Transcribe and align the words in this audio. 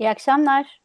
İyi 0.00 0.10
akşamlar. 0.10 0.80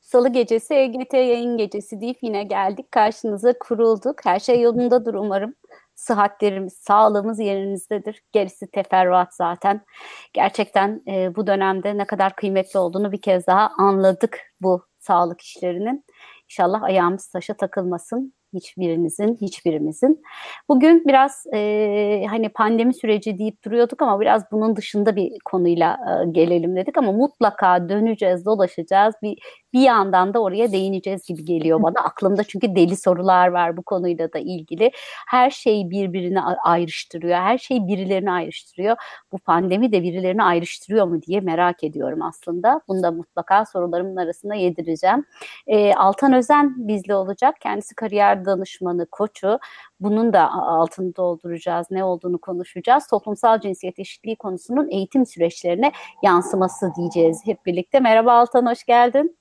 Salı 0.00 0.28
gecesi 0.28 0.74
EGT 0.74 1.14
yayın 1.14 1.56
gecesi 1.56 2.00
deyip 2.00 2.18
yine 2.22 2.44
geldik. 2.44 2.92
Karşınıza 2.92 3.58
kurulduk. 3.58 4.24
Her 4.24 4.38
şey 4.38 4.60
yolundadır 4.60 5.14
umarım. 5.14 5.54
Sıhhatlerimiz, 5.94 6.72
sağlığımız 6.72 7.40
yerinizdedir. 7.40 8.22
Gerisi 8.32 8.70
teferruat 8.70 9.34
zaten. 9.34 9.84
Gerçekten 10.32 11.02
e, 11.08 11.36
bu 11.36 11.46
dönemde 11.46 11.98
ne 11.98 12.06
kadar 12.06 12.36
kıymetli 12.36 12.78
olduğunu 12.78 13.12
bir 13.12 13.20
kez 13.20 13.46
daha 13.46 13.70
anladık 13.78 14.38
bu 14.60 14.86
sağlık 14.98 15.40
işlerinin. 15.40 16.04
İnşallah 16.50 16.82
ayağımız 16.82 17.28
taşa 17.28 17.54
takılmasın 17.54 18.34
hiçbirinizin, 18.56 19.38
hiçbirimizin. 19.40 20.22
Bugün 20.68 21.04
biraz 21.06 21.44
e, 21.54 22.24
hani 22.30 22.48
pandemi 22.48 22.94
süreci 22.94 23.38
deyip 23.38 23.64
duruyorduk 23.64 24.02
ama 24.02 24.20
biraz 24.20 24.52
bunun 24.52 24.76
dışında 24.76 25.16
bir 25.16 25.32
konuyla 25.44 25.98
e, 26.26 26.30
gelelim 26.30 26.76
dedik 26.76 26.98
ama 26.98 27.12
mutlaka 27.12 27.88
döneceğiz, 27.88 28.44
dolaşacağız. 28.44 29.14
Bir 29.22 29.38
bir 29.76 29.80
yandan 29.80 30.34
da 30.34 30.42
oraya 30.42 30.72
değineceğiz 30.72 31.26
gibi 31.26 31.44
geliyor 31.44 31.82
bana. 31.82 31.94
Aklımda 32.04 32.44
çünkü 32.44 32.76
deli 32.76 32.96
sorular 32.96 33.48
var 33.48 33.76
bu 33.76 33.82
konuyla 33.82 34.32
da 34.32 34.38
ilgili. 34.38 34.90
Her 35.28 35.50
şey 35.50 35.90
birbirini 35.90 36.40
ayrıştırıyor. 36.42 37.38
Her 37.38 37.58
şey 37.58 37.86
birilerini 37.86 38.30
ayrıştırıyor. 38.30 38.96
Bu 39.32 39.38
pandemi 39.38 39.92
de 39.92 40.02
birilerini 40.02 40.42
ayrıştırıyor 40.42 41.06
mu 41.06 41.22
diye 41.22 41.40
merak 41.40 41.84
ediyorum 41.84 42.22
aslında. 42.22 42.80
Bunu 42.88 43.02
da 43.02 43.10
mutlaka 43.10 43.66
sorularımın 43.66 44.16
arasında 44.16 44.54
yedireceğim. 44.54 45.24
E, 45.66 45.94
Altan 45.94 46.32
Özen 46.32 46.88
bizle 46.88 47.14
olacak. 47.14 47.54
Kendisi 47.60 47.94
kariyer 47.94 48.44
danışmanı, 48.44 49.06
koçu. 49.06 49.58
Bunun 50.00 50.32
da 50.32 50.52
altını 50.52 51.16
dolduracağız. 51.16 51.86
Ne 51.90 52.04
olduğunu 52.04 52.38
konuşacağız. 52.38 53.06
Toplumsal 53.06 53.60
cinsiyet 53.60 53.98
eşitliği 53.98 54.36
konusunun 54.36 54.90
eğitim 54.90 55.26
süreçlerine 55.26 55.92
yansıması 56.22 56.92
diyeceğiz 56.96 57.40
hep 57.44 57.66
birlikte. 57.66 58.00
Merhaba 58.00 58.32
Altan, 58.32 58.66
hoş 58.66 58.84
geldin. 58.84 59.36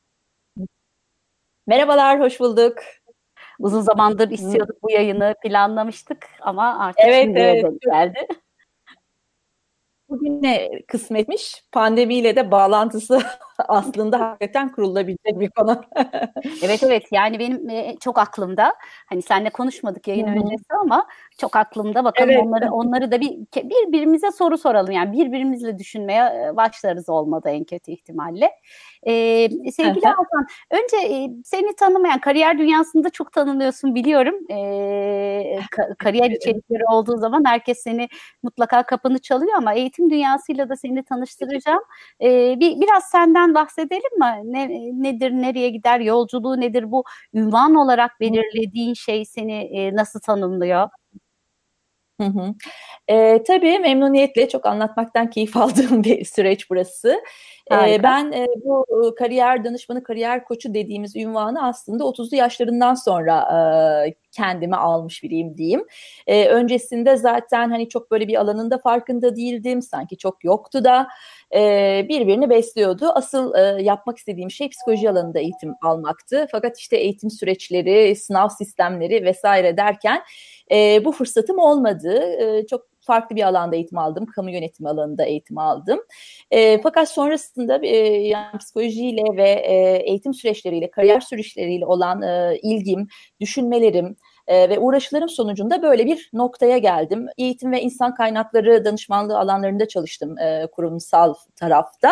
Merhabalar, 1.68 2.20
hoş 2.20 2.40
bulduk. 2.40 2.78
Uzun 3.60 3.82
zamandır 3.82 4.30
istiyorduk 4.30 4.84
bu 4.84 4.92
yayını, 4.92 5.36
planlamıştık 5.44 6.28
ama 6.42 6.80
artık 6.80 7.06
evet, 7.06 7.24
şimdiye 7.24 7.46
evet. 7.46 7.82
geldi. 7.82 8.28
Bugüne 10.10 10.82
kısmetmiş. 10.88 11.64
Pandemiyle 11.72 12.36
de 12.36 12.52
bağlantısı 12.52 13.22
aslında 13.68 14.20
hakikaten 14.20 14.72
kurulabilecek 14.72 15.40
bir 15.40 15.50
konu. 15.50 15.82
evet 16.64 16.84
evet 16.84 17.04
yani 17.12 17.40
benim 17.40 17.70
e, 17.70 17.96
çok 18.00 18.18
aklımda. 18.18 18.74
Hani 19.06 19.22
seninle 19.22 19.50
konuşmadık 19.50 20.08
yayın 20.08 20.28
Hı-hı. 20.28 20.36
öncesi 20.36 20.74
ama 20.82 21.08
çok 21.38 21.56
aklımda. 21.56 22.04
Bakalım 22.04 22.30
evet. 22.30 22.44
onları 22.46 22.72
onları 22.72 23.12
da 23.12 23.22
bir 23.22 23.32
birbirimize 23.64 24.32
soru 24.32 24.58
soralım. 24.58 24.92
Yani 24.92 25.12
birbirimizle 25.12 25.78
düşünmeye 25.78 26.24
e, 26.24 26.56
başlarız 26.56 27.10
olmadı 27.10 27.50
en 27.50 27.64
kötü 27.64 27.92
ihtimalle. 27.92 28.52
Ee, 29.08 29.50
sevgili 29.72 30.08
Altan, 30.08 30.48
önce 30.72 31.16
e, 31.16 31.30
seni 31.44 31.76
tanımayan, 31.76 32.20
kariyer 32.20 32.58
dünyasında 32.60 33.10
çok 33.10 33.32
tanınıyorsun 33.32 33.96
biliyorum. 33.96 34.36
Ee, 34.50 35.60
ka- 35.72 35.96
kariyer 35.96 36.32
içerikleri 36.32 36.86
olduğu 36.92 37.18
zaman 37.18 37.46
herkes 37.46 37.84
seni 37.84 38.08
mutlaka 38.44 38.84
kapını 38.84 39.20
çalıyor 39.20 39.54
ama 39.58 39.74
eğitim 39.74 40.10
dünyasıyla 40.10 40.70
da 40.70 40.76
seni 40.76 41.04
tanıştıracağım. 41.04 41.84
Ee, 42.22 42.56
bir 42.60 42.76
Biraz 42.82 43.04
senden 43.04 43.45
bahsedelim 43.54 44.20
mi? 44.20 44.42
Ne, 44.44 44.70
nedir, 45.04 45.32
nereye 45.32 45.70
gider, 45.70 46.00
yolculuğu 46.00 46.60
nedir? 46.60 46.92
Bu 46.92 47.04
ünvan 47.34 47.76
olarak 47.76 48.20
belirlediğin 48.20 48.94
şey 48.94 49.26
seni 49.26 49.54
e, 49.54 49.96
nasıl 49.96 50.20
tanımlıyor? 50.20 50.90
Hı 52.22 52.28
hı. 52.28 52.54
E, 53.08 53.44
tabii 53.44 53.80
memnuniyetle 53.80 54.50
çok 54.50 54.66
anlatmaktan 54.66 55.30
keyif 55.30 55.58
aldığım 55.58 56.04
bir 56.04 56.26
süreç 56.26 56.70
burası. 56.70 57.22
E, 57.72 58.04
ben 58.04 58.32
e, 58.32 58.48
bu 58.66 58.86
kariyer 59.20 59.64
danışmanı, 59.64 60.04
kariyer 60.04 60.46
koçu 60.46 60.74
dediğimiz 60.74 61.16
ünvanı 61.16 61.68
aslında 61.68 62.04
30'lu 62.04 62.38
yaşlarından 62.38 62.94
sonra 62.94 63.42
e, 64.08 64.16
kendime 64.36 64.76
almış 64.76 65.24
biriyim 65.24 65.58
diyeyim. 65.58 65.86
E, 66.28 66.48
öncesinde 66.48 67.18
zaten 67.18 67.70
hani 67.70 67.90
çok 67.90 68.12
böyle 68.12 68.28
bir 68.28 68.36
alanında 68.36 68.78
farkında 68.78 69.36
değildim. 69.36 69.82
Sanki 69.82 70.18
çok 70.18 70.44
yoktu 70.44 70.84
da 70.84 71.08
e, 71.56 72.06
birbirini 72.10 72.50
besliyordu. 72.50 73.10
Asıl 73.10 73.56
e, 73.56 73.84
yapmak 73.84 74.18
istediğim 74.18 74.52
şey 74.52 74.70
psikoloji 74.70 75.10
alanında 75.10 75.40
eğitim 75.40 75.74
almaktı. 75.82 76.48
Fakat 76.52 76.80
işte 76.80 76.98
eğitim 76.98 77.30
süreçleri, 77.30 78.16
sınav 78.16 78.50
sistemleri 78.50 79.26
vesaire 79.26 79.78
derken 79.78 80.24
e, 80.72 81.06
bu 81.06 81.12
fırsatım 81.12 81.60
olmadı. 81.60 82.20
E, 82.40 82.68
çok 82.68 82.95
farklı 83.06 83.36
bir 83.36 83.44
alanda 83.44 83.76
eğitim 83.76 83.98
aldım. 83.98 84.26
Kamu 84.26 84.52
yönetimi 84.52 84.90
alanında 84.90 85.26
eğitim 85.26 85.58
aldım. 85.58 86.00
E, 86.52 86.82
fakat 86.82 87.10
sonrasında 87.10 87.80
e, 87.86 87.98
yani 88.28 88.58
psikolojiyle 88.58 89.38
ve 89.38 89.50
e, 89.50 90.04
eğitim 90.10 90.34
süreçleriyle, 90.34 90.92
kariyer 90.92 91.20
süreçleriyle 91.20 91.86
olan 91.86 92.22
e, 92.22 92.60
ilgim, 92.64 93.08
düşünmelerim, 93.40 94.16
e, 94.48 94.70
ve 94.70 94.80
uğraşılarım 94.80 95.30
sonucunda 95.30 95.82
böyle 95.82 96.06
bir 96.06 96.30
noktaya 96.34 96.78
geldim. 96.78 97.28
Eğitim 97.38 97.72
ve 97.72 97.82
insan 97.82 98.16
kaynakları 98.16 98.86
danışmanlığı 98.86 99.40
alanlarında 99.40 99.88
çalıştım 99.88 100.38
e, 100.38 100.68
kurumsal 100.72 101.34
tarafta 101.56 102.12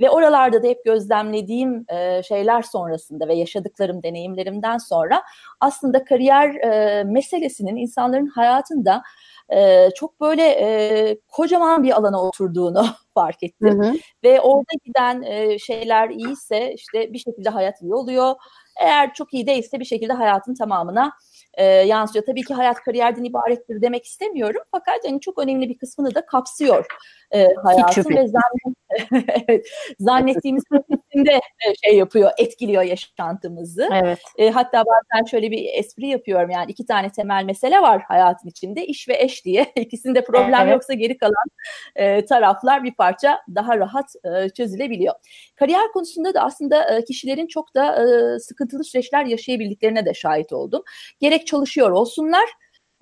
ve 0.00 0.10
oralarda 0.10 0.62
da 0.62 0.66
hep 0.66 0.84
gözlemlediğim 0.84 1.84
e, 1.88 2.22
şeyler 2.22 2.62
sonrasında 2.62 3.28
ve 3.28 3.34
yaşadıklarım, 3.34 4.02
deneyimlerimden 4.02 4.78
sonra 4.78 5.22
aslında 5.60 6.04
kariyer 6.04 6.54
e, 6.54 7.04
meselesinin 7.04 7.76
insanların 7.76 8.26
hayatında 8.26 9.02
e, 9.52 9.88
çok 9.96 10.20
böyle 10.20 10.42
e, 10.42 11.18
kocaman 11.28 11.82
bir 11.82 11.96
alana 11.98 12.22
oturduğunu 12.22 12.86
fark 13.14 13.42
ettim. 13.42 13.82
Hı 13.82 13.88
hı. 13.88 13.94
Ve 14.24 14.40
orada 14.40 14.72
giden 14.84 15.22
e, 15.22 15.58
şeyler 15.58 16.10
iyiyse 16.10 16.74
işte 16.74 17.12
bir 17.12 17.18
şekilde 17.18 17.48
hayat 17.48 17.82
iyi 17.82 17.94
oluyor. 17.94 18.34
Eğer 18.80 19.14
çok 19.14 19.34
iyi 19.34 19.46
değilse 19.46 19.80
bir 19.80 19.84
şekilde 19.84 20.12
hayatın 20.12 20.54
tamamına 20.54 21.12
e, 21.54 21.64
yansıyor. 21.64 22.26
Tabii 22.26 22.42
ki 22.42 22.54
hayat 22.54 22.80
kariyerden 22.80 23.24
ibarettir 23.24 23.82
demek 23.82 24.04
istemiyorum. 24.04 24.62
Fakat 24.70 24.98
hani 25.04 25.20
çok 25.20 25.38
önemli 25.38 25.68
bir 25.68 25.78
kısmını 25.78 26.14
da 26.14 26.26
kapsıyor 26.26 26.86
e, 27.30 27.54
hayatın 27.54 28.16
ve 28.16 28.28
zannet, 28.28 29.66
zannettiğimiz 30.00 30.62
ötesinde 30.72 31.32
e, 31.34 31.74
şey 31.84 31.96
yapıyor, 31.96 32.30
etkiliyor 32.38 32.82
yaşantımızı. 32.82 33.88
Evet. 33.92 34.18
E, 34.38 34.50
hatta 34.50 34.84
bazen 34.86 35.24
şöyle 35.24 35.50
bir 35.50 35.68
espri 35.72 36.06
yapıyorum 36.06 36.50
yani 36.50 36.70
iki 36.70 36.86
tane 36.86 37.10
temel 37.10 37.44
mesele 37.44 37.80
var 37.80 38.02
hayatın 38.08 38.48
içinde 38.48 38.86
iş 38.86 39.08
ve 39.08 39.22
eş 39.22 39.44
diye. 39.44 39.72
İkisinde 39.76 40.24
problem 40.24 40.62
evet. 40.62 40.72
yoksa 40.72 40.94
geri 40.94 41.18
kalan 41.18 41.46
e, 41.96 42.24
taraflar 42.24 42.84
bir 42.84 42.94
parça 42.94 43.40
daha 43.54 43.78
rahat 43.78 44.12
e, 44.24 44.48
çözülebiliyor. 44.48 45.14
Kariyer 45.56 45.92
konusunda 45.92 46.34
da 46.34 46.40
aslında 46.40 46.96
e, 46.96 47.04
kişilerin 47.04 47.46
çok 47.46 47.74
da 47.74 48.02
e, 48.02 48.38
sıkıntılı 48.66 48.84
süreçler 48.84 49.26
yaşayabildiklerine 49.26 50.06
de 50.06 50.14
şahit 50.14 50.52
oldum. 50.52 50.82
Gerek 51.20 51.46
çalışıyor 51.46 51.90
olsunlar 51.90 52.48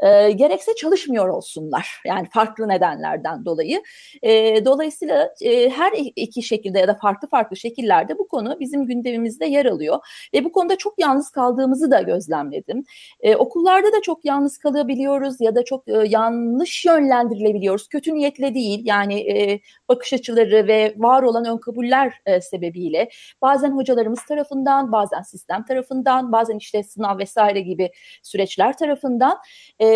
e, 0.04 0.30
gerekse 0.30 0.74
çalışmıyor 0.74 1.28
olsunlar. 1.28 2.02
Yani 2.06 2.28
farklı 2.32 2.68
nedenlerden 2.68 3.44
dolayı. 3.44 3.82
E, 4.22 4.64
dolayısıyla 4.64 5.34
e, 5.42 5.70
her 5.70 5.92
iki 6.16 6.42
şekilde 6.42 6.78
ya 6.78 6.88
da 6.88 6.94
farklı 6.94 7.28
farklı 7.28 7.56
şekillerde 7.56 8.18
bu 8.18 8.28
konu 8.28 8.56
bizim 8.60 8.86
gündemimizde 8.86 9.46
yer 9.46 9.66
alıyor. 9.66 9.98
Ve 10.34 10.44
bu 10.44 10.52
konuda 10.52 10.76
çok 10.76 10.94
yalnız 10.98 11.30
kaldığımızı 11.30 11.90
da 11.90 12.00
gözlemledim. 12.02 12.84
E, 13.20 13.36
okullarda 13.36 13.92
da 13.92 14.02
çok 14.02 14.24
yalnız 14.24 14.58
kalabiliyoruz 14.58 15.40
ya 15.40 15.54
da 15.54 15.64
çok 15.64 15.88
e, 15.88 15.92
yanlış 16.08 16.84
yönlendirilebiliyoruz. 16.84 17.88
Kötü 17.88 18.14
niyetle 18.14 18.54
değil 18.54 18.82
yani 18.84 19.20
e, 19.30 19.60
bakış 19.88 20.12
açıları 20.12 20.66
ve 20.68 20.94
var 20.96 21.22
olan 21.22 21.44
ön 21.44 21.58
kabuller 21.58 22.14
e, 22.26 22.40
sebebiyle 22.40 23.08
bazen 23.42 23.70
hocalarımız 23.70 24.24
tarafından, 24.28 24.92
bazen 24.92 25.22
sistem 25.22 25.64
tarafından, 25.64 26.32
bazen 26.32 26.56
işte 26.56 26.82
sınav 26.82 27.18
vesaire 27.18 27.60
gibi 27.60 27.90
süreçler 28.22 28.76
tarafından 28.76 29.38
e, 29.78 29.93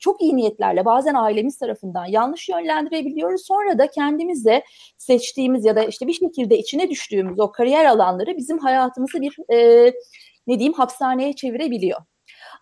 çok 0.00 0.22
iyi 0.22 0.36
niyetlerle 0.36 0.84
bazen 0.84 1.14
ailemiz 1.14 1.58
tarafından 1.58 2.06
yanlış 2.06 2.48
yönlendirebiliyoruz. 2.48 3.46
Sonra 3.46 3.78
da 3.78 3.90
kendimizde 3.90 4.64
seçtiğimiz 4.98 5.64
ya 5.64 5.76
da 5.76 5.84
işte 5.84 6.06
bir 6.06 6.12
şekilde 6.12 6.58
içine 6.58 6.90
düştüğümüz 6.90 7.40
o 7.40 7.52
kariyer 7.52 7.84
alanları 7.84 8.36
bizim 8.36 8.58
hayatımızı 8.58 9.20
bir 9.20 9.36
e, 9.52 9.86
ne 10.46 10.58
diyeyim 10.58 10.72
hapishaneye 10.72 11.32
çevirebiliyor. 11.32 12.00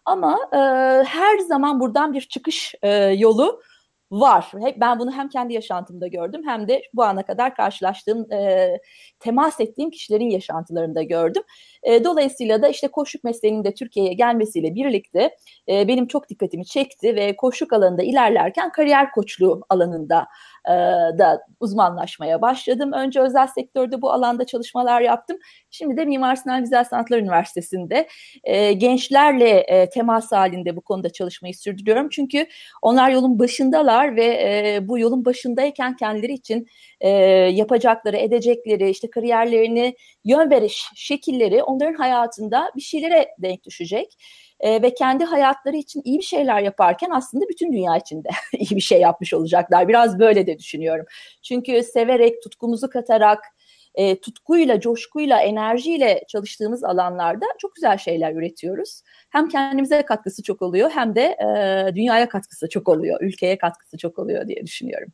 Ama 0.05 0.39
e, 0.53 0.59
her 1.05 1.39
zaman 1.39 1.81
buradan 1.81 2.13
bir 2.13 2.21
çıkış 2.21 2.75
e, 2.83 2.93
yolu 2.97 3.63
var. 4.11 4.53
Hep 4.61 4.81
ben 4.81 4.99
bunu 4.99 5.13
hem 5.13 5.29
kendi 5.29 5.55
yaşantımda 5.55 6.07
gördüm 6.07 6.43
hem 6.47 6.69
de 6.69 6.83
bu 6.95 7.05
ana 7.05 7.23
kadar 7.23 7.55
karşılaştığım, 7.55 8.33
e, 8.33 8.79
temas 9.21 9.61
ettiğim 9.61 9.91
kişilerin 9.91 10.31
yaşantılarında 10.31 11.03
gördüm. 11.03 11.43
E, 11.83 12.05
dolayısıyla 12.05 12.63
da 12.63 12.69
işte 12.69 12.89
koşuk 12.89 13.25
mesleğinin 13.25 13.65
de 13.65 13.75
Türkiye'ye 13.75 14.13
gelmesiyle 14.13 14.75
birlikte 14.75 15.37
e, 15.69 15.89
benim 15.89 16.07
çok 16.07 16.29
dikkatimi 16.29 16.67
çekti 16.67 17.17
ve 17.17 17.37
koşuk 17.37 17.73
alanında 17.73 18.03
ilerlerken 18.03 18.73
kariyer 18.73 19.11
koçluğu 19.11 19.61
alanında 19.69 20.27
e, 20.69 20.73
da 21.19 21.41
uzmanlaşmaya 21.61 22.43
başladım. 22.43 22.93
Önce 22.93 23.21
özel 23.21 23.47
sektörde 23.47 24.03
bu 24.03 24.13
alanda 24.13 24.45
çalışmalar 24.47 25.01
yaptım. 25.01 25.37
Şimdi 25.71 25.97
de 25.97 26.05
Mimar 26.05 26.37
Sinan 26.37 26.61
Güzel 26.61 26.85
Sanatlar 26.85 27.19
Üniversitesi'nde 27.19 28.09
e, 28.45 28.73
gençlerle 28.73 29.51
e, 29.59 29.89
temas 29.89 30.33
halinde 30.33 30.77
bu 30.77 30.81
konuda 30.81 31.11
çalışmayı 31.11 31.55
sürdürüyorum. 31.55 32.09
Çünkü 32.09 32.47
onlar 32.83 33.11
yolun 33.11 33.39
başındalar 33.39 34.04
var 34.05 34.17
ve 34.17 34.25
e, 34.25 34.89
bu 34.89 34.99
yolun 34.99 35.25
başındayken 35.25 35.97
kendileri 35.97 36.33
için 36.33 36.67
e, 37.01 37.09
yapacakları, 37.53 38.17
edecekleri, 38.17 38.91
işte 38.91 39.11
kariyerlerini 39.11 39.97
yön 40.25 40.51
veriş 40.51 40.85
şekilleri 40.95 41.63
onların 41.63 41.95
hayatında 41.95 42.73
bir 42.77 42.81
şeylere 42.81 43.29
denk 43.39 43.65
düşecek 43.65 44.17
e, 44.61 44.83
ve 44.83 44.95
kendi 44.95 45.25
hayatları 45.25 45.77
için 45.77 46.03
iyi 46.05 46.19
bir 46.19 46.25
şeyler 46.25 46.63
yaparken 46.63 47.11
aslında 47.11 47.45
bütün 47.49 47.73
dünya 47.73 47.97
için 47.97 48.25
de 48.25 48.29
iyi 48.59 48.77
bir 48.77 48.81
şey 48.81 49.01
yapmış 49.01 49.35
olacaklar. 49.35 49.89
Biraz 49.89 50.19
böyle 50.19 50.47
de 50.47 50.59
düşünüyorum. 50.59 51.07
Çünkü 51.43 51.83
severek, 51.83 52.43
tutkumuzu 52.43 52.91
katarak, 52.91 53.45
e, 53.95 54.21
tutkuyla, 54.21 54.81
coşkuyla, 54.81 55.41
enerjiyle 55.41 56.25
çalıştığımız 56.29 56.85
alanlarda 56.85 57.47
çok 57.59 57.75
güzel 57.75 57.99
şeyler 57.99 58.35
üretiyoruz. 58.35 59.03
Hem 59.31 59.49
kendimize 59.49 60.03
katkısı 60.03 60.43
çok 60.43 60.63
oluyor 60.63 60.91
hem 60.91 61.15
de 61.15 61.23
e, 61.23 61.95
dünyaya 61.95 62.29
katkısı 62.29 62.69
çok 62.69 62.89
oluyor, 62.89 63.21
ülkeye 63.21 63.59
katkısı 63.59 63.99
çok 63.99 64.19
oluyor 64.19 64.49
diye 64.49 64.67
düşünüyorum. 64.67 65.09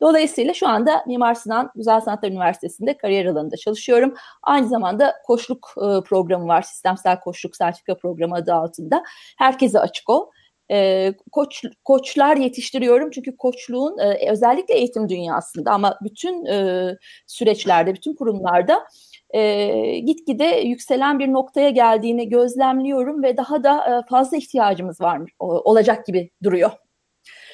Dolayısıyla 0.00 0.54
şu 0.54 0.68
anda 0.68 1.04
Mimar 1.06 1.34
Sinan 1.34 1.70
Güzel 1.74 2.00
Sanatlar 2.00 2.28
Üniversitesi'nde 2.28 2.96
kariyer 2.96 3.26
alanında 3.26 3.56
çalışıyorum. 3.56 4.14
Aynı 4.42 4.68
zamanda 4.68 5.14
koçluk 5.26 5.74
e, 5.76 6.04
programı 6.04 6.46
var, 6.46 6.62
sistemsel 6.62 7.20
koçluk 7.20 7.56
sertifika 7.56 7.96
programı 7.96 8.34
adı 8.34 8.54
altında. 8.54 9.02
Herkese 9.38 9.80
açık 9.80 10.10
o 10.10 10.30
e, 10.70 11.12
koç 11.32 11.62
koçlar 11.84 12.36
yetiştiriyorum 12.36 13.10
çünkü 13.10 13.36
koçluğun 13.36 13.98
e, 13.98 14.30
özellikle 14.30 14.74
eğitim 14.74 15.08
dünyasında 15.08 15.70
ama 15.70 15.98
bütün 16.02 16.44
e, 16.46 16.88
süreçlerde, 17.26 17.94
bütün 17.94 18.14
kurumlarda 18.14 18.86
e, 19.30 19.98
gitgide 19.98 20.44
yükselen 20.44 21.18
bir 21.18 21.32
noktaya 21.32 21.70
geldiğini 21.70 22.28
gözlemliyorum 22.28 23.22
ve 23.22 23.36
daha 23.36 23.64
da 23.64 23.98
e, 23.98 24.08
fazla 24.08 24.36
ihtiyacımız 24.36 25.00
var 25.00 25.20
olacak 25.38 26.06
gibi 26.06 26.30
duruyor. 26.42 26.70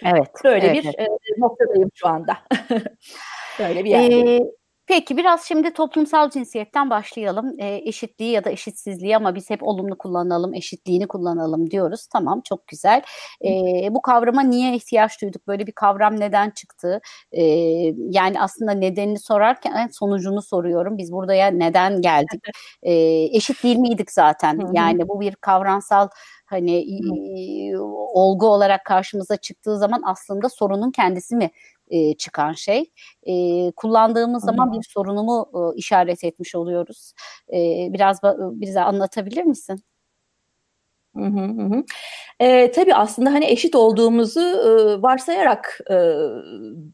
Evet. 0.05 0.29
Böyle 0.45 0.67
evet, 0.67 0.85
bir 0.85 0.95
evet. 0.99 1.11
E, 1.11 1.41
noktadayım 1.41 1.91
şu 1.95 2.09
anda. 2.09 2.37
Böyle 3.59 3.85
bir 3.85 3.91
yerdeyim. 3.91 4.43
Ee, 4.43 4.64
Peki 4.87 5.17
biraz 5.17 5.45
şimdi 5.49 5.73
toplumsal 5.73 6.31
cinsiyetten 6.31 6.91
başlayalım. 6.91 7.55
E, 7.61 7.81
eşitliği 7.85 8.31
ya 8.31 8.45
da 8.45 8.51
eşitsizliği 8.51 9.17
ama 9.17 9.35
biz 9.35 9.51
hep 9.51 9.63
olumlu 9.63 9.99
kullanalım, 9.99 10.55
eşitliğini 10.55 11.07
kullanalım 11.09 11.71
diyoruz. 11.71 12.07
Tamam 12.13 12.41
çok 12.49 12.67
güzel. 12.69 13.03
E, 13.45 13.49
bu 13.95 14.03
kavrama 14.03 14.43
niye 14.43 14.75
ihtiyaç 14.77 15.23
duyduk? 15.23 15.47
Böyle 15.49 15.67
bir 15.67 15.73
kavram 15.73 16.21
neden 16.21 16.51
çıktı? 16.51 17.01
E, 17.33 17.43
yani 17.97 18.41
aslında 18.41 18.73
nedenini 18.73 19.19
sorarken 19.19 19.89
sonucunu 19.93 20.43
soruyorum. 20.43 20.99
Biz 20.99 21.13
buraya 21.13 21.47
neden 21.47 22.01
geldik? 22.03 22.41
E, 22.83 22.93
eşit 23.37 23.63
değil 23.65 23.77
miydik 23.77 24.11
zaten? 24.11 24.61
Yani 24.73 25.09
bu 25.09 25.21
bir 25.21 25.35
kavramsal 25.35 26.09
hani 26.47 26.77
e, 27.73 27.79
olgu 28.15 28.47
olarak 28.47 28.85
karşımıza 28.85 29.37
çıktığı 29.37 29.79
zaman 29.79 30.03
aslında 30.05 30.49
sorunun 30.49 30.91
kendisi 30.91 31.37
mi 31.37 31.51
e, 31.89 32.15
çıkan 32.17 32.53
şey. 32.53 32.91
E, 33.27 33.33
kullandığımız 33.77 34.43
Hı-hı. 34.43 34.47
zaman 34.51 34.73
bir 34.73 34.87
sorunumu 34.89 35.51
e, 35.55 35.77
işaret 35.79 36.25
etmiş 36.25 36.55
oluyoruz. 36.55 37.13
E, 37.53 37.89
biraz 37.93 38.23
bize 38.61 38.81
anlatabilir 38.81 39.45
misin? 39.45 39.85
Hı 41.17 41.21
hı 41.25 41.41
hı. 41.63 41.85
E, 42.41 42.71
tabii 42.73 42.95
aslında 42.95 43.33
hani 43.33 43.45
eşit 43.47 43.75
olduğumuzu 43.75 44.41
e, 44.41 45.03
varsayarak 45.03 45.81
e, 45.91 45.95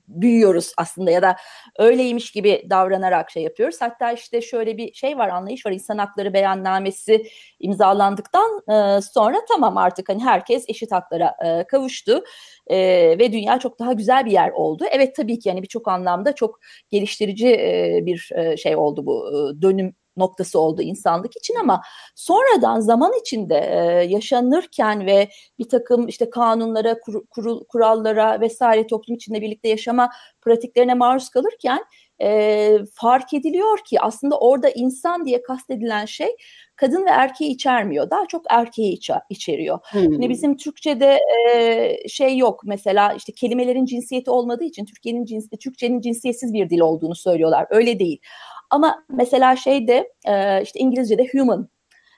büyüyoruz 0.08 0.72
aslında 0.78 1.11
ya 1.11 1.22
da 1.22 1.37
öyleymiş 1.78 2.31
gibi 2.32 2.67
davranarak 2.70 3.31
şey 3.31 3.43
yapıyoruz. 3.43 3.76
Hatta 3.81 4.12
işte 4.12 4.40
şöyle 4.43 4.76
bir 4.78 4.93
şey 4.94 5.19
var 5.19 5.28
anlayış 5.28 5.67
var 5.67 5.72
insan 5.72 5.99
hakları 5.99 6.32
beyannamesi 6.34 7.26
imzalandıktan 7.61 8.62
e, 8.99 9.02
sonra 9.02 9.37
tamam 9.49 9.76
artık 9.76 10.08
hani 10.08 10.25
herkes 10.25 10.64
eşit 10.69 10.93
haklara 10.93 11.34
e, 11.46 11.64
kavuştu 11.67 12.25
e, 12.67 12.78
ve 13.19 13.32
dünya 13.32 13.58
çok 13.58 13.78
daha 13.78 13.93
güzel 13.93 14.26
bir 14.26 14.31
yer 14.32 14.50
oldu. 14.50 14.84
Evet 14.93 15.17
tabii 15.17 15.38
ki 15.38 15.49
yani 15.49 15.62
birçok 15.62 15.88
anlamda 15.88 16.34
çok 16.34 16.61
geliştirici 16.90 17.49
e, 17.49 18.00
bir 18.06 18.31
e, 18.37 18.56
şey 18.56 18.76
oldu 18.76 19.06
bu 19.06 19.28
e, 19.58 19.62
dönüm 19.62 19.94
noktası 20.17 20.61
oldu 20.61 20.83
insanlık 20.83 21.37
için 21.37 21.55
ama 21.55 21.83
sonradan 22.15 22.81
zaman 22.81 23.12
içinde 23.21 23.57
e, 23.57 23.79
yaşanırken 24.09 25.07
ve 25.07 25.29
bir 25.59 25.69
takım 25.69 26.09
işte 26.09 26.31
kanunlara, 26.31 27.01
kur, 27.01 27.27
kur, 27.31 27.65
kurallara 27.65 28.41
vesaire 28.41 28.87
toplum 28.87 29.17
içinde 29.17 29.41
birlikte 29.41 29.69
yaşama 29.69 30.11
pratiklerine 30.41 30.95
maruz 30.95 31.29
kalırken 31.29 31.85
e, 32.23 32.79
fark 32.95 33.35
ediliyor 33.35 33.79
ki 33.85 34.01
aslında 34.01 34.39
orada 34.39 34.71
insan 34.71 35.25
diye 35.25 35.43
kastedilen 35.43 36.05
şey 36.05 36.37
kadın 36.77 37.06
ve 37.06 37.11
erkeği 37.11 37.51
içermiyor. 37.51 38.11
Daha 38.11 38.27
çok 38.27 38.45
erkeği 38.51 38.93
içer, 38.93 39.21
içeriyor. 39.31 39.79
Hmm. 39.83 40.03
Şimdi 40.03 40.29
bizim 40.29 40.56
Türkçe'de 40.56 41.19
e, 41.55 42.09
şey 42.09 42.37
yok 42.37 42.61
mesela 42.65 43.13
işte 43.13 43.33
kelimelerin 43.33 43.85
cinsiyeti 43.85 44.31
olmadığı 44.31 44.65
için 44.65 44.85
Türkiye'nin 44.85 45.25
cins, 45.25 45.49
Türkçenin 45.61 46.01
cinsiyetsiz 46.01 46.53
bir 46.53 46.71
dil 46.71 46.81
olduğunu 46.81 47.15
söylüyorlar. 47.15 47.67
Öyle 47.71 47.99
değil. 47.99 48.21
Ama 48.70 49.05
mesela 49.11 49.56
şeyde 49.56 50.12
e, 50.26 50.62
işte 50.62 50.81
İngilizce'de 50.81 51.26
human 51.32 51.69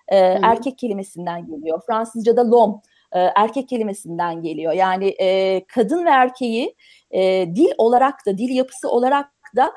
e, 0.08 0.16
erkek 0.42 0.78
kelimesinden 0.78 1.46
geliyor. 1.46 1.82
Fransızca'da 1.86 2.50
l'homme 2.50 2.80
e, 3.12 3.20
erkek 3.20 3.68
kelimesinden 3.68 4.42
geliyor. 4.42 4.72
Yani 4.72 5.14
e, 5.20 5.60
kadın 5.66 6.04
ve 6.04 6.10
erkeği 6.10 6.74
e, 7.10 7.46
dil 7.54 7.70
olarak 7.78 8.26
da 8.26 8.38
dil 8.38 8.56
yapısı 8.56 8.90
olarak 8.90 9.26
da 9.56 9.72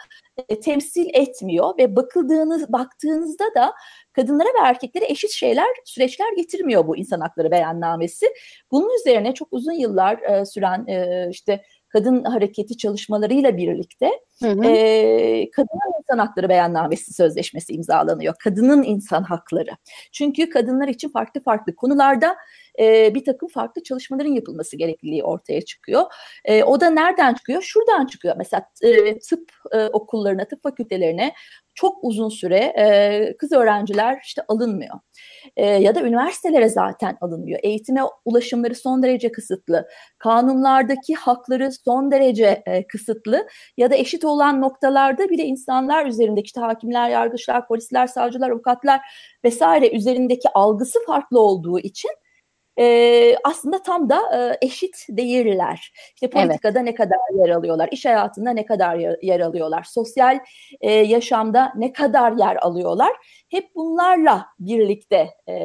e, 0.50 0.60
temsil 0.60 1.10
etmiyor 1.14 1.78
ve 1.78 1.96
bakıldığınız 1.96 2.72
baktığınızda 2.74 3.46
da 3.56 3.74
kadınlara 4.14 4.48
ve 4.48 4.68
erkeklere 4.68 5.06
eşit 5.06 5.32
şeyler 5.32 5.68
süreçler 5.86 6.34
getirmiyor 6.38 6.88
bu 6.88 6.98
insan 6.98 7.20
hakları 7.20 7.52
beyannamesi. 7.52 8.26
Bunun 8.72 9.00
üzerine 9.00 9.34
çok 9.34 9.48
uzun 9.52 9.74
yıllar 9.74 10.22
e, 10.22 10.46
süren 10.46 10.88
e, 10.88 11.28
işte 11.32 11.64
kadın 11.96 12.24
hareketi 12.24 12.78
çalışmalarıyla 12.78 13.58
birlikte 13.58 14.12
hı 14.44 14.50
hı. 14.50 14.66
E, 14.66 15.50
kadının 15.52 16.00
insan 16.00 16.18
hakları 16.18 16.50
beyannamesi 16.50 17.14
sözleşmesi 17.14 17.74
imzalanıyor. 17.74 18.36
Kadının 18.44 18.84
insan 18.84 19.24
hakları. 19.24 19.70
Çünkü 20.12 20.50
kadınlar 20.50 20.88
için 20.88 21.10
farklı 21.10 21.44
farklı 21.44 21.76
konularda 21.76 22.36
e, 22.80 23.16
bir 23.16 23.26
takım 23.26 23.50
farklı 23.50 23.84
çalışmaların 23.84 24.32
yapılması 24.32 24.78
gerekliliği 24.78 25.24
ortaya 25.24 25.62
çıkıyor. 25.62 26.04
E, 26.46 26.64
o 26.64 26.82
da 26.82 26.90
nereden 26.90 27.34
çıkıyor? 27.34 27.62
Şuradan 27.62 28.06
çıkıyor. 28.06 28.36
Mesela 28.38 28.70
e, 28.82 29.20
tıp 29.20 29.52
e, 29.72 29.86
okullarına, 29.86 30.46
tıp 30.46 30.64
fakültelerine 30.64 31.34
çok 31.76 31.98
uzun 32.02 32.30
süre 32.30 32.58
e, 32.58 33.38
kız 33.38 33.52
öğrenciler 33.52 34.20
işte 34.24 34.42
alınmıyor. 34.48 35.00
E, 35.58 35.66
ya 35.66 35.96
da 35.96 36.02
üniversitelere 36.02 36.70
zaten 36.70 37.18
alınmıyor. 37.22 37.60
Eğitime 37.64 38.02
ulaşımları 38.26 38.76
son 38.76 39.04
derece 39.04 39.32
kısıtlı. 39.32 39.88
Kanunlardaki 40.20 41.16
hakları 41.16 41.72
son 41.72 42.12
derece 42.12 42.64
e, 42.66 42.88
kısıtlı 42.88 43.48
ya 43.78 43.92
da 43.92 43.96
eşit 43.96 44.26
olan 44.26 44.62
noktalarda 44.62 45.30
bile 45.30 45.44
insanlar 45.44 46.06
üzerindeki 46.06 46.46
işte 46.46 46.62
hakimler, 46.62 47.10
yargıçlar, 47.10 47.68
polisler, 47.68 48.08
savcılar, 48.08 48.50
avukatlar 48.50 49.02
vesaire 49.44 49.92
üzerindeki 49.92 50.50
algısı 50.54 51.00
farklı 51.08 51.40
olduğu 51.40 51.80
için 51.80 52.12
e, 52.80 53.36
aslında 53.44 53.84
tam 53.84 54.10
da 54.10 54.20
e, 54.38 54.66
eşit 54.66 55.06
değiller. 55.10 55.94
İşte 56.14 56.30
politikada 56.30 56.80
evet. 56.80 56.88
ne 56.88 56.96
kadar 56.96 57.18
yer 57.40 57.50
alıyorlar, 57.50 57.90
iş 57.92 58.06
hayatında 58.06 58.52
ne 58.52 58.66
kadar 58.66 58.96
yer, 58.96 59.18
yer 59.22 59.40
alıyorlar, 59.40 59.84
sosyal 59.84 60.40
e, 60.82 60.92
yaşamda 60.92 61.74
ne 61.76 61.94
kadar 61.94 62.32
yer 62.32 62.56
alıyorlar. 62.56 63.12
Hep 63.50 63.76
bunlarla 63.76 64.46
birlikte 64.60 65.30
e, 65.50 65.56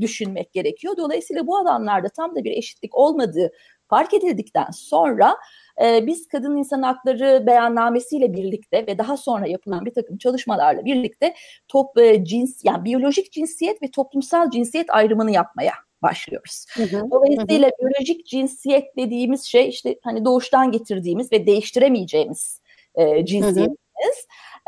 düşünmek 0.00 0.52
gerekiyor. 0.52 0.96
Dolayısıyla 0.96 1.46
bu 1.46 1.56
alanlarda 1.56 2.08
tam 2.08 2.36
da 2.36 2.44
bir 2.44 2.50
eşitlik 2.50 2.94
olmadığı 2.94 3.52
fark 3.88 4.14
edildikten 4.14 4.70
sonra 4.72 5.36
e, 5.84 6.06
biz 6.06 6.28
kadın 6.28 6.56
insan 6.56 6.82
hakları 6.82 7.46
beyannamesiyle 7.46 8.32
birlikte 8.32 8.86
ve 8.86 8.98
daha 8.98 9.16
sonra 9.16 9.46
yapılan 9.46 9.84
bir 9.86 9.94
takım 9.94 10.18
çalışmalarla 10.18 10.84
birlikte 10.84 11.34
top 11.68 11.98
e, 11.98 12.24
cins 12.24 12.64
yani 12.64 12.84
biyolojik 12.84 13.32
cinsiyet 13.32 13.82
ve 13.82 13.90
toplumsal 13.90 14.50
cinsiyet 14.50 14.90
ayrımını 14.90 15.30
yapmaya 15.30 15.72
başlıyoruz. 16.02 16.64
Hı 16.76 16.82
hı, 16.82 17.10
Dolayısıyla 17.10 17.68
hı. 17.68 17.72
biyolojik 17.80 18.26
cinsiyet 18.26 18.96
dediğimiz 18.96 19.44
şey 19.44 19.68
işte 19.68 19.98
hani 20.02 20.24
doğuştan 20.24 20.72
getirdiğimiz 20.72 21.32
ve 21.32 21.46
değiştiremeyeceğimiz 21.46 22.60
e, 22.94 23.24
cinsiyetimiz. 23.24 23.78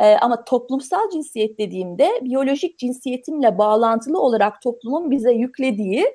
Hı 0.01 0.05
hı. 0.05 0.09
E, 0.09 0.17
ama 0.17 0.45
toplumsal 0.45 1.11
cinsiyet 1.11 1.59
dediğimde 1.59 2.11
biyolojik 2.23 2.79
cinsiyetimle 2.79 3.59
bağlantılı 3.59 4.21
olarak 4.21 4.63
toplumun 4.63 5.11
bize 5.11 5.33
yüklediği 5.33 6.07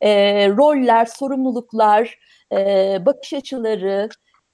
e, 0.00 0.10
roller, 0.48 1.06
sorumluluklar, 1.06 2.18
e, 2.52 2.98
bakış 3.06 3.32
açıları 3.32 4.08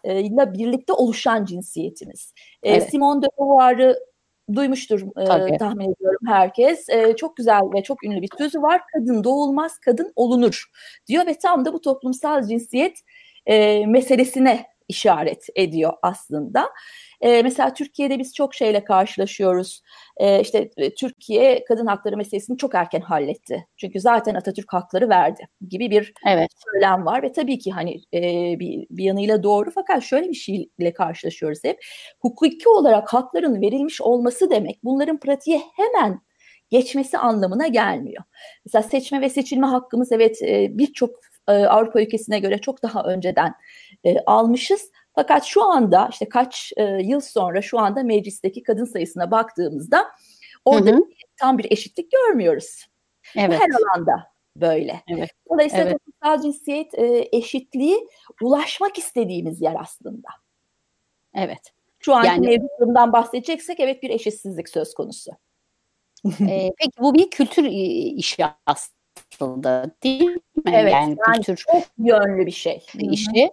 ile 0.05 0.52
birlikte 0.52 0.93
oluşan 0.93 1.45
cinsiyetimiz. 1.45 2.33
Evet. 2.62 2.91
Simone 2.91 3.23
de 3.23 3.26
Beauvoir'ı 3.38 3.99
duymuştur 4.54 5.00
e, 5.00 5.56
tahmin 5.59 5.92
ediyorum 5.92 6.26
herkes. 6.26 6.88
E, 6.88 7.16
çok 7.16 7.37
güzel 7.37 7.61
ve 7.75 7.82
çok 7.82 8.04
ünlü 8.04 8.23
bir 8.23 8.28
sözü 8.38 8.62
var. 8.62 8.80
Kadın 8.94 9.25
doğulmaz, 9.25 9.78
kadın 9.78 10.12
olunur 10.16 10.64
diyor 11.06 11.26
ve 11.26 11.35
tam 11.35 11.64
da 11.64 11.73
bu 11.73 11.80
toplumsal 11.80 12.42
cinsiyet 12.42 12.99
e, 13.47 13.87
meselesine 13.87 14.72
işaret 14.92 15.46
ediyor 15.56 15.92
aslında. 16.02 16.70
E, 17.20 17.42
mesela 17.42 17.75
Türkiye'de 17.75 18.18
biz 18.18 18.34
çok 18.34 18.54
şeyle 18.54 18.84
karşılaşıyoruz. 18.84 19.82
E, 20.16 20.40
işte 20.40 20.70
e, 20.76 20.94
Türkiye 20.94 21.64
kadın 21.64 21.87
hakları 21.87 22.16
meselesini 22.16 22.58
çok 22.58 22.75
erken 22.75 23.00
halletti. 23.00 23.66
Çünkü 23.76 24.00
zaten 24.00 24.34
Atatürk 24.34 24.72
hakları 24.72 25.08
verdi 25.08 25.49
gibi 25.68 25.90
bir 25.90 26.12
evet. 26.26 26.50
söylem 26.72 27.06
var 27.06 27.22
ve 27.22 27.32
tabii 27.32 27.58
ki 27.58 27.70
hani 27.70 28.00
e, 28.14 28.20
bir, 28.61 28.87
bir 28.90 29.04
yanıyla 29.04 29.42
doğru 29.42 29.70
fakat 29.75 30.02
şöyle 30.02 30.28
bir 30.28 30.34
şeyle 30.34 30.92
karşılaşıyoruz 30.94 31.64
hep. 31.64 31.78
Hukuki 32.20 32.68
olarak 32.68 33.14
hakların 33.14 33.61
verilmiş 33.61 34.00
olması 34.00 34.50
demek 34.50 34.78
bunların 34.84 35.20
pratiğe 35.20 35.61
hemen 35.76 36.20
geçmesi 36.70 37.18
anlamına 37.18 37.66
gelmiyor. 37.66 38.22
Mesela 38.64 38.82
seçme 38.82 39.20
ve 39.20 39.28
seçilme 39.28 39.66
hakkımız 39.66 40.12
evet 40.12 40.42
e, 40.42 40.68
birçok 40.70 41.11
e, 41.49 41.52
Avrupa 41.52 42.02
ülkesine 42.02 42.38
göre 42.38 42.58
çok 42.58 42.82
daha 42.82 43.02
önceden 43.02 43.54
e, 44.04 44.18
almışız. 44.26 44.90
Fakat 45.14 45.44
şu 45.44 45.64
anda 45.64 46.09
işte 46.12 46.28
kaç 46.28 46.73
e, 46.76 46.82
yıl 46.85 47.21
sonra 47.21 47.62
şu 47.62 47.78
anda 47.78 48.02
meclisteki 48.02 48.62
kadın 48.62 48.85
sayısına 48.85 49.30
baktığımızda 49.30 50.09
orada 50.64 50.90
hı 50.90 50.94
hı. 50.94 51.04
tam 51.37 51.59
bir 51.59 51.73
eşitlik 51.73 52.12
görmüyoruz. 52.12 52.87
Evet. 53.37 53.61
Her 53.61 53.68
alanda 53.71 54.26
böyle. 54.56 55.02
Evet. 55.09 55.30
Dolayısıyla 55.50 55.85
evet. 55.85 55.99
toplumsal 55.99 56.42
cinsiyet 56.42 56.94
e, 56.94 57.28
eşitliği 57.32 58.09
ulaşmak 58.42 58.99
istediğimiz 58.99 59.62
yer 59.62 59.76
aslında. 59.78 60.28
Evet. 61.35 61.73
Şu 61.99 62.14
anki 62.14 62.28
yani, 62.28 62.47
mevcut 62.47 62.71
durumdan 62.80 63.12
bahsedeceksek 63.12 63.80
evet 63.80 64.02
bir 64.02 64.11
eşitsizlik 64.11 64.68
söz 64.68 64.94
konusu. 64.94 65.30
e, 66.40 66.71
peki 66.78 67.00
bu 67.00 67.14
bir 67.14 67.30
kültür 67.30 67.64
işi 68.16 68.44
aslında 68.66 69.90
değil 70.02 70.23
mi? 70.23 70.40
Evet, 70.66 70.92
yani, 70.92 71.16
yani 71.28 71.37
kültür 71.37 71.56
çok 71.56 71.82
yönlü 71.99 72.47
bir 72.47 72.50
şey. 72.50 72.87
işi. 72.99 73.50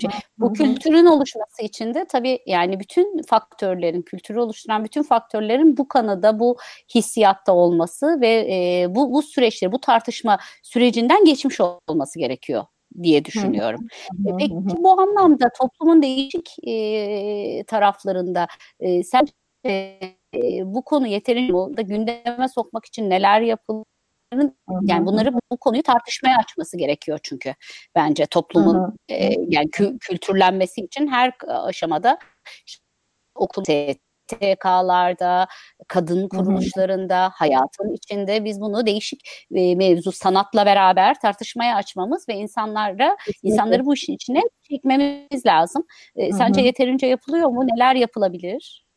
Şey. 0.00 0.10
Bu 0.38 0.52
kültürün 0.52 1.06
oluşması 1.06 1.62
için 1.62 1.94
de 1.94 2.04
tabii 2.08 2.38
yani 2.46 2.80
bütün 2.80 3.22
faktörlerin, 3.22 4.02
kültürü 4.02 4.40
oluşturan 4.40 4.84
bütün 4.84 5.02
faktörlerin 5.02 5.76
bu 5.76 5.88
kanada, 5.88 6.38
bu 6.40 6.56
hissiyatta 6.94 7.52
olması 7.52 8.20
ve 8.20 8.46
e, 8.50 8.86
bu, 8.94 9.12
bu 9.12 9.22
süreçleri, 9.22 9.72
bu 9.72 9.80
tartışma 9.80 10.38
sürecinden 10.62 11.24
geçmiş 11.24 11.60
olması 11.60 12.18
gerekiyor 12.18 12.64
diye 13.02 13.24
düşünüyorum. 13.24 13.80
Hı 14.24 14.32
hı. 14.32 14.36
Peki 14.38 14.54
bu 14.54 15.00
anlamda 15.00 15.50
toplumun 15.60 16.02
değişik 16.02 16.56
e, 16.66 17.64
taraflarında 17.64 18.46
e, 18.80 19.02
sen 19.02 19.26
e, 19.66 20.00
bu 20.64 20.82
konu 20.82 21.06
yeterince 21.06 21.76
da 21.76 21.82
gündeme 21.82 22.48
sokmak 22.54 22.86
için 22.86 23.10
neler 23.10 23.40
yapılır? 23.40 23.84
Yani 24.82 25.06
bunları 25.06 25.34
bu, 25.34 25.56
konuyu 25.56 25.82
tartışmaya 25.82 26.38
açması 26.38 26.76
gerekiyor 26.76 27.18
çünkü 27.22 27.54
bence 27.94 28.26
toplumun 28.26 28.96
e, 29.08 29.34
yani 29.48 29.70
kü, 29.70 29.98
kültürlenmesi 29.98 30.80
için 30.80 31.06
her 31.06 31.32
aşamada 31.48 32.18
işte, 32.66 32.84
okul 33.34 33.64
TK'larda, 34.28 35.48
kadın 35.88 36.28
kuruluşlarında, 36.28 37.30
hayatın 37.34 37.92
içinde 37.92 38.44
biz 38.44 38.60
bunu 38.60 38.86
değişik 38.86 39.20
e, 39.54 39.74
mevzu 39.74 40.12
sanatla 40.12 40.66
beraber 40.66 41.20
tartışmaya 41.20 41.76
açmamız 41.76 42.28
ve 42.28 42.34
insanlara 42.34 43.16
insanları 43.42 43.86
bu 43.86 43.94
işin 43.94 44.12
içine 44.12 44.42
çekmemiz 44.70 45.46
lazım. 45.46 45.84
E, 46.16 46.32
sence 46.32 46.60
yeterince 46.60 47.06
yapılıyor 47.06 47.48
mu? 47.48 47.66
Neler 47.66 47.94
yapılabilir? 47.94 48.87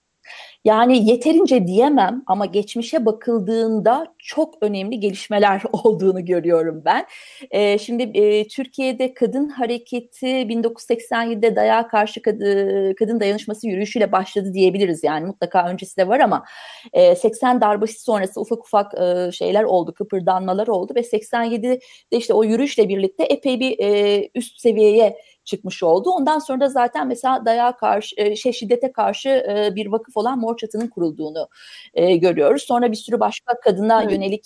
Yani 0.66 1.10
yeterince 1.10 1.68
diyemem 1.68 2.24
ama 2.28 2.46
geçmişe 2.46 3.06
bakıldığında 3.06 4.14
çok 4.18 4.56
önemli 4.62 5.00
gelişmeler 5.00 5.62
olduğunu 5.74 6.26
görüyorum 6.26 6.82
ben. 6.86 7.06
E, 7.52 7.78
şimdi 7.78 8.04
e, 8.04 8.48
Türkiye'de 8.48 9.14
kadın 9.14 9.50
hareketi 9.50 10.26
1987'de 10.26 11.56
dayağa 11.56 11.88
karşı 11.88 12.22
kadın, 12.22 12.94
kadın 12.94 13.20
dayanışması 13.20 13.68
yürüyüşüyle 13.68 14.12
başladı 14.12 14.54
diyebiliriz. 14.54 15.04
Yani 15.04 15.26
mutlaka 15.26 15.68
öncesi 15.68 15.98
de 15.98 16.08
var 16.08 16.20
ama 16.20 16.46
e, 16.94 17.16
80 17.16 17.62
darbesi 17.62 18.02
sonrası 18.02 18.42
ufak 18.42 18.60
ufak 18.60 18.94
e, 18.94 19.32
şeyler 19.32 19.64
oldu, 19.64 19.94
kıpırdanmalar 19.94 20.68
oldu 20.68 20.94
ve 20.96 21.02
87'de 21.02 21.80
işte 22.12 22.34
o 22.34 22.44
yürüyüşle 22.44 22.90
birlikte 22.90 23.24
epey 23.24 23.60
bir 23.60 23.80
e, 23.80 24.30
üst 24.36 24.60
seviyeye 24.60 25.18
çıkmış 25.46 25.84
oldu. 25.84 26.10
Ondan 26.10 26.40
sonra 26.40 26.60
da 26.60 26.70
zaten 26.70 27.08
mesela 27.08 27.46
dayağa 27.46 27.76
karşı, 27.78 28.16
e, 28.18 28.36
şey 28.36 28.54
şiddete 28.54 28.92
karşı 28.92 29.30
e, 29.30 29.76
bir 29.76 29.88
vakıf 29.88 30.18
olan 30.18 30.40
Mor 30.40 30.58
Çatı'nın 30.58 30.88
kurulduğunu 30.88 31.48
e, 31.94 32.16
görüyoruz. 32.16 32.62
Sonra 32.62 32.92
bir 32.92 32.98
sürü 32.98 33.20
başka 33.20 33.60
kadına 33.60 34.04
evet. 34.04 34.12
yönelik 34.12 34.44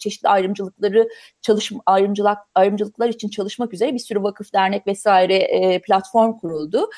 çeşitli 0.00 0.28
ayrımcılıkları 0.28 1.08
çalışma 1.42 1.80
ayrımcılık 1.86 2.38
ayrımcılıklar 2.54 3.08
için 3.08 3.28
çalışmak 3.28 3.74
üzere 3.74 3.94
bir 3.94 3.98
sürü 3.98 4.22
vakıf, 4.22 4.52
dernek 4.52 4.86
vesaire 4.86 5.80
platform 5.86 6.32
kuruldu. 6.32 6.90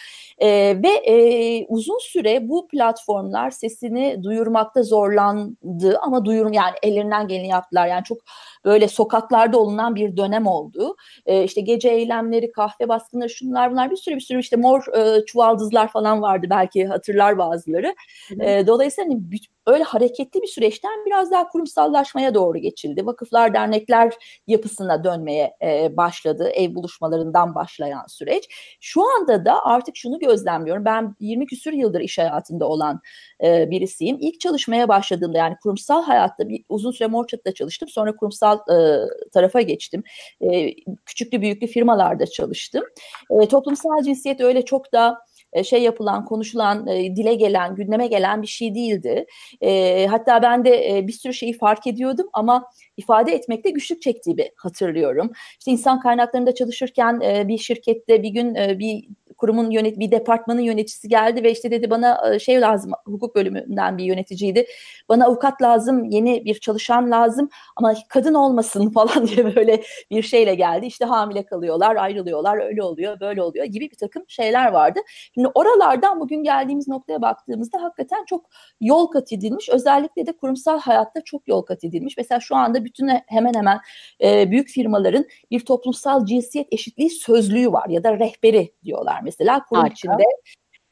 ve 0.42 1.66
uzun 1.68 1.98
süre 1.98 2.48
bu 2.48 2.68
platformlar 2.68 3.50
sesini 3.50 4.22
duyurmakta 4.22 4.82
zorlandı 4.82 5.98
ama 6.02 6.24
duyurum 6.24 6.52
yani 6.52 6.74
ellerinden 6.82 7.28
geleni 7.28 7.48
yaptılar. 7.48 7.86
Yani 7.86 8.04
çok 8.04 8.18
böyle 8.64 8.88
sokaklarda 8.88 9.58
olunan 9.58 9.94
bir 9.94 10.16
dönem 10.16 10.46
oldu. 10.46 10.96
İşte 11.26 11.60
gece 11.60 11.88
eylemleri, 11.88 12.52
kahve 12.52 12.88
baskınları 12.88 13.31
şunlar 13.32 13.70
bunlar 13.70 13.90
bir 13.90 13.96
sürü 13.96 14.14
bir 14.14 14.20
sürü 14.20 14.40
işte 14.40 14.56
mor 14.56 14.96
e, 14.96 15.24
çuvaldızlar 15.26 15.88
falan 15.88 16.22
vardı 16.22 16.46
belki 16.50 16.86
hatırlar 16.86 17.38
bazıları. 17.38 17.94
E, 18.40 18.66
dolayısıyla 18.66 19.10
hani 19.10 19.30
öyle 19.66 19.84
hareketli 19.84 20.42
bir 20.42 20.46
süreçten 20.46 21.04
biraz 21.06 21.30
daha 21.30 21.48
kurumsallaşmaya 21.48 22.34
doğru 22.34 22.58
geçildi. 22.58 23.06
Vakıflar, 23.06 23.54
dernekler 23.54 24.14
yapısına 24.46 25.04
dönmeye 25.04 25.56
e, 25.62 25.96
başladı. 25.96 26.50
Ev 26.54 26.74
buluşmalarından 26.74 27.54
başlayan 27.54 28.04
süreç. 28.08 28.48
Şu 28.80 29.02
anda 29.16 29.44
da 29.44 29.64
artık 29.64 29.96
şunu 29.96 30.18
gözlemliyorum. 30.18 30.84
Ben 30.84 31.16
20 31.20 31.46
küsür 31.46 31.72
yıldır 31.72 32.00
iş 32.00 32.18
hayatında 32.18 32.68
olan 32.68 33.00
e, 33.44 33.70
birisiyim. 33.70 34.16
İlk 34.20 34.40
çalışmaya 34.40 34.88
başladığımda 34.88 35.38
yani 35.38 35.56
kurumsal 35.62 36.02
hayatta 36.02 36.48
bir 36.48 36.64
uzun 36.68 36.90
süre 36.90 37.08
Morçat'ta 37.08 37.54
çalıştım. 37.54 37.88
Sonra 37.88 38.16
kurumsal 38.16 38.58
e, 38.58 39.06
tarafa 39.32 39.60
geçtim. 39.60 40.02
E, 40.40 40.74
küçüklü 41.06 41.40
büyüklü 41.40 41.66
firmalarda 41.66 42.26
çalıştım. 42.26 42.84
E, 43.30 43.48
toplumsal 43.48 44.02
cinsiyet 44.04 44.40
öyle 44.40 44.64
çok 44.64 44.92
da 44.92 45.18
e, 45.52 45.64
şey 45.64 45.82
yapılan, 45.82 46.24
konuşulan, 46.24 46.86
e, 46.86 47.16
dile 47.16 47.34
gelen, 47.34 47.74
gündeme 47.74 48.06
gelen 48.06 48.42
bir 48.42 48.46
şey 48.46 48.74
değildi. 48.74 49.26
E, 49.60 50.06
hatta 50.06 50.42
ben 50.42 50.64
de 50.64 51.06
bir 51.06 51.12
sürü 51.12 51.34
şeyi 51.34 51.58
fark 51.58 51.86
ediyordum 51.86 52.26
ama 52.32 52.70
ifade 52.96 53.32
etmekte 53.32 53.70
güçlük 53.70 54.02
çektiğimi 54.02 54.48
hatırlıyorum. 54.56 55.32
İşte 55.58 55.70
insan 55.70 56.00
kaynaklarında 56.00 56.54
çalışırken 56.54 57.20
bir 57.20 57.58
şirkette 57.58 58.22
bir 58.22 58.28
gün 58.28 58.54
bir 58.54 59.04
kurumun 59.42 59.70
yönet 59.70 59.98
bir 59.98 60.10
departmanın 60.10 60.60
yöneticisi 60.60 61.08
geldi 61.08 61.42
ve 61.42 61.52
işte 61.52 61.70
dedi 61.70 61.90
bana 61.90 62.38
şey 62.38 62.60
lazım 62.60 62.92
hukuk 63.04 63.34
bölümünden 63.34 63.98
bir 63.98 64.04
yöneticiydi. 64.04 64.66
Bana 65.08 65.26
avukat 65.26 65.62
lazım, 65.62 66.04
yeni 66.04 66.44
bir 66.44 66.54
çalışan 66.54 67.10
lazım 67.10 67.48
ama 67.76 67.94
kadın 68.08 68.34
olmasın 68.34 68.90
falan 68.94 69.26
diye 69.26 69.56
böyle 69.56 69.82
bir 70.10 70.22
şeyle 70.22 70.54
geldi. 70.54 70.86
İşte 70.86 71.04
hamile 71.04 71.44
kalıyorlar, 71.44 71.96
ayrılıyorlar, 71.96 72.58
öyle 72.58 72.82
oluyor, 72.82 73.20
böyle 73.20 73.42
oluyor 73.42 73.64
gibi 73.64 73.90
bir 73.90 73.96
takım 73.96 74.24
şeyler 74.28 74.72
vardı. 74.72 75.00
Şimdi 75.34 75.48
oralardan 75.54 76.20
bugün 76.20 76.42
geldiğimiz 76.42 76.88
noktaya 76.88 77.22
baktığımızda 77.22 77.82
hakikaten 77.82 78.24
çok 78.24 78.46
yol 78.80 79.06
kat 79.06 79.32
edilmiş. 79.32 79.68
Özellikle 79.68 80.26
de 80.26 80.32
kurumsal 80.32 80.80
hayatta 80.80 81.20
çok 81.24 81.48
yol 81.48 81.62
kat 81.62 81.84
edilmiş. 81.84 82.16
Mesela 82.16 82.40
şu 82.40 82.56
anda 82.56 82.84
bütün 82.84 83.08
hemen 83.08 83.54
hemen 83.54 83.80
e, 84.22 84.50
büyük 84.50 84.68
firmaların 84.68 85.24
bir 85.50 85.60
toplumsal 85.60 86.26
cinsiyet 86.26 86.68
eşitliği 86.72 87.10
sözlüğü 87.10 87.72
var 87.72 87.88
ya 87.88 88.04
da 88.04 88.18
rehberi 88.18 88.72
diyorlar 88.84 89.20
mesela 89.22 89.31
kurum 89.68 89.82
Harika. 89.82 89.94
içinde 89.94 90.24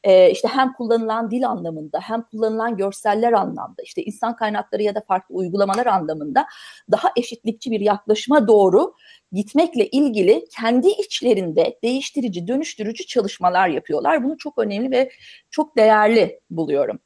e, 0.03 0.31
işte 0.31 0.47
hem 0.47 0.73
kullanılan 0.73 1.31
dil 1.31 1.47
anlamında 1.47 1.99
hem 2.01 2.21
kullanılan 2.21 2.77
görseller 2.77 3.33
anlamda 3.33 3.83
işte 3.83 4.03
insan 4.03 4.35
kaynakları 4.35 4.83
ya 4.83 4.95
da 4.95 5.03
farklı 5.07 5.35
uygulamalar 5.35 5.85
anlamında 5.85 6.45
daha 6.91 7.11
eşitlikçi 7.17 7.71
bir 7.71 7.79
yaklaşıma 7.79 8.47
doğru 8.47 8.93
gitmekle 9.31 9.87
ilgili 9.87 10.45
kendi 10.57 10.87
içlerinde 10.87 11.79
değiştirici, 11.83 12.47
dönüştürücü 12.47 13.05
çalışmalar 13.05 13.67
yapıyorlar. 13.67 14.23
Bunu 14.23 14.37
çok 14.37 14.57
önemli 14.57 14.91
ve 14.91 15.11
çok 15.49 15.77
değerli 15.77 16.39
buluyorum. 16.49 16.99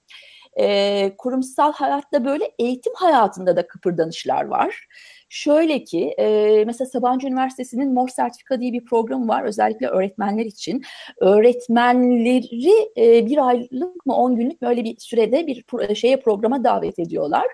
E, 0.60 1.12
kurumsal 1.18 1.74
hayatta 1.74 2.26
böyle 2.26 2.52
eğitim 2.60 2.94
hayatında 2.96 3.56
da 3.56 3.68
kıpırdanışlar 3.68 4.46
var. 4.46 4.88
Şöyle 5.30 5.84
ki 5.84 6.16
e, 6.20 6.64
mesela 6.66 6.88
Sabancı 6.90 7.28
Üniversitesi'nin 7.28 7.94
Mor 7.94 8.08
Sertifika 8.08 8.60
diye 8.60 8.74
bir 8.74 8.86
programı 8.86 9.28
var 9.28 9.44
özellikle 9.44 9.88
öğretmenler 9.88 10.46
için. 10.46 10.84
Öğretmenleri 11.22 12.90
e, 12.98 13.26
bir 13.26 13.48
aylık 13.48 14.06
mı 14.06 14.16
on 14.16 14.36
günlük 14.36 14.62
böyle 14.62 14.84
bir 14.84 14.96
sürede 15.00 15.48
bir 15.48 15.66
şeye 15.96 16.20
programa 16.20 16.64
davet 16.64 17.00
ediyorlar 17.00 17.46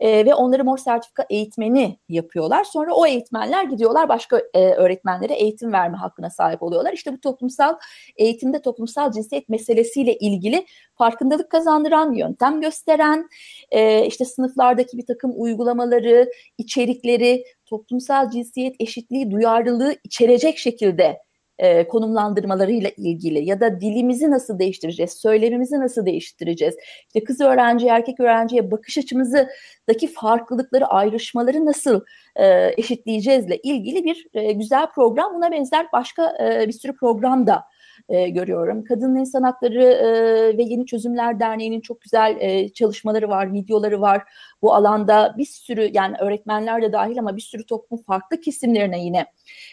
e, 0.00 0.26
ve 0.26 0.34
onları 0.34 0.64
mor 0.64 0.78
sertifika 0.78 1.26
eğitmeni 1.30 1.98
yapıyorlar. 2.08 2.64
Sonra 2.64 2.94
o 2.94 3.06
eğitmenler 3.06 3.64
gidiyorlar 3.64 4.08
başka 4.08 4.42
e, 4.54 4.70
öğretmenlere 4.70 5.34
eğitim 5.34 5.72
verme 5.72 5.96
hakkına 5.96 6.30
sahip 6.30 6.62
oluyorlar. 6.62 6.92
İşte 6.92 7.12
bu 7.12 7.20
toplumsal 7.20 7.74
eğitimde 8.16 8.62
toplumsal 8.62 9.12
cinsiyet 9.12 9.48
meselesiyle 9.48 10.18
ilgili 10.18 10.66
farkındalık 10.94 11.50
kazandıran, 11.50 12.12
yöntem 12.12 12.60
gösteren, 12.60 13.28
e, 13.70 14.06
işte 14.06 14.24
sınıflardaki 14.24 14.98
bir 14.98 15.06
takım 15.06 15.32
uygulamaları, 15.36 16.30
içerikleri, 16.58 17.44
toplumsal 17.66 18.30
cinsiyet 18.30 18.76
eşitliği, 18.80 19.30
duyarlılığı 19.30 19.96
içerecek 20.04 20.58
şekilde 20.58 21.27
e, 21.58 21.88
konumlandırmalarıyla 21.88 22.90
ilgili 22.96 23.48
ya 23.48 23.60
da 23.60 23.80
dilimizi 23.80 24.30
nasıl 24.30 24.58
değiştireceğiz, 24.58 25.12
söylemimizi 25.12 25.80
nasıl 25.80 26.06
değiştireceğiz, 26.06 26.74
işte 27.06 27.24
kız 27.24 27.40
öğrenci, 27.40 27.86
erkek 27.86 28.20
öğrenciye 28.20 28.70
bakış 28.70 28.98
açımızdaki 28.98 30.06
farklılıkları, 30.14 30.86
ayrışmaları 30.86 31.66
nasıl 31.66 32.00
e, 32.36 32.74
eşitleyeceğizle 32.76 33.56
ilgili 33.56 34.04
bir 34.04 34.26
e, 34.34 34.52
güzel 34.52 34.86
program. 34.94 35.34
Buna 35.34 35.50
benzer 35.50 35.86
başka 35.92 36.36
e, 36.40 36.68
bir 36.68 36.72
sürü 36.72 36.96
program 36.96 37.46
da 37.46 37.64
e, 38.08 38.28
görüyorum. 38.28 38.84
Kadın 38.84 39.16
İnsan 39.16 39.42
Hakları 39.42 39.82
e, 39.82 40.58
ve 40.58 40.62
Yeni 40.62 40.86
Çözümler 40.86 41.40
Derneği'nin 41.40 41.80
çok 41.80 42.00
güzel 42.00 42.36
e, 42.40 42.68
çalışmaları 42.68 43.28
var, 43.28 43.52
videoları 43.52 44.00
var. 44.00 44.22
Bu 44.62 44.74
alanda 44.74 45.34
bir 45.38 45.44
sürü 45.44 45.90
yani 45.92 46.16
öğretmenler 46.20 46.82
de 46.82 46.92
dahil 46.92 47.18
ama 47.18 47.36
bir 47.36 47.42
sürü 47.42 47.66
toplum 47.66 48.02
farklı 48.02 48.40
kesimlerine 48.40 49.04
yine 49.04 49.26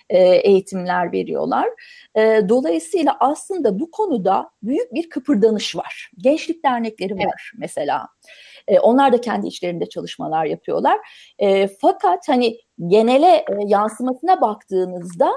e, 0.10 0.20
eğitimler 0.20 1.12
veriyorlar. 1.12 1.70
E, 2.16 2.42
dolayısıyla 2.50 3.18
aslında 3.20 3.80
bu 3.80 3.92
konuda 3.92 4.50
büyük 4.64 4.94
bir 4.94 5.10
kıpırdanış 5.10 5.76
var. 5.76 6.12
Gençlik 6.18 6.64
dernekleri 6.64 7.14
var 7.14 7.20
evet. 7.52 7.60
mesela. 7.60 8.08
E, 8.68 8.80
onlar 8.80 9.14
da 9.14 9.22
kendi 9.22 9.48
içlerinde 9.48 9.86
çalışmalar 9.86 10.46
yapıyorlar. 10.46 11.00
E, 11.40 11.68
fakat 11.68 12.30
hani 12.30 12.58
genele 12.88 13.28
e, 13.28 13.46
yansımasına 13.66 14.42
baktığınızda 14.42 15.32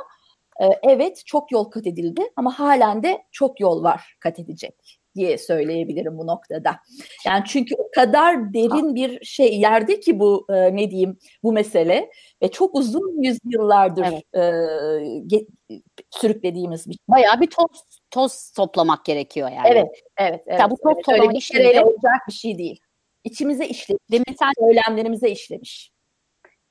evet 0.82 1.22
çok 1.26 1.52
yol 1.52 1.64
kat 1.64 1.86
edildi 1.86 2.22
ama 2.36 2.58
halen 2.58 3.02
de 3.02 3.22
çok 3.32 3.60
yol 3.60 3.82
var 3.82 4.16
kat 4.20 4.38
edecek 4.38 4.98
diye 5.18 5.38
söyleyebilirim 5.38 6.18
bu 6.18 6.26
noktada. 6.26 6.76
Yani 7.26 7.42
çünkü 7.46 7.74
o 7.78 7.90
kadar 7.94 8.54
derin 8.54 8.94
bir 8.94 9.24
şey 9.24 9.60
yerde 9.60 10.00
ki 10.00 10.20
bu 10.20 10.46
e, 10.50 10.76
ne 10.76 10.90
diyeyim 10.90 11.18
bu 11.42 11.52
mesele 11.52 12.10
ve 12.42 12.50
çok 12.50 12.74
uzun 12.74 13.22
yüzyıllardır 13.22 14.06
evet. 14.34 15.38
e, 15.38 15.46
sürüklediğimiz 16.10 16.90
bir 16.90 16.98
bayağı 17.08 17.40
bir 17.40 17.50
toz 17.50 17.82
toz 18.10 18.52
toplamak 18.56 19.04
gerekiyor 19.04 19.48
yani. 19.48 19.68
Evet, 19.68 19.88
evet, 20.16 20.42
evet. 20.46 20.60
Ya 20.60 20.70
bu 20.70 20.76
toz 20.76 20.92
evet, 20.94 21.04
toplama 21.04 21.32
işleri 21.32 21.80
olacak 21.80 22.20
bir 22.28 22.32
şey 22.32 22.58
değil. 22.58 22.80
İçimize 23.24 23.66
işlemiş. 23.66 24.02
Demin 24.10 24.36
sen 24.38 24.52
söylemlerimize 24.58 25.30
işlemiş. 25.30 25.90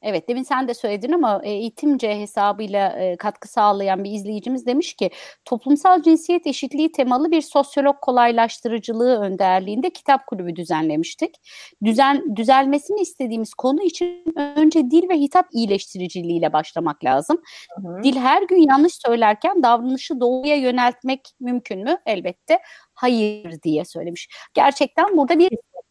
Evet 0.02 0.30
demin 0.30 0.44
sen 0.44 0.68
de 0.68 0.74
söyledin 0.74 1.12
ama 1.12 1.42
e, 1.44 1.50
eğitimce 1.50 2.20
hesabıyla 2.20 2.90
e, 2.90 3.18
katkı 3.18 3.48
sağlayan 3.48 4.04
bir 4.04 4.12
izleyicimiz 4.12 4.66
demiş 4.66 4.94
ki 4.94 5.10
toplumsal 5.46 6.02
cinsiyet 6.02 6.48
eşitliği 6.48 6.92
temalı 6.92 7.32
bir 7.32 7.42
sosyolog 7.42 7.96
kolaylaştırıcılığı 8.02 9.20
önderliğinde 9.20 9.90
kitap 9.90 10.28
kulübü 10.28 10.56
düzenlemiştik. 10.56 11.36
Düzen 11.84 12.36
düzelmesini 12.36 13.02
istediğimiz 13.02 13.54
konu 13.54 13.84
için 13.84 14.24
önce 14.36 14.92
dil 14.92 15.10
ve 15.10 15.14
hitap 15.20 15.46
iyileştiriciliğiyle 15.52 16.54
başlamak 16.54 17.04
lazım. 17.04 17.42
Hı 17.76 17.88
hı. 17.88 18.04
Dil 18.04 18.16
her 18.16 18.42
gün 18.42 18.70
yanlış 18.70 18.94
söylerken 19.06 19.64
davranışı 19.64 20.20
doğuya 20.20 20.56
yöneltmek 20.56 21.22
mümkün 21.40 21.84
mü? 21.84 21.98
Elbette 22.06 22.60
hayır 22.94 23.62
diye 23.62 23.86
söylemiş. 23.86 24.30
Gerçekten 24.54 25.18
burada 25.18 25.40
bir 25.40 25.50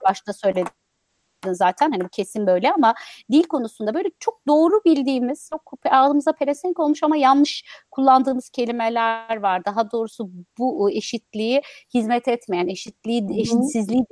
başta 0.09 0.33
söyledim 0.33 0.73
zaten 1.55 1.91
hani 1.91 2.05
bu 2.05 2.09
kesin 2.09 2.47
böyle 2.47 2.73
ama 2.73 2.95
dil 3.33 3.43
konusunda 3.43 3.95
böyle 3.95 4.09
çok 4.21 4.47
doğru 4.47 4.81
bildiğimiz 4.85 5.51
çok 5.51 5.81
ağzımıza 5.91 6.33
pelesenk 6.33 6.81
olmuş 6.81 7.03
ama 7.03 7.17
yanlış 7.17 7.65
kullandığımız 7.91 8.51
kelimeler 8.51 9.37
var. 9.37 9.65
Daha 9.65 9.91
doğrusu 9.91 10.31
bu 10.59 10.91
eşitliği 10.91 11.63
hizmet 11.95 12.29
etmeyen, 12.29 12.67
eşitliği, 12.67 13.41
eşitsizliği 13.41 14.05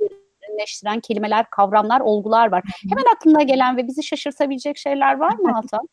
derinleştiren 0.55 0.99
kelimeler, 0.99 1.49
kavramlar, 1.49 2.01
olgular 2.01 2.51
var. 2.51 2.63
Hemen 2.89 3.05
aklına 3.15 3.43
gelen 3.43 3.77
ve 3.77 3.87
bizi 3.87 4.03
şaşırtabilecek 4.03 4.77
şeyler 4.77 5.17
var 5.17 5.33
mı 5.33 5.51
Hasan? 5.53 5.87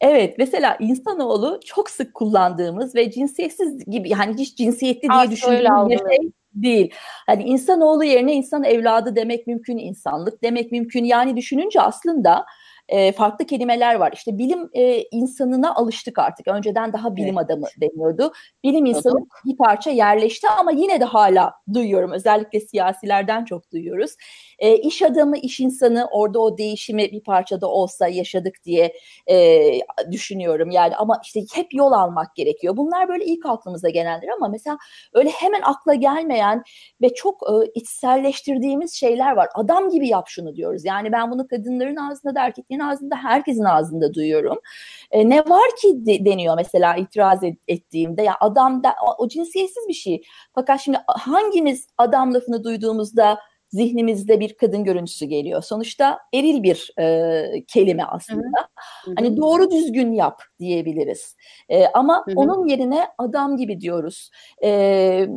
evet, 0.00 0.34
mesela 0.38 0.76
insanoğlu 0.80 1.60
çok 1.64 1.90
sık 1.90 2.14
kullandığımız 2.14 2.94
ve 2.94 3.10
cinsiyetsiz 3.10 3.84
gibi 3.84 4.08
yani 4.08 4.34
hiç 4.38 4.56
cinsiyetli 4.56 5.08
diye 5.08 5.30
düşündüğümüz 5.30 5.90
bir 5.90 5.98
şey 5.98 6.30
değil. 6.62 6.94
Hani 7.26 7.42
insanoğlu 7.42 8.04
yerine 8.04 8.32
insan 8.32 8.64
evladı 8.64 9.16
demek 9.16 9.46
mümkün, 9.46 9.78
insanlık 9.78 10.42
demek 10.42 10.72
mümkün. 10.72 11.04
Yani 11.04 11.36
düşününce 11.36 11.80
aslında 11.80 12.46
e, 12.88 13.12
farklı 13.12 13.46
kelimeler 13.46 13.94
var. 13.94 14.12
İşte 14.14 14.38
bilim 14.38 14.70
e, 14.72 15.02
insanına 15.02 15.74
alıştık 15.74 16.18
artık. 16.18 16.48
Önceden 16.48 16.92
daha 16.92 17.16
bilim 17.16 17.38
evet. 17.38 17.44
adamı 17.44 17.66
deniyordu. 17.80 18.32
Bilim 18.64 18.86
insanı 18.86 19.18
bir 19.44 19.56
parça 19.56 19.90
yerleşti 19.90 20.48
ama 20.48 20.70
yine 20.70 21.00
de 21.00 21.04
hala 21.04 21.54
duyuyorum. 21.74 22.12
Özellikle 22.12 22.60
siyasilerden 22.60 23.44
çok 23.44 23.72
duyuyoruz. 23.72 24.10
E, 24.58 24.76
iş 24.76 25.02
adamı, 25.02 25.36
iş 25.38 25.60
insanı 25.60 26.08
orada 26.10 26.40
o 26.40 26.58
değişimi 26.58 27.12
bir 27.12 27.22
parçada 27.22 27.66
olsa 27.66 28.08
yaşadık 28.08 28.54
diye 28.64 28.92
e, 29.30 29.60
düşünüyorum. 30.10 30.70
Yani 30.70 30.96
ama 30.96 31.20
işte 31.24 31.40
hep 31.54 31.74
yol 31.74 31.92
almak 31.92 32.34
gerekiyor. 32.36 32.76
Bunlar 32.76 33.08
böyle 33.08 33.24
ilk 33.24 33.46
aklımıza 33.46 33.88
gelenler 33.88 34.28
ama 34.36 34.48
mesela 34.48 34.78
öyle 35.14 35.30
hemen 35.30 35.60
akla 35.62 35.94
gelmeyen 35.94 36.62
ve 37.02 37.14
çok 37.14 37.42
e, 37.42 37.70
içselleştirdiğimiz 37.74 38.94
şeyler 38.94 39.32
var. 39.32 39.48
Adam 39.54 39.90
gibi 39.90 40.08
yap 40.08 40.24
şunu 40.28 40.56
diyoruz. 40.56 40.84
Yani 40.84 41.12
ben 41.12 41.30
bunu 41.30 41.48
kadınların 41.48 41.96
ağzında 41.96 42.34
da 42.34 42.40
erkeklerin 42.40 42.80
ağzında 42.80 43.16
herkesin 43.16 43.64
ağzında 43.64 44.14
duyuyorum. 44.14 44.58
E, 45.10 45.28
ne 45.28 45.38
var 45.38 45.70
ki 45.82 46.06
de, 46.06 46.24
deniyor 46.24 46.56
mesela 46.56 46.96
itiraz 46.96 47.44
et, 47.44 47.58
ettiğimde 47.68 48.22
ya 48.22 48.36
adam 48.40 48.82
da 48.82 48.94
o, 49.06 49.24
o 49.24 49.28
cinsiyetsiz 49.28 49.88
bir 49.88 49.94
şey. 49.94 50.22
Fakat 50.54 50.80
şimdi 50.80 50.98
hangimiz 51.06 51.86
adam 51.98 52.34
lafını 52.34 52.64
duyduğumuzda 52.64 53.38
zihnimizde 53.68 54.40
bir 54.40 54.56
kadın 54.56 54.84
görüntüsü 54.84 55.26
geliyor. 55.26 55.62
Sonuçta 55.62 56.18
eril 56.34 56.62
bir 56.62 56.92
e, 57.00 57.64
kelime 57.66 58.04
aslında. 58.04 58.68
Hı 59.04 59.10
hı. 59.10 59.14
Hani 59.18 59.36
doğru 59.36 59.70
düzgün 59.70 60.12
yap 60.12 60.42
diyebiliriz. 60.58 61.36
E, 61.68 61.86
ama 61.86 62.22
hı 62.26 62.30
hı. 62.30 62.34
onun 62.36 62.66
yerine 62.66 63.08
adam 63.18 63.56
gibi 63.56 63.80
diyoruz. 63.80 64.30
E, 64.64 65.28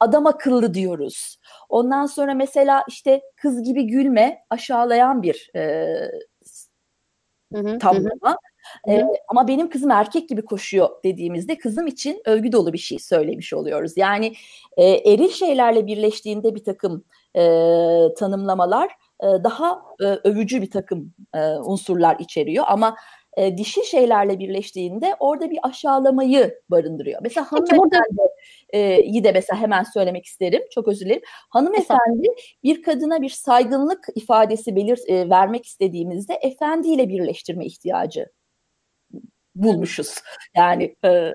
adam 0.00 0.26
akıllı 0.26 0.74
diyoruz. 0.74 1.38
Ondan 1.68 2.06
sonra 2.06 2.34
mesela 2.34 2.84
işte 2.88 3.22
kız 3.36 3.62
gibi 3.62 3.86
gülme 3.86 4.44
aşağılayan 4.50 5.22
bir 5.22 5.50
e. 5.56 5.96
Hı. 7.54 7.78
Ee, 8.88 9.04
ama 9.28 9.48
benim 9.48 9.70
kızım 9.70 9.90
erkek 9.90 10.28
gibi 10.28 10.44
koşuyor 10.44 10.88
dediğimizde 11.04 11.58
kızım 11.58 11.86
için 11.86 12.22
övgü 12.24 12.52
dolu 12.52 12.72
bir 12.72 12.78
şey 12.78 12.98
söylemiş 12.98 13.52
oluyoruz. 13.52 13.92
Yani 13.96 14.32
e, 14.76 14.84
eril 14.84 15.28
şeylerle 15.28 15.86
birleştiğinde 15.86 16.54
bir 16.54 16.64
takım 16.64 17.04
e, 17.36 17.42
tanımlamalar 18.18 18.90
e, 19.22 19.26
daha 19.26 19.82
e, 20.00 20.04
övücü 20.04 20.62
bir 20.62 20.70
takım 20.70 21.14
e, 21.34 21.40
unsurlar 21.40 22.16
içeriyor. 22.18 22.64
Ama 22.68 22.96
e, 23.36 23.56
dişi 23.56 23.86
şeylerle 23.86 24.38
birleştiğinde 24.38 25.16
orada 25.20 25.50
bir 25.50 25.58
aşağılamayı 25.62 26.60
barındırıyor. 26.68 27.20
Mesela 27.22 27.52
hanımefendi 27.52 28.22
e, 28.70 29.02
iyi 29.02 29.24
de 29.24 29.32
mesela 29.32 29.60
hemen 29.60 29.82
söylemek 29.82 30.24
isterim. 30.24 30.62
Çok 30.70 30.88
özür 30.88 31.06
dilerim. 31.06 31.22
Hanımefendi 31.50 32.28
bir 32.62 32.82
kadına 32.82 33.22
bir 33.22 33.28
saygınlık 33.28 34.06
ifadesi 34.14 34.76
belir 34.76 35.00
e, 35.08 35.30
vermek 35.30 35.66
istediğimizde 35.66 36.34
efendiyle 36.34 37.08
birleştirme 37.08 37.66
ihtiyacı 37.66 38.26
bulmuşuz. 39.54 40.14
Yani 40.56 40.96
e, 41.04 41.32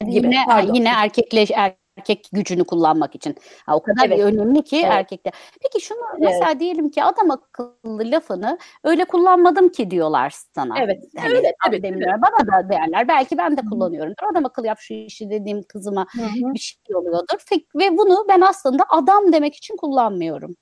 gibi. 0.00 0.26
Yine, 0.26 0.38
yine 0.72 0.88
erkekle 0.88 1.44
er, 1.54 1.74
erkek 1.96 2.28
gücünü 2.32 2.64
kullanmak 2.64 3.14
için. 3.14 3.36
Ha, 3.66 3.76
o 3.76 3.82
kadar 3.82 4.06
evet. 4.06 4.20
önemli 4.20 4.64
ki 4.64 4.76
evet. 4.76 4.92
erkekte. 4.92 5.30
Peki 5.62 5.84
şunu 5.84 5.98
evet. 6.10 6.20
mesela 6.20 6.60
diyelim 6.60 6.90
ki 6.90 7.04
adam 7.04 7.30
akıllı 7.30 8.10
lafını 8.10 8.58
öyle 8.84 9.04
kullanmadım 9.04 9.68
ki 9.68 9.90
diyorlar 9.90 10.34
sana. 10.54 10.78
Evet. 10.78 11.04
Hani, 11.18 11.34
öyle 11.34 11.52
tabii. 11.64 11.82
Demiyorlar. 11.82 12.22
Bana 12.22 12.46
da 12.46 12.68
derler. 12.68 13.08
Belki 13.08 13.38
ben 13.38 13.56
de 13.56 13.60
kullanıyorum. 13.70 14.14
Adam 14.30 14.44
akıllı 14.44 14.66
yap 14.66 14.78
şu 14.80 14.94
işi 14.94 15.30
dediğim 15.30 15.62
kızıma 15.62 16.06
Hı-hı. 16.12 16.54
bir 16.54 16.58
şey 16.58 16.96
oluyordur. 16.96 17.38
Ve 17.74 17.98
bunu 17.98 18.24
ben 18.28 18.40
aslında 18.40 18.84
adam 18.88 19.32
demek 19.32 19.54
için 19.54 19.76
kullanmıyorum. 19.76 20.56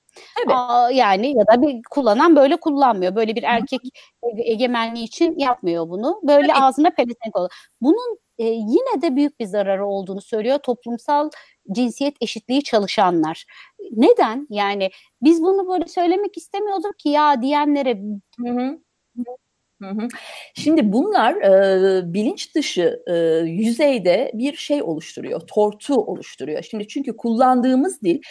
Evet. 0.45 0.55
Aa, 0.55 0.89
yani 0.91 1.37
ya 1.37 1.47
da 1.47 1.61
bir 1.61 1.81
kullanan 1.91 2.35
böyle 2.35 2.57
kullanmıyor. 2.57 3.15
Böyle 3.15 3.35
bir 3.35 3.43
erkek 3.43 3.81
egemenliği 4.37 5.05
için 5.05 5.39
yapmıyor 5.39 5.89
bunu. 5.89 6.19
Böyle 6.23 6.45
evet. 6.45 6.61
ağzına 6.61 6.89
pelesenk 6.89 7.35
oluyor. 7.35 7.51
Bunun 7.81 8.17
e, 8.37 8.45
yine 8.45 9.01
de 9.01 9.15
büyük 9.15 9.39
bir 9.39 9.45
zararı 9.45 9.85
olduğunu 9.85 10.21
söylüyor 10.21 10.57
toplumsal 10.57 11.29
cinsiyet 11.71 12.15
eşitliği 12.21 12.63
çalışanlar. 12.63 13.45
Neden? 13.91 14.47
Yani 14.49 14.89
biz 15.21 15.41
bunu 15.41 15.69
böyle 15.69 15.87
söylemek 15.87 16.37
istemiyorduk 16.37 16.99
ki 16.99 17.09
ya 17.09 17.41
diyenlere. 17.41 18.01
Hı 19.81 19.89
hı. 19.89 20.07
Şimdi 20.53 20.93
bunlar 20.93 21.33
e, 21.35 22.13
bilinç 22.13 22.55
dışı 22.55 23.03
e, 23.07 23.15
yüzeyde 23.45 24.31
bir 24.33 24.55
şey 24.55 24.83
oluşturuyor, 24.83 25.39
tortu 25.39 25.95
oluşturuyor. 25.95 26.63
Şimdi 26.63 26.87
çünkü 26.87 27.17
kullandığımız 27.17 28.01
dil 28.01 28.21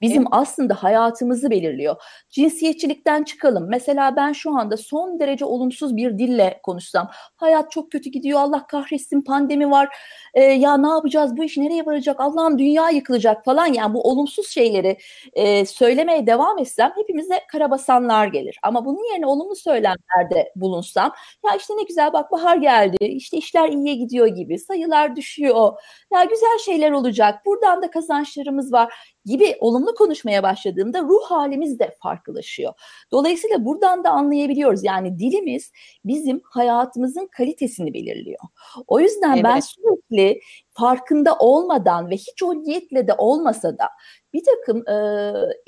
bizim 0.00 0.24
aslında 0.30 0.74
hayatımızı 0.74 1.50
belirliyor. 1.50 1.96
Cinsiyetçilikten 2.30 3.22
çıkalım. 3.22 3.66
Mesela 3.68 4.16
ben 4.16 4.32
şu 4.32 4.58
anda 4.58 4.76
son 4.76 5.20
derece 5.20 5.44
olumsuz 5.44 5.96
bir 5.96 6.18
dille 6.18 6.60
konuşsam. 6.62 7.10
Hayat 7.36 7.70
çok 7.70 7.92
kötü 7.92 8.10
gidiyor. 8.10 8.40
Allah 8.40 8.66
kahretsin 8.66 9.22
pandemi 9.22 9.70
var. 9.70 9.96
Ee, 10.34 10.42
ya 10.42 10.76
ne 10.76 10.88
yapacağız? 10.88 11.36
Bu 11.36 11.44
iş 11.44 11.56
nereye 11.56 11.86
varacak? 11.86 12.20
Allah'ım 12.20 12.58
dünya 12.58 12.90
yıkılacak 12.90 13.44
falan. 13.44 13.66
Yani 13.66 13.94
bu 13.94 14.02
olumsuz 14.02 14.48
şeyleri 14.48 14.96
e, 15.32 15.66
söylemeye 15.66 16.26
devam 16.26 16.58
etsem 16.58 16.92
hepimize 16.96 17.40
karabasanlar 17.52 18.26
gelir. 18.26 18.58
Ama 18.62 18.84
bunun 18.84 19.12
yerine 19.12 19.26
olumlu 19.26 19.56
söylemlerde 19.56 20.52
bulunsam 20.56 21.12
ya 21.46 21.56
işte 21.56 21.74
ne 21.76 21.82
güzel 21.82 22.12
bak 22.12 22.32
bahar 22.32 22.56
geldi. 22.56 22.96
İşte 23.00 23.36
işler 23.36 23.68
iyiye 23.68 23.94
gidiyor 23.94 24.26
gibi. 24.26 24.58
Sayılar 24.58 25.16
düşüyor. 25.16 25.72
Ya 26.12 26.24
güzel 26.24 26.58
şeyler 26.64 26.90
olacak. 26.90 27.46
Buradan 27.46 27.82
da 27.82 27.90
kazançlarımız 27.90 28.72
var 28.72 28.94
gibi 29.24 29.56
olumlu 29.60 29.94
konuşmaya 29.94 30.42
başladığımda 30.42 31.02
ruh 31.02 31.22
halimiz 31.22 31.78
de 31.78 31.96
farklılaşıyor. 32.02 32.72
Dolayısıyla 33.12 33.64
buradan 33.64 34.04
da 34.04 34.10
anlayabiliyoruz. 34.10 34.84
Yani 34.84 35.18
dilimiz 35.18 35.72
bizim 36.04 36.40
hayatımızın 36.44 37.26
kalitesini 37.26 37.94
belirliyor. 37.94 38.42
O 38.86 39.00
yüzden 39.00 39.34
evet. 39.34 39.44
ben 39.44 39.60
sürekli 39.60 40.40
farkında 40.70 41.36
olmadan 41.38 42.10
ve 42.10 42.14
hiç 42.14 42.42
o 42.42 42.62
niyetle 42.62 43.08
de 43.08 43.14
olmasa 43.18 43.78
da 43.78 43.88
bir 44.32 44.42
takım 44.44 44.88
e, 44.88 44.92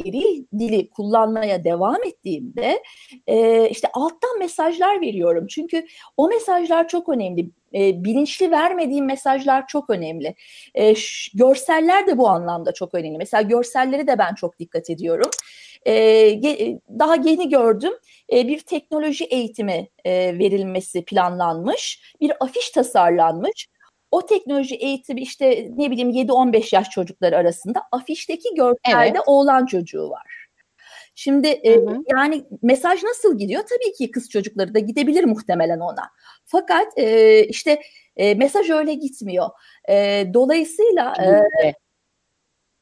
eril 0.06 0.44
dili 0.58 0.90
kullanmaya 0.90 1.64
devam 1.64 2.02
ettiğimde 2.06 2.82
e, 3.26 3.68
işte 3.68 3.88
alttan 3.92 4.38
mesajlar 4.38 5.00
veriyorum. 5.00 5.46
Çünkü 5.46 5.86
o 6.16 6.28
mesajlar 6.28 6.88
çok 6.88 7.08
önemli. 7.08 7.50
E, 7.74 8.04
bilinçli 8.04 8.50
vermediğim 8.50 9.04
mesajlar 9.04 9.66
çok 9.66 9.90
önemli. 9.90 10.34
E, 10.74 10.94
görseller 11.34 12.06
de 12.06 12.18
bu 12.18 12.28
anlamda 12.28 12.72
çok 12.72 12.94
önemli. 12.94 13.18
Mesela 13.18 13.42
görselleri 13.42 14.06
de 14.06 14.18
ben 14.18 14.34
çok 14.34 14.58
dikkat 14.58 14.90
ediyorum. 14.90 15.30
E, 15.87 16.30
ge, 16.30 16.78
daha 16.98 17.14
yeni 17.14 17.48
gördüm 17.48 17.92
e, 18.32 18.48
bir 18.48 18.60
teknoloji 18.60 19.24
eğitimi 19.24 19.88
e, 20.04 20.38
verilmesi 20.38 21.04
planlanmış. 21.04 22.14
Bir 22.20 22.32
afiş 22.40 22.70
tasarlanmış 22.70 23.68
o 24.14 24.26
teknoloji 24.26 24.74
eğitimi 24.74 25.20
işte 25.20 25.68
ne 25.76 25.90
bileyim 25.90 26.10
7-15 26.10 26.74
yaş 26.74 26.90
çocukları 26.90 27.37
arasında 27.37 27.82
afişteki 27.92 28.54
görselde 28.54 29.08
evet. 29.08 29.20
oğlan 29.26 29.66
çocuğu 29.66 30.10
var. 30.10 30.43
Şimdi 31.14 31.48
e, 31.48 31.81
yani 32.12 32.44
mesaj 32.62 33.03
nasıl 33.03 33.38
gidiyor? 33.38 33.62
Tabii 33.62 33.92
ki 33.92 34.11
kız 34.11 34.31
çocukları 34.31 34.74
da 34.74 34.79
gidebilir 34.79 35.24
muhtemelen 35.24 35.81
ona. 35.81 36.11
Fakat 36.44 36.98
e, 36.98 37.44
işte 37.44 37.81
e, 38.16 38.35
mesaj 38.35 38.70
öyle 38.70 38.94
gitmiyor. 38.94 39.48
E, 39.88 40.27
dolayısıyla 40.35 41.14
e, 41.22 41.74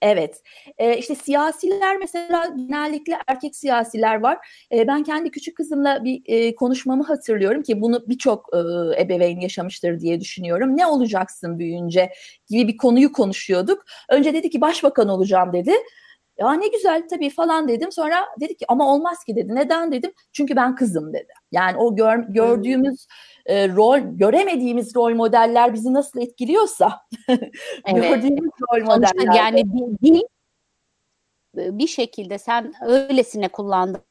Evet. 0.03 0.43
Ee, 0.79 0.97
işte 0.99 1.15
siyasiler 1.15 1.97
mesela 1.97 2.55
genellikle 2.57 3.19
erkek 3.27 3.57
siyasiler 3.57 4.21
var. 4.21 4.39
Ee, 4.73 4.87
ben 4.87 5.03
kendi 5.03 5.31
küçük 5.31 5.57
kızımla 5.57 6.05
bir 6.05 6.23
e, 6.27 6.55
konuşmamı 6.55 7.05
hatırlıyorum 7.05 7.63
ki 7.63 7.81
bunu 7.81 8.09
birçok 8.09 8.49
e, 8.55 8.59
ebeveyn 9.03 9.41
yaşamıştır 9.41 10.01
diye 10.01 10.21
düşünüyorum. 10.21 10.77
Ne 10.77 10.87
olacaksın 10.87 11.59
büyüyünce 11.59 12.13
gibi 12.49 12.69
bir 12.73 12.77
konuyu 12.77 13.13
konuşuyorduk. 13.13 13.85
Önce 14.11 14.35
dedi 14.35 14.51
ki 14.51 14.61
başbakan 14.61 15.09
olacağım 15.09 15.53
dedi. 15.53 15.73
Ya 16.39 16.53
ne 16.53 16.69
güzel 16.69 17.09
tabii 17.09 17.31
falan 17.31 17.69
dedim. 17.69 17.93
Sonra 17.93 18.27
dedi 18.41 18.57
ki 18.57 18.65
ama 18.69 18.95
olmaz 18.95 19.25
ki 19.25 19.37
dedi. 19.37 19.55
Neden 19.55 19.93
dedim? 19.93 20.13
Çünkü 20.33 20.57
ben 20.57 20.75
kızım 20.75 21.13
dedi. 21.13 21.33
Yani 21.53 21.77
o 21.77 21.97
gör, 21.97 22.19
gördüğümüz 22.19 23.07
e, 23.47 23.69
rol, 23.69 23.99
göremediğimiz 23.99 24.97
rol 24.97 25.15
modeller 25.15 25.75
bizi 25.75 25.95
nasıl 25.95 26.21
etkiliyorsa 26.21 27.01
evet. 27.29 27.43
gördüğümüz 27.85 28.51
rol 28.73 28.85
modeller. 28.85 29.35
Yani 29.37 29.63
bir, 29.65 30.23
bir 31.55 31.87
şekilde 31.87 32.39
sen 32.39 32.73
öylesine 32.87 33.49
kullandım 33.49 34.03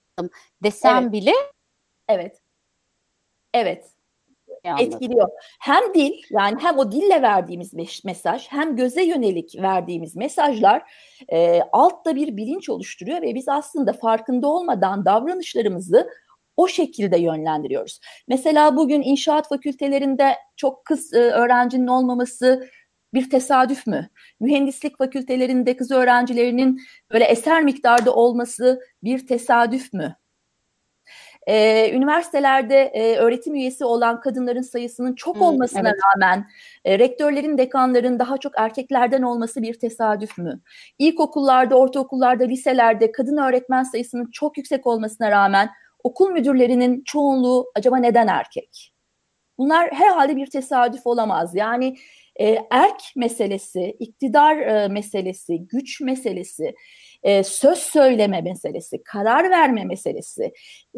desem 0.64 1.04
evet. 1.04 1.12
bile 1.12 1.34
evet. 2.08 2.42
Evet 3.54 4.01
etkiliyor. 4.64 5.30
Hem 5.60 5.94
dil 5.94 6.14
yani 6.30 6.58
hem 6.62 6.78
o 6.78 6.92
dille 6.92 7.22
verdiğimiz 7.22 7.74
mesaj 8.06 8.48
hem 8.48 8.76
göze 8.76 9.04
yönelik 9.04 9.62
verdiğimiz 9.62 10.16
mesajlar 10.16 10.92
e, 11.30 11.62
altta 11.72 12.16
bir 12.16 12.38
bilinç 12.38 12.70
oluşturuyor 12.70 13.22
ve 13.22 13.36
biz 13.36 13.50
aslında 13.50 13.94
farkında 13.94 14.48
olmadan 14.48 15.06
davranışlarımızı 15.06 16.10
o 16.58 16.68
şekilde 16.68 17.20
yönlendiriyoruz. 17.20 18.00
Mesela 18.28 18.76
bugün 18.76 19.02
inşaat 19.02 19.50
fakültelerinde 19.50 20.36
çok 20.56 20.86
kız 20.86 21.14
e, 21.14 21.18
öğrencinin 21.18 21.88
olmaması 21.88 22.70
bir 23.14 23.30
tesadüf 23.30 23.88
mü? 23.88 24.10
Mühendislik 24.40 24.98
fakültelerinde 24.98 25.78
kız 25.78 25.92
öğrencilerinin 25.92 26.82
böyle 27.12 27.26
eser 27.26 27.64
miktarda 27.64 28.14
olması 28.14 28.80
bir 29.04 29.28
tesadüf 29.28 29.94
mü? 29.94 30.16
E, 31.52 31.92
üniversitelerde 31.94 32.82
e, 32.82 33.16
öğretim 33.16 33.56
üyesi 33.56 33.86
olan 33.86 34.20
kadınların 34.22 34.62
sayısının 34.62 35.16
çok 35.16 35.36
hmm, 35.36 35.42
olmasına 35.42 35.90
evet. 35.90 36.00
rağmen 36.16 36.48
e, 36.86 37.00
rektörlerin, 37.00 37.58
dekanların 37.58 38.20
daha 38.20 38.38
çok 38.38 38.54
erkeklerden 38.58 39.22
olması 39.22 39.62
bir 39.62 39.74
tesadüf 39.80 40.38
mü? 40.38 40.62
İlkokullarda, 41.00 41.76
ortaokullarda, 41.76 42.44
liselerde 42.44 43.12
kadın 43.12 43.38
öğretmen 43.38 43.84
sayısının 43.84 44.32
çok 44.32 44.58
yüksek 44.58 44.88
olmasına 44.88 45.32
rağmen 45.32 45.70
okul 46.04 46.30
müdürlerinin 46.30 47.04
çoğunluğu 47.06 47.72
acaba 47.76 47.98
neden 47.98 48.28
erkek? 48.28 48.94
Bunlar 49.58 49.90
herhalde 49.94 50.36
bir 50.36 50.48
tesadüf 50.48 51.08
olamaz. 51.08 51.56
Yani 51.56 51.96
e, 52.40 52.58
erk 52.72 53.02
meselesi, 53.16 53.96
iktidar 54.00 54.58
e, 54.58 54.88
meselesi, 54.88 55.68
güç 55.68 56.02
meselesi 56.02 56.76
e, 57.24 57.44
söz 57.44 57.78
söyleme 57.78 58.42
meselesi, 58.42 59.04
karar 59.04 59.50
verme 59.50 59.86
meselesi 59.86 60.54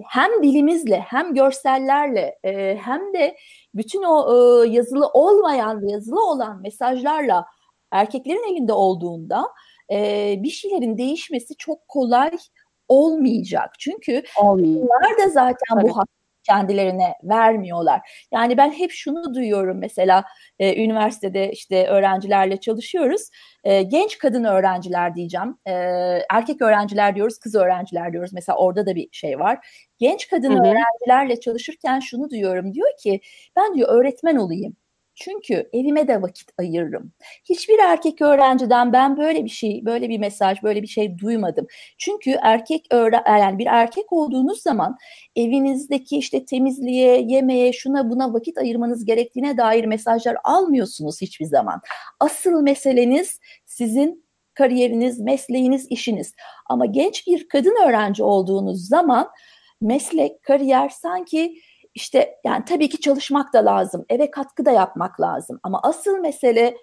hem 0.08 0.44
dilimizle 0.44 1.00
hem 1.00 1.34
görsellerle 1.34 2.40
e, 2.44 2.76
hem 2.76 3.14
de 3.14 3.38
bütün 3.76 4.04
o 4.04 4.36
e, 4.64 4.68
yazılı 4.70 5.08
olmayan 5.08 5.88
yazılı 5.88 6.30
olan 6.30 6.62
mesajlarla 6.62 7.46
erkeklerin 7.92 8.54
elinde 8.54 8.74
olduğunda 8.74 9.48
e, 9.92 10.36
bir 10.44 10.50
şeylerin 10.50 10.98
değişmesi 10.98 11.56
çok 11.58 11.88
kolay 11.88 12.32
olmayacak. 12.88 13.70
Çünkü 13.80 14.24
onlar 14.38 15.18
da 15.20 15.30
zaten 15.30 15.76
Tabii. 15.76 15.84
bu 15.84 15.98
hak 15.98 16.10
kendilerine 16.44 17.14
vermiyorlar. 17.24 18.26
Yani 18.32 18.58
ben 18.58 18.72
hep 18.72 18.92
şunu 18.92 19.36
duyuyorum 19.36 19.78
mesela 19.78 20.24
e, 20.60 20.84
üniversitede 20.84 21.52
işte 21.52 21.88
öğrencilerle 21.88 22.60
çalışıyoruz. 22.60 23.30
E, 23.64 23.84
genç 23.84 24.18
kadın 24.18 24.44
öğrenciler 24.44 25.16
diyeceğim. 25.16 25.58
E, 25.66 25.74
erkek 26.30 26.62
öğrenciler 26.62 27.16
diyoruz, 27.16 27.40
kız 27.40 27.56
öğrenciler 27.56 28.14
diyoruz. 28.14 28.34
Mesela 28.34 28.58
orada 28.58 28.86
da 28.86 28.96
bir 28.96 29.10
şey 29.12 29.40
var. 29.40 29.68
Genç 30.00 30.28
kadın 30.28 30.52
Hı-hı. 30.52 30.72
öğrencilerle 30.72 31.40
çalışırken 31.40 32.00
şunu 32.00 32.30
duyuyorum. 32.30 32.74
Diyor 32.74 32.90
ki 33.04 33.22
ben 33.56 33.76
diyor 33.76 33.90
öğretmen 33.90 34.36
olayım. 34.36 34.76
Çünkü 35.16 35.70
evime 35.74 36.08
de 36.08 36.22
vakit 36.22 36.50
ayırırım. 36.60 37.12
Hiçbir 37.50 37.80
erkek 37.80 38.22
öğrenciden 38.22 38.94
ben 38.94 39.18
böyle 39.18 39.46
bir 39.46 39.50
şey, 39.50 39.86
böyle 39.86 40.10
bir 40.10 40.20
mesaj, 40.20 40.64
böyle 40.64 40.82
bir 40.82 40.88
şey 40.88 41.18
duymadım. 41.18 41.68
Çünkü 41.98 42.38
erkek 42.42 42.86
öğren 42.92 43.24
yani 43.28 43.58
bir 43.58 43.66
erkek 43.66 44.14
olduğunuz 44.14 44.62
zaman 44.62 44.98
evinizdeki 45.36 46.18
işte 46.18 46.46
temizliğe, 46.46 47.22
yemeğe, 47.22 47.74
şuna 47.74 48.10
buna 48.10 48.34
vakit 48.34 48.58
ayırmanız 48.58 49.06
gerektiğine 49.06 49.58
dair 49.58 49.86
mesajlar 49.86 50.38
almıyorsunuz 50.44 51.22
hiçbir 51.22 51.46
zaman. 51.46 51.82
Asıl 52.20 52.62
meseleniz 52.62 53.40
sizin 53.66 54.24
kariyeriniz, 54.54 55.20
mesleğiniz, 55.20 55.88
işiniz. 55.90 56.34
Ama 56.66 56.86
genç 56.86 57.28
bir 57.28 57.48
kadın 57.48 57.76
öğrenci 57.88 58.24
olduğunuz 58.24 58.88
zaman 58.88 59.30
meslek, 59.82 60.44
kariyer 60.44 60.90
sanki 60.90 61.56
işte 61.96 62.40
yani 62.46 62.66
tabii 62.66 62.90
ki 62.90 63.02
çalışmak 63.02 63.54
da 63.54 63.66
lazım, 63.66 64.06
eve 64.10 64.32
katkı 64.32 64.66
da 64.66 64.72
yapmak 64.72 65.22
lazım 65.22 65.60
ama 65.64 65.80
asıl 65.84 66.18
mesele 66.20 66.78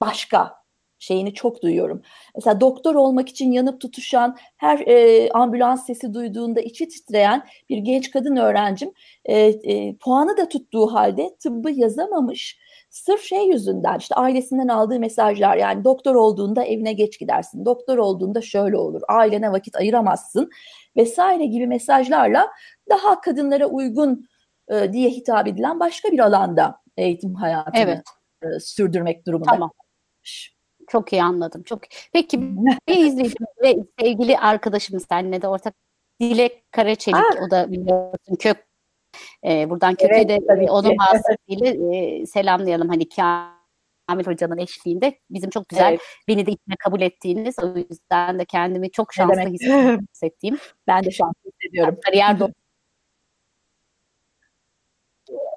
başka 0.00 0.64
şeyini 0.98 1.34
çok 1.34 1.62
duyuyorum. 1.62 2.02
Mesela 2.36 2.60
doktor 2.60 2.94
olmak 2.94 3.28
için 3.28 3.52
yanıp 3.52 3.80
tutuşan, 3.80 4.36
her 4.56 4.78
e, 4.78 5.30
ambulans 5.30 5.86
sesi 5.86 6.14
duyduğunda 6.14 6.60
içi 6.60 6.88
titreyen 6.88 7.46
bir 7.68 7.78
genç 7.78 8.10
kadın 8.10 8.36
öğrencim 8.36 8.92
e, 9.24 9.38
e, 9.38 9.96
puanı 9.96 10.36
da 10.36 10.48
tuttuğu 10.48 10.94
halde 10.94 11.36
tıbbı 11.42 11.70
yazamamış. 11.70 12.58
Sırf 12.90 13.22
şey 13.22 13.46
yüzünden 13.46 13.98
işte 13.98 14.14
ailesinden 14.14 14.68
aldığı 14.68 15.00
mesajlar 15.00 15.56
yani 15.56 15.84
doktor 15.84 16.14
olduğunda 16.14 16.64
evine 16.64 16.92
geç 16.92 17.18
gidersin, 17.18 17.64
doktor 17.64 17.98
olduğunda 17.98 18.40
şöyle 18.40 18.76
olur, 18.76 19.02
ailene 19.08 19.52
vakit 19.52 19.76
ayıramazsın 19.76 20.50
vesaire 20.96 21.46
gibi 21.46 21.66
mesajlarla 21.66 22.50
daha 22.90 23.20
kadınlara 23.20 23.66
uygun 23.66 24.26
e, 24.68 24.92
diye 24.92 25.10
hitap 25.10 25.46
edilen 25.48 25.80
başka 25.80 26.12
bir 26.12 26.18
alanda 26.18 26.80
eğitim 26.96 27.34
hayatını 27.34 27.82
evet. 27.82 28.02
e, 28.42 28.60
sürdürmek 28.60 29.26
durumunda. 29.26 29.50
Tamam. 29.50 29.70
Çok 30.88 31.12
iyi 31.12 31.22
anladım. 31.22 31.62
Çok. 31.62 31.80
Peki 32.12 32.40
bir 32.88 32.96
izleyicimiz 32.96 33.48
ve 33.62 33.76
sevgili 34.00 34.38
arkadaşımız 34.38 35.06
seninle 35.08 35.42
de 35.42 35.48
ortak 35.48 35.74
Dilek 36.20 36.72
Karaçelik 36.72 37.16
ha. 37.16 37.46
o 37.46 37.50
da 37.50 37.72
biliyorsun 37.72 38.36
kök 38.38 38.66
e, 39.44 39.70
buradan 39.70 39.94
köke 39.94 40.14
evet, 40.14 40.28
de 40.28 40.70
onun 40.70 40.96
vasıtasıyla 40.98 41.94
e, 41.96 42.26
selamlayalım 42.26 42.88
hani 42.88 43.08
Kamil 43.08 44.26
Hoca'nın 44.26 44.58
eşliğinde 44.58 45.18
bizim 45.30 45.50
çok 45.50 45.68
güzel 45.68 45.90
evet. 45.90 46.00
beni 46.28 46.46
de 46.46 46.50
içine 46.50 46.74
kabul 46.78 47.00
ettiğiniz 47.00 47.58
o 47.58 47.76
yüzden 47.76 48.38
de 48.38 48.44
kendimi 48.44 48.90
çok 48.90 49.14
şanslı 49.14 49.40
hissettiğim. 49.40 50.58
ben 50.86 51.04
de 51.04 51.10
şanslı 51.10 51.50
hissediyorum. 51.50 51.96
Kariyer 52.04 52.38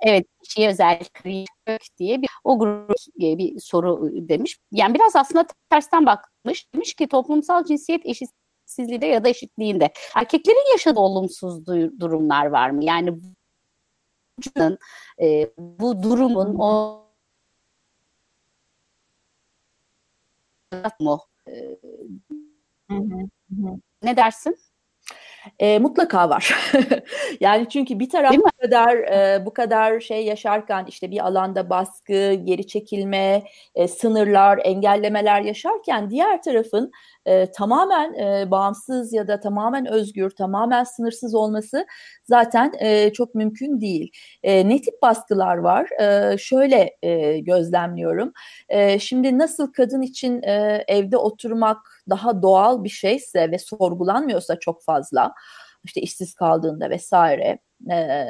Evet, 0.02 0.26
kişiye 0.44 0.70
özel 0.70 1.00
kariyer 1.14 1.80
diye 1.98 2.22
bir 2.22 2.30
o 2.44 2.60
grup 2.60 2.98
bir 3.20 3.60
soru 3.60 4.10
demiş. 4.14 4.58
Yani 4.72 4.94
biraz 4.94 5.16
aslında 5.16 5.46
tersten 5.70 6.06
bakmış. 6.06 6.74
Demiş 6.74 6.94
ki 6.94 7.08
toplumsal 7.08 7.64
cinsiyet 7.64 8.06
eşitsizliğinde 8.06 9.06
ya 9.06 9.24
da 9.24 9.30
eşitliğinde 9.30 9.94
erkeklerin 10.16 10.72
yaşadığı 10.72 11.00
olumsuz 11.00 11.66
durumlar 12.00 12.46
var 12.46 12.70
mı? 12.70 12.84
Yani 12.84 13.20
e, 15.22 15.50
bu 15.58 16.04
durumun 16.04 16.56
o 16.60 17.04
mu? 21.00 21.22
E, 21.48 21.78
ne 24.04 24.18
dersin? 24.18 24.58
E, 25.60 25.80
mutlaka 25.80 26.30
var. 26.30 26.56
yani 27.40 27.70
çünkü 27.70 28.00
bir 28.00 28.10
taraf 28.10 28.36
bu 28.38 28.62
kadar 28.62 28.96
e, 28.96 29.46
bu 29.46 29.54
kadar 29.54 30.00
şey 30.00 30.26
yaşarken 30.26 30.86
işte 30.88 31.12
bir 31.12 31.28
alanda 31.28 31.70
baskı, 31.70 32.34
geri 32.34 32.68
çekilme, 32.68 33.44
e, 33.76 33.88
sınırlar, 33.88 34.60
engellemeler 34.64 35.42
yaşarken 35.42 36.10
diğer 36.10 36.42
tarafın 36.42 36.92
e, 37.26 37.52
tamamen 37.52 38.14
e, 38.14 38.52
bağımsız 38.52 39.14
ya 39.14 39.28
da 39.28 39.40
tamamen 39.40 39.86
özgür, 39.86 40.30
tamamen 40.30 40.84
sınırsız 40.84 41.36
olması 41.36 41.86
zaten 42.24 42.74
e, 42.80 43.14
çok 43.14 43.36
mümkün 43.36 43.82
değil. 43.82 44.12
E, 44.44 44.70
ne 44.70 44.82
tip 44.82 45.02
baskılar 45.02 45.58
var? 45.58 45.90
E, 46.02 46.38
şöyle 46.38 46.98
e, 47.02 47.40
gözlemliyorum. 47.40 48.34
E, 48.70 49.00
şimdi 49.00 49.38
nasıl 49.38 49.74
kadın 49.74 50.02
için 50.02 50.42
e, 50.44 50.84
evde 50.88 51.18
oturmak 51.18 51.97
daha 52.10 52.42
doğal 52.42 52.84
bir 52.84 52.90
şeyse 52.90 53.52
ve 53.52 53.58
sorgulanmıyorsa 53.58 54.60
çok 54.60 54.84
fazla 54.84 55.34
işte 55.84 56.02
işsiz 56.02 56.34
kaldığında 56.34 56.90
vesaire 56.90 57.60
e, 57.92 58.26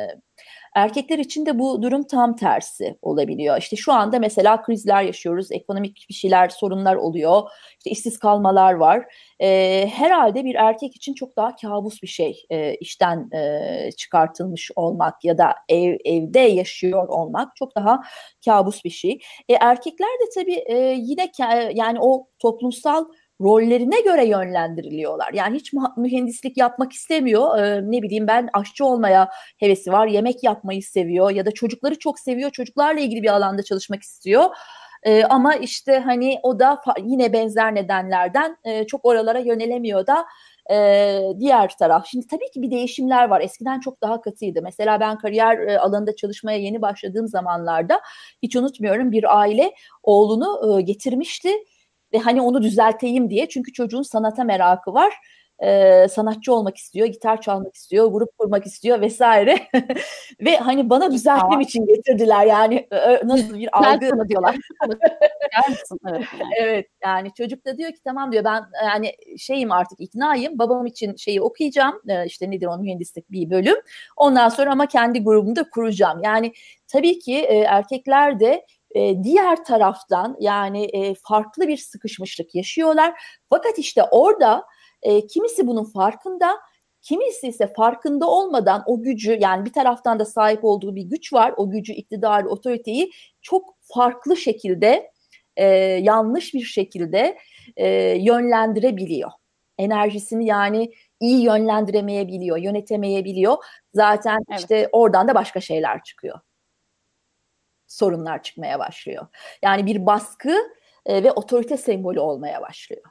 erkekler 0.75 1.19
için 1.19 1.45
de 1.45 1.59
bu 1.59 1.81
durum 1.81 2.03
tam 2.03 2.35
tersi 2.35 2.97
olabiliyor. 3.01 3.57
İşte 3.57 3.75
şu 3.75 3.93
anda 3.93 4.19
mesela 4.19 4.61
krizler 4.61 5.03
yaşıyoruz, 5.03 5.51
ekonomik 5.51 6.05
bir 6.09 6.13
şeyler, 6.13 6.49
sorunlar 6.49 6.95
oluyor, 6.95 7.41
işte 7.77 7.89
işsiz 7.89 8.19
kalmalar 8.19 8.73
var. 8.73 9.05
E, 9.39 9.87
herhalde 9.93 10.45
bir 10.45 10.55
erkek 10.55 10.95
için 10.95 11.13
çok 11.13 11.37
daha 11.37 11.55
kabus 11.55 12.01
bir 12.01 12.07
şey 12.07 12.45
e, 12.49 12.75
işten 12.75 13.29
e, 13.31 13.91
çıkartılmış 13.97 14.71
olmak 14.75 15.25
ya 15.25 15.37
da 15.37 15.55
ev 15.69 15.97
evde 16.05 16.39
yaşıyor 16.39 17.07
olmak 17.07 17.55
çok 17.55 17.75
daha 17.75 18.01
kabus 18.45 18.85
bir 18.85 18.89
şey. 18.89 19.19
E, 19.49 19.53
erkekler 19.53 20.07
de 20.07 20.29
tabii 20.35 20.63
e, 20.67 20.75
yine 20.99 21.31
yani 21.73 21.97
o 22.01 22.27
toplumsal 22.39 23.05
rollerine 23.41 24.01
göre 24.01 24.25
yönlendiriliyorlar. 24.25 25.33
Yani 25.33 25.57
hiç 25.57 25.73
mühendislik 25.97 26.57
yapmak 26.57 26.93
istemiyor. 26.93 27.59
Ee, 27.59 27.81
ne 27.91 28.01
bileyim 28.01 28.27
ben 28.27 28.49
aşçı 28.53 28.85
olmaya 28.85 29.29
hevesi 29.57 29.91
var. 29.91 30.07
Yemek 30.07 30.43
yapmayı 30.43 30.83
seviyor 30.83 31.31
ya 31.31 31.45
da 31.45 31.51
çocukları 31.51 31.99
çok 31.99 32.19
seviyor. 32.19 32.51
Çocuklarla 32.51 32.99
ilgili 32.99 33.23
bir 33.23 33.33
alanda 33.33 33.63
çalışmak 33.63 34.03
istiyor. 34.03 34.45
Ee, 35.03 35.23
ama 35.23 35.55
işte 35.55 35.99
hani 35.99 36.39
o 36.43 36.59
da 36.59 36.81
yine 37.03 37.33
benzer 37.33 37.75
nedenlerden 37.75 38.57
e, 38.63 38.87
çok 38.87 39.05
oralara 39.05 39.39
yönelemiyor 39.39 40.07
da 40.07 40.25
e, 40.71 41.19
diğer 41.39 41.77
taraf. 41.77 42.05
Şimdi 42.07 42.27
tabii 42.27 42.51
ki 42.53 42.61
bir 42.61 42.71
değişimler 42.71 43.27
var. 43.27 43.41
Eskiden 43.41 43.79
çok 43.79 44.01
daha 44.01 44.21
katıydı. 44.21 44.61
Mesela 44.63 44.99
ben 44.99 45.17
kariyer 45.17 45.57
e, 45.57 45.79
alanında 45.79 46.15
çalışmaya 46.15 46.57
yeni 46.57 46.81
başladığım 46.81 47.27
zamanlarda 47.27 48.01
hiç 48.43 48.55
unutmuyorum 48.55 49.11
bir 49.11 49.37
aile 49.39 49.73
oğlunu 50.03 50.79
e, 50.79 50.81
getirmişti 50.81 51.49
ve 52.13 52.17
hani 52.17 52.41
onu 52.41 52.63
düzelteyim 52.63 53.29
diye. 53.29 53.49
Çünkü 53.49 53.73
çocuğun 53.73 54.01
sanata 54.01 54.43
merakı 54.43 54.93
var. 54.93 55.13
E, 55.63 56.07
sanatçı 56.07 56.53
olmak 56.53 56.77
istiyor, 56.77 57.07
gitar 57.07 57.41
çalmak 57.41 57.75
istiyor, 57.75 58.07
grup 58.07 58.37
kurmak 58.37 58.65
istiyor 58.65 59.01
vesaire. 59.01 59.59
Ve 60.41 60.57
hani 60.57 60.89
bana 60.89 61.11
düzeltmem 61.11 61.61
için 61.61 61.85
getirdiler. 61.85 62.45
Yani 62.45 62.87
nasıl 63.23 63.59
bir 63.59 63.69
algı? 63.77 64.29
diyorlar. 64.29 64.55
evet, 65.67 65.83
yani. 66.05 66.25
evet. 66.59 66.87
Yani 67.03 67.33
çocuk 67.37 67.65
da 67.65 67.77
diyor 67.77 67.91
ki 67.91 67.99
tamam 68.03 68.31
diyor. 68.31 68.43
Ben 68.43 68.63
yani 68.83 69.11
şeyim 69.37 69.71
artık 69.71 69.99
iknayım. 69.99 70.59
Babam 70.59 70.85
için 70.85 71.15
şeyi 71.15 71.41
okuyacağım. 71.41 72.01
İşte 72.25 72.51
nedir 72.51 72.67
o 72.67 72.77
mühendislik 72.77 73.31
bir 73.31 73.49
bölüm. 73.49 73.77
Ondan 74.17 74.49
sonra 74.49 74.71
ama 74.71 74.85
kendi 74.85 75.23
grubumu 75.23 75.55
da 75.55 75.69
kuracağım. 75.69 76.19
Yani 76.23 76.53
tabii 76.87 77.19
ki 77.19 77.37
erkekler 77.67 78.39
de 78.39 78.65
e, 78.95 79.23
diğer 79.23 79.65
taraftan 79.65 80.37
yani 80.39 80.85
e, 80.85 81.13
farklı 81.23 81.67
bir 81.67 81.77
sıkışmışlık 81.77 82.55
yaşıyorlar. 82.55 83.21
Fakat 83.49 83.79
işte 83.79 84.03
orada 84.03 84.63
e, 85.01 85.27
kimisi 85.27 85.67
bunun 85.67 85.83
farkında, 85.83 86.57
kimisi 87.01 87.47
ise 87.47 87.73
farkında 87.77 88.27
olmadan 88.27 88.83
o 88.85 89.03
gücü 89.03 89.37
yani 89.41 89.65
bir 89.65 89.73
taraftan 89.73 90.19
da 90.19 90.25
sahip 90.25 90.63
olduğu 90.63 90.95
bir 90.95 91.03
güç 91.03 91.33
var. 91.33 91.53
O 91.57 91.69
gücü, 91.69 91.93
iktidar, 91.93 92.43
otoriteyi 92.43 93.11
çok 93.41 93.75
farklı 93.81 94.37
şekilde, 94.37 95.11
e, 95.55 95.65
yanlış 96.01 96.53
bir 96.53 96.63
şekilde 96.63 97.37
e, 97.77 97.87
yönlendirebiliyor. 98.19 99.31
Enerjisini 99.77 100.45
yani 100.47 100.91
iyi 101.19 101.43
yönlendiremeyebiliyor, 101.43 102.57
yönetemeyebiliyor. 102.57 103.57
Zaten 103.93 104.37
evet. 104.49 104.59
işte 104.59 104.89
oradan 104.91 105.27
da 105.27 105.35
başka 105.35 105.61
şeyler 105.61 106.03
çıkıyor 106.03 106.39
sorunlar 107.87 108.43
çıkmaya 108.43 108.79
başlıyor. 108.79 109.27
Yani 109.61 109.85
bir 109.85 110.05
baskı 110.05 110.57
e, 111.05 111.23
ve 111.23 111.31
otorite 111.31 111.77
sembolü 111.77 112.19
olmaya 112.19 112.61
başlıyor. 112.61 113.03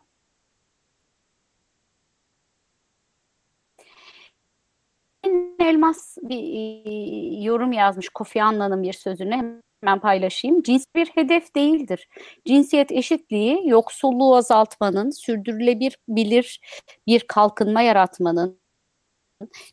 Elmas 5.61 6.17
bir 6.23 6.43
e, 6.87 7.43
yorum 7.43 7.73
yazmış 7.73 8.09
Kofi 8.09 8.43
Anna'nın 8.43 8.83
bir 8.83 8.93
sözünü 8.93 9.61
hemen 9.83 10.01
paylaşayım. 10.01 10.63
Cins 10.63 10.85
bir 10.95 11.07
hedef 11.07 11.55
değildir. 11.55 12.09
Cinsiyet 12.47 12.93
eşitliği 12.93 13.69
yoksulluğu 13.69 14.37
azaltmanın, 14.37 15.11
sürdürülebilir 15.11 15.99
bilir 16.09 16.61
bir 17.07 17.21
kalkınma 17.21 17.83
yaratmanın 17.83 18.61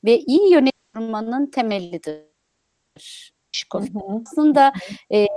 ve 0.05 0.19
iyi 0.19 0.51
yönetilmenin 0.51 1.45
temelidir. 1.51 3.32
Aslında 4.25 4.73
e, 5.11 5.27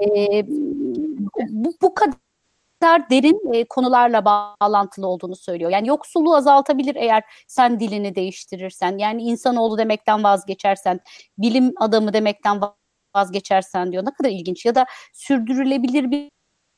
bu, 1.51 1.73
bu 1.83 1.95
kadar 1.95 3.11
derin 3.11 3.53
e, 3.55 3.65
konularla 3.65 4.25
bağlantılı 4.25 5.07
olduğunu 5.07 5.37
söylüyor. 5.37 5.71
Yani 5.71 5.89
yoksulluğu 5.89 6.35
azaltabilir 6.37 6.97
eğer 6.97 7.25
sen 7.49 7.81
dilini 7.81 8.15
değiştirirsen. 8.15 8.99
Yani 8.99 9.23
insanoğlu 9.23 9.79
demekten 9.79 10.25
vazgeçersen, 10.25 11.01
bilim 11.39 11.73
adamı 11.77 12.13
demekten 12.13 12.61
vazgeçersen 13.17 13.93
diyor. 13.93 14.05
Ne 14.07 14.11
kadar 14.15 14.31
ilginç. 14.31 14.67
Ya 14.67 14.75
da 14.75 14.87
sürdürülebilir 15.13 16.11
bir 16.11 16.31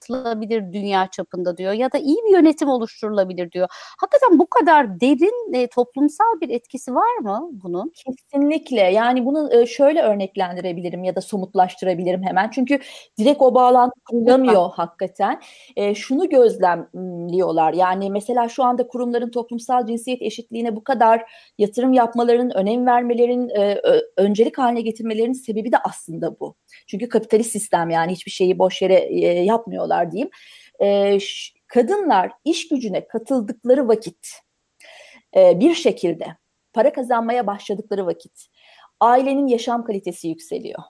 yaratılabilir 0.08 0.72
dünya 0.72 1.06
çapında 1.10 1.56
diyor 1.56 1.72
ya 1.72 1.92
da 1.92 1.98
iyi 1.98 2.16
bir 2.26 2.32
yönetim 2.32 2.68
oluşturulabilir 2.68 3.52
diyor. 3.52 3.68
Hakikaten 4.00 4.38
bu 4.38 4.46
kadar 4.46 5.00
derin 5.00 5.52
e, 5.52 5.66
toplumsal 5.66 6.40
bir 6.40 6.48
etkisi 6.48 6.94
var 6.94 7.16
mı 7.16 7.48
bunun? 7.52 7.92
Kesinlikle. 7.94 8.80
Yani 8.80 9.26
bunu 9.26 9.54
e, 9.54 9.66
şöyle 9.66 10.02
örneklendirebilirim 10.02 11.04
ya 11.04 11.16
da 11.16 11.20
somutlaştırabilirim 11.20 12.22
hemen. 12.22 12.50
Çünkü 12.50 12.78
direkt 13.18 13.42
o 13.42 13.54
bağlantı 13.54 14.00
kurulamıyor 14.10 14.70
hakikaten. 14.72 15.40
E, 15.76 15.94
şunu 15.94 16.28
gözlemliyorlar. 16.28 17.72
Yani 17.72 18.10
mesela 18.10 18.48
şu 18.48 18.64
anda 18.64 18.86
kurumların 18.86 19.30
toplumsal 19.30 19.86
cinsiyet 19.86 20.22
eşitliğine 20.22 20.76
bu 20.76 20.84
kadar 20.84 21.22
yatırım 21.58 21.92
yapmaların, 21.92 22.56
önem 22.56 22.86
vermelerin, 22.86 23.48
e, 23.48 23.80
öncelik 24.16 24.58
haline 24.58 24.80
getirmelerinin 24.80 25.32
sebebi 25.32 25.72
de 25.72 25.76
aslında 25.78 26.40
bu. 26.40 26.54
Çünkü 26.86 27.08
kapitalist 27.08 27.50
sistem 27.50 27.90
yani 27.90 28.12
hiçbir 28.12 28.30
şeyi 28.30 28.58
boş 28.58 28.82
yere 28.82 28.94
e, 28.94 29.26
yapmıyorlar 29.44 29.97
diyeyim. 30.12 30.30
E, 30.82 31.18
kadınlar 31.66 32.32
iş 32.44 32.68
gücüne 32.68 33.08
katıldıkları 33.08 33.88
vakit 33.88 34.28
e, 35.37 35.61
bir 35.61 35.74
şekilde 35.74 36.26
para 36.72 36.92
kazanmaya 36.92 37.46
başladıkları 37.46 38.06
vakit 38.06 38.46
ailenin 39.00 39.46
yaşam 39.46 39.84
kalitesi 39.84 40.28
yükseliyor. 40.28 40.82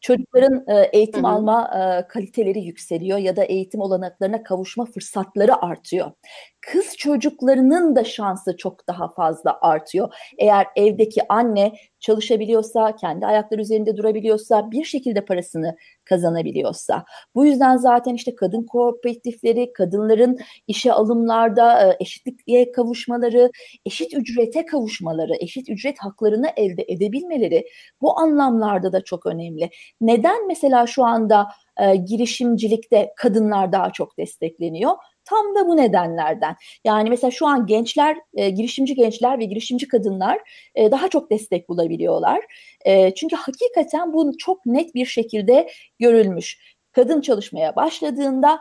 Çocukların 0.00 0.64
e, 0.68 0.90
eğitim 0.92 1.24
Hı-hı. 1.24 1.32
alma 1.32 1.70
e, 1.74 2.08
kaliteleri 2.08 2.60
yükseliyor 2.60 3.18
ya 3.18 3.36
da 3.36 3.44
eğitim 3.44 3.80
olanaklarına 3.80 4.42
kavuşma 4.42 4.84
fırsatları 4.84 5.62
artıyor. 5.62 6.12
Kız 6.60 6.96
çocuklarının 6.96 7.96
da 7.96 8.04
şansı 8.04 8.56
çok 8.56 8.88
daha 8.88 9.08
fazla 9.08 9.58
artıyor. 9.60 10.14
Eğer 10.38 10.66
evdeki 10.76 11.20
anne 11.28 11.72
çalışabiliyorsa, 12.00 12.96
kendi 12.96 13.26
ayakları 13.26 13.60
üzerinde 13.60 13.96
durabiliyorsa, 13.96 14.70
bir 14.70 14.84
şekilde 14.84 15.24
parasını 15.24 15.76
kazanabiliyorsa. 16.04 17.04
Bu 17.34 17.46
yüzden 17.46 17.76
zaten 17.76 18.14
işte 18.14 18.34
kadın 18.34 18.62
kooperatifleri, 18.62 19.72
kadınların 19.72 20.38
işe 20.66 20.92
alımlarda 20.92 21.90
e, 21.90 21.96
eşitliğe 22.00 22.72
kavuşmaları, 22.72 23.50
eşit 23.86 24.14
ücrete 24.14 24.66
kavuşmaları, 24.66 25.32
eşit 25.40 25.68
ücret 25.68 25.98
haklarını 25.98 26.48
elde 26.56 26.84
edebilmeleri 26.88 27.66
bu 28.00 28.18
anlamlarda 28.18 28.92
da 28.92 29.04
çok 29.04 29.26
önemli. 29.26 29.70
Neden 30.00 30.46
mesela 30.46 30.86
şu 30.86 31.04
anda 31.04 31.48
e, 31.76 31.96
girişimcilikte 31.96 33.12
kadınlar 33.16 33.72
daha 33.72 33.90
çok 33.90 34.18
destekleniyor? 34.18 34.92
Tam 35.28 35.54
da 35.54 35.66
bu 35.66 35.76
nedenlerden. 35.76 36.56
Yani 36.84 37.10
mesela 37.10 37.30
şu 37.30 37.46
an 37.46 37.66
gençler, 37.66 38.16
e, 38.34 38.50
girişimci 38.50 38.94
gençler 38.94 39.38
ve 39.38 39.44
girişimci 39.44 39.88
kadınlar 39.88 40.38
e, 40.74 40.90
daha 40.90 41.08
çok 41.08 41.30
destek 41.30 41.68
bulabiliyorlar. 41.68 42.44
E, 42.84 43.14
çünkü 43.14 43.36
hakikaten 43.36 44.12
bu 44.12 44.38
çok 44.38 44.66
net 44.66 44.94
bir 44.94 45.06
şekilde 45.06 45.70
görülmüş. 45.98 46.76
Kadın 46.92 47.20
çalışmaya 47.20 47.76
başladığında 47.76 48.60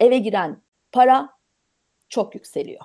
eve 0.00 0.18
giren 0.18 0.62
para 0.92 1.28
çok 2.08 2.34
yükseliyor. 2.34 2.80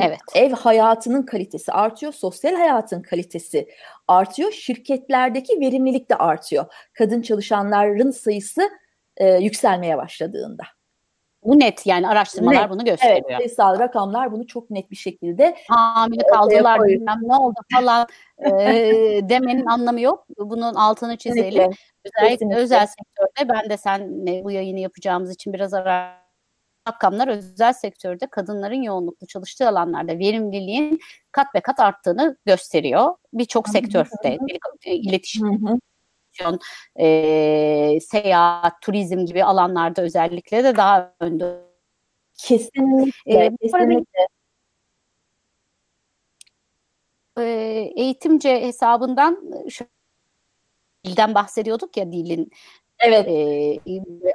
Evet. 0.00 0.20
Ev 0.34 0.52
hayatının 0.52 1.22
kalitesi 1.22 1.72
artıyor, 1.72 2.12
sosyal 2.12 2.54
hayatın 2.54 3.02
kalitesi 3.02 3.68
artıyor, 4.08 4.52
şirketlerdeki 4.52 5.60
verimlilik 5.60 6.10
de 6.10 6.16
artıyor. 6.16 6.64
Kadın 6.92 7.22
çalışanların 7.22 8.10
sayısı 8.10 8.70
e, 9.16 9.34
yükselmeye 9.34 9.96
başladığında. 9.96 10.75
Bu 11.46 11.58
net 11.58 11.86
yani 11.86 12.08
araştırmalar 12.08 12.62
net. 12.62 12.70
bunu 12.70 12.84
gösteriyor. 12.84 13.24
Evet 13.28 13.38
sayısal 13.38 13.78
rakamlar 13.78 14.32
bunu 14.32 14.46
çok 14.46 14.70
net 14.70 14.90
bir 14.90 14.96
şekilde 14.96 15.56
hamile 15.68 16.26
kaldılar 16.26 16.84
bilmem 16.84 17.18
ne 17.22 17.36
oldu 17.36 17.58
falan 17.74 18.06
e, 18.46 18.50
demenin 19.22 19.66
anlamı 19.66 20.00
yok. 20.00 20.26
Bunun 20.38 20.74
altını 20.74 21.16
çizelim. 21.16 21.44
Kesinlikle. 21.44 21.76
Özellikle 22.04 22.34
Kesinlikle. 22.34 22.60
özel 22.60 22.86
sektörde 22.86 23.54
ben 23.54 23.70
de 23.70 23.76
senle 23.76 24.44
bu 24.44 24.50
yayını 24.50 24.80
yapacağımız 24.80 25.34
için 25.34 25.52
biraz 25.52 25.74
ara 25.74 26.26
rakamlar 26.88 27.28
özel 27.28 27.72
sektörde 27.72 28.26
kadınların 28.26 28.82
yoğunluklu 28.82 29.26
çalıştığı 29.26 29.68
alanlarda 29.68 30.18
verimliliğin 30.18 31.00
kat 31.32 31.46
ve 31.54 31.60
kat 31.60 31.80
arttığını 31.80 32.36
gösteriyor. 32.46 33.14
Birçok 33.32 33.68
sektörde 33.68 34.38
iletişim 34.84 35.80
e, 37.00 37.98
seyahat, 38.00 38.82
turizm 38.82 39.26
gibi 39.26 39.44
alanlarda 39.44 40.02
özellikle 40.02 40.64
de 40.64 40.76
daha 40.76 41.14
önde. 41.20 41.66
Kesinlikle. 42.38 43.44
E, 43.44 43.56
kesinlikle. 43.62 44.28
E, 47.38 47.42
eğitimce 47.96 48.60
hesabından 48.60 49.52
dilden 51.04 51.34
bahsediyorduk 51.34 51.96
ya 51.96 52.12
dilin 52.12 52.50
evet. 52.98 53.28
e, 53.28 53.78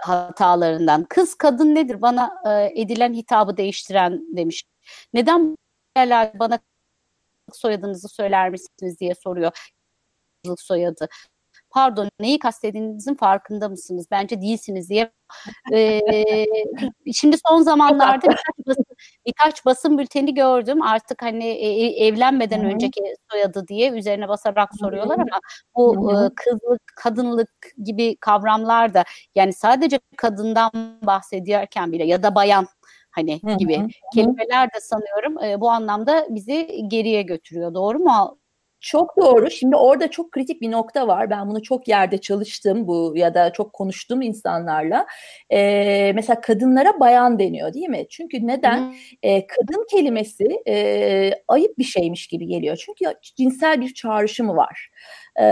hatalarından. 0.02 1.04
Kız 1.10 1.36
kadın 1.36 1.76
nedir? 1.76 2.02
Bana 2.02 2.32
e, 2.46 2.82
edilen 2.82 3.14
hitabı 3.14 3.58
değiştiren 3.58 4.38
demiş. 4.38 4.64
Neden 5.14 5.58
bana 6.40 6.60
soyadınızı 7.54 8.10
söyler 8.10 8.50
misiniz 8.50 9.00
diye 9.00 9.16
soruyor. 9.16 9.72
Soyadı 10.58 11.08
pardon 11.74 12.10
neyi 12.20 12.40
kastedinizin 12.40 13.16
farkında 13.16 13.70
mısınız? 13.70 14.08
Bence 14.12 14.42
değilsiniz 14.42 14.90
diye. 14.90 15.12
Ee, 15.74 16.02
şimdi 17.14 17.38
son 17.48 17.62
zamanlarda 17.62 18.22
birkaç 18.22 18.68
basın, 18.68 18.86
birkaç 19.26 19.66
basın 19.66 19.98
bülteni 19.98 20.34
gördüm. 20.34 20.82
Artık 20.82 21.22
hani 21.22 21.46
e, 21.46 21.68
e, 21.68 22.08
evlenmeden 22.08 22.60
Hı-hı. 22.60 22.68
önceki 22.68 23.02
soyadı 23.32 23.68
diye 23.68 23.92
üzerine 23.92 24.30
basarak 24.30 24.70
soruyorlar 24.80 25.16
ama 25.16 25.40
bu 25.76 26.12
e, 26.12 26.16
kızlık, 26.36 26.82
kadınlık 26.96 27.50
gibi 27.84 28.16
kavramlar 28.16 28.94
da 28.94 29.04
yani 29.36 29.54
sadece 29.54 30.00
kadından 30.18 30.72
bahsediyorken 31.02 31.92
bile 31.92 32.06
ya 32.06 32.24
da 32.24 32.36
bayan 32.36 32.68
hani 33.12 33.42
Hı-hı. 33.44 33.58
gibi 33.58 33.88
kelimeler 34.14 34.68
de 34.68 34.80
sanıyorum 34.82 35.44
e, 35.44 35.62
bu 35.62 35.70
anlamda 35.70 36.28
bizi 36.30 36.82
geriye 36.88 37.22
götürüyor. 37.22 37.74
Doğru 37.74 38.00
mu 38.00 38.41
çok 38.82 39.18
doğru. 39.18 39.52
Şimdi 39.52 39.76
orada 39.76 40.12
çok 40.12 40.32
kritik 40.32 40.62
bir 40.62 40.72
nokta 40.72 41.08
var. 41.08 41.30
Ben 41.30 41.50
bunu 41.50 41.62
çok 41.62 41.88
yerde 41.88 42.18
çalıştım 42.18 42.88
bu 42.88 43.14
ya 43.16 43.34
da 43.34 43.54
çok 43.54 43.74
konuştum 43.74 44.22
insanlarla. 44.22 45.08
Ee, 45.50 46.12
mesela 46.16 46.42
kadınlara 46.42 47.00
bayan 47.00 47.40
deniyor 47.40 47.74
değil 47.74 47.90
mi? 47.90 48.06
Çünkü 48.10 48.48
neden? 48.48 48.96
Ee, 49.24 49.48
kadın 49.48 49.86
kelimesi 49.92 50.48
e, 50.68 51.32
ayıp 51.48 51.78
bir 51.78 51.84
şeymiş 51.84 52.28
gibi 52.28 52.48
geliyor. 52.48 52.78
Çünkü 52.86 53.16
cinsel 53.38 53.82
bir 53.82 53.94
çağrışımı 53.94 54.56
var. 54.56 54.90
Ee, 55.40 55.46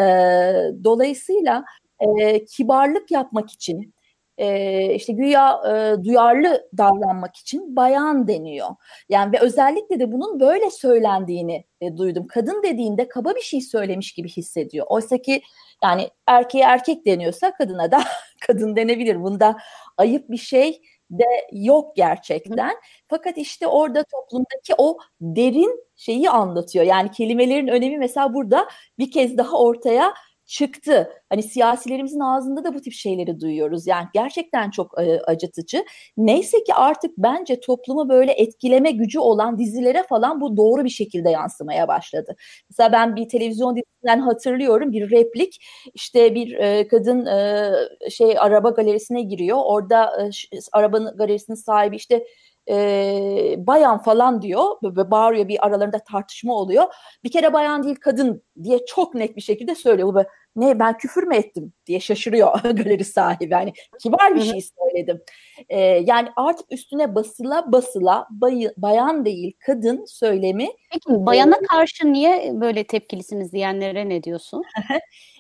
dolayısıyla 0.84 1.64
e, 2.00 2.46
kibarlık 2.46 3.12
yapmak 3.12 3.52
için 3.52 3.94
e, 4.40 4.94
işte 4.94 5.14
güya 5.14 5.62
e, 5.68 6.04
duyarlı 6.04 6.70
davranmak 6.78 7.36
için 7.36 7.76
bayan 7.76 8.28
deniyor. 8.28 8.70
Yani 9.10 9.34
ve 9.34 9.40
özellikle 9.40 10.00
de 10.00 10.12
bunun 10.12 10.40
böyle 10.40 10.72
söylendiğini 10.72 11.66
e, 11.82 11.98
duydum. 11.98 12.28
Kadın 12.28 12.64
dediğinde 12.64 13.08
kaba 13.08 13.36
bir 13.36 13.42
şey 13.42 13.62
söylemiş 13.62 14.14
gibi 14.14 14.30
hissediyor. 14.30 14.86
Oysa 14.90 15.18
ki 15.18 15.42
yani 15.84 16.10
erkeğe 16.28 16.64
erkek 16.64 17.06
deniyorsa 17.06 17.54
kadına 17.54 17.92
da 17.92 18.00
kadın 18.48 18.76
denebilir. 18.76 19.24
Bunda 19.24 19.58
ayıp 19.98 20.30
bir 20.30 20.38
şey 20.38 20.82
de 21.12 21.48
yok 21.52 21.96
gerçekten. 21.96 22.76
Fakat 23.08 23.38
işte 23.38 23.68
orada 23.68 24.04
toplumdaki 24.04 24.74
o 24.78 24.98
derin 25.22 25.84
şeyi 25.96 26.30
anlatıyor. 26.30 26.86
Yani 26.86 27.12
kelimelerin 27.12 27.68
önemi 27.68 27.98
mesela 27.98 28.34
burada 28.34 28.68
bir 29.00 29.12
kez 29.12 29.38
daha 29.38 29.58
ortaya 29.58 30.14
çıktı. 30.50 31.10
Hani 31.30 31.44
siyasilerimizin 31.44 32.20
ağzında 32.20 32.64
da 32.64 32.74
bu 32.74 32.82
tip 32.82 32.94
şeyleri 32.94 33.40
duyuyoruz. 33.40 33.88
Yani 33.88 34.06
gerçekten 34.14 34.70
çok 34.70 35.02
e, 35.02 35.22
acıtıcı. 35.22 35.86
Neyse 36.18 36.64
ki 36.64 36.74
artık 36.74 37.12
bence 37.18 37.60
toplumu 37.60 38.10
böyle 38.10 38.32
etkileme 38.32 38.92
gücü 38.92 39.20
olan 39.20 39.60
dizilere 39.60 40.04
falan 40.04 40.42
bu 40.42 40.58
doğru 40.58 40.84
bir 40.84 40.90
şekilde 40.90 41.30
yansımaya 41.30 41.88
başladı. 41.88 42.36
Mesela 42.70 42.92
ben 42.92 43.16
bir 43.16 43.30
televizyon 43.30 43.76
dizisinden 43.76 44.20
hatırlıyorum 44.20 44.92
bir 44.92 45.12
replik 45.12 45.66
işte 45.94 46.36
bir 46.36 46.54
e, 46.58 46.88
kadın 46.88 47.26
e, 47.26 47.72
şey 48.10 48.36
araba 48.40 48.70
galerisine 48.70 49.22
giriyor. 49.22 49.58
Orada 49.64 50.24
e, 50.24 50.30
arabanın 50.72 51.18
galerisinin 51.18 51.58
sahibi 51.58 51.96
işte 51.96 52.26
e, 52.70 53.56
bayan 53.58 53.98
falan 53.98 54.42
diyor 54.42 54.66
ve 54.84 55.12
bağırıyor 55.12 55.48
bir 55.48 55.66
aralarında 55.66 56.00
tartışma 56.00 56.54
oluyor. 56.54 56.86
Bir 57.24 57.32
kere 57.32 57.54
bayan 57.54 57.84
değil 57.84 57.96
kadın 57.96 58.44
diye 58.64 58.86
çok 58.86 59.16
net 59.16 59.36
bir 59.36 59.42
şekilde 59.42 59.76
söylüyor. 59.76 60.14
Bu 60.14 60.24
ne 60.56 60.80
ben 60.80 60.98
küfür 60.98 61.24
mü 61.24 61.36
ettim 61.36 61.74
diye 61.86 62.00
şaşırıyor 62.00 62.60
galeri 62.64 63.06
sahibi. 63.06 63.54
Yani 63.54 63.74
kibar 64.00 64.36
bir 64.36 64.42
şey 64.42 64.62
söyledim. 64.62 65.22
E, 65.70 65.80
yani 65.80 66.30
artık 66.36 66.72
üstüne 66.72 67.16
basıla 67.16 67.72
basıla 67.72 68.28
bay, 68.30 68.70
bayan 68.78 69.26
değil 69.26 69.54
kadın 69.66 70.06
söylemi. 70.06 70.68
Peki 70.92 71.26
bayana 71.26 71.60
karşı 71.70 72.14
niye 72.14 72.52
böyle 72.54 72.84
tepkilisiniz 72.84 73.54
diyenlere 73.54 74.10
ne 74.10 74.24
diyorsun? 74.24 74.64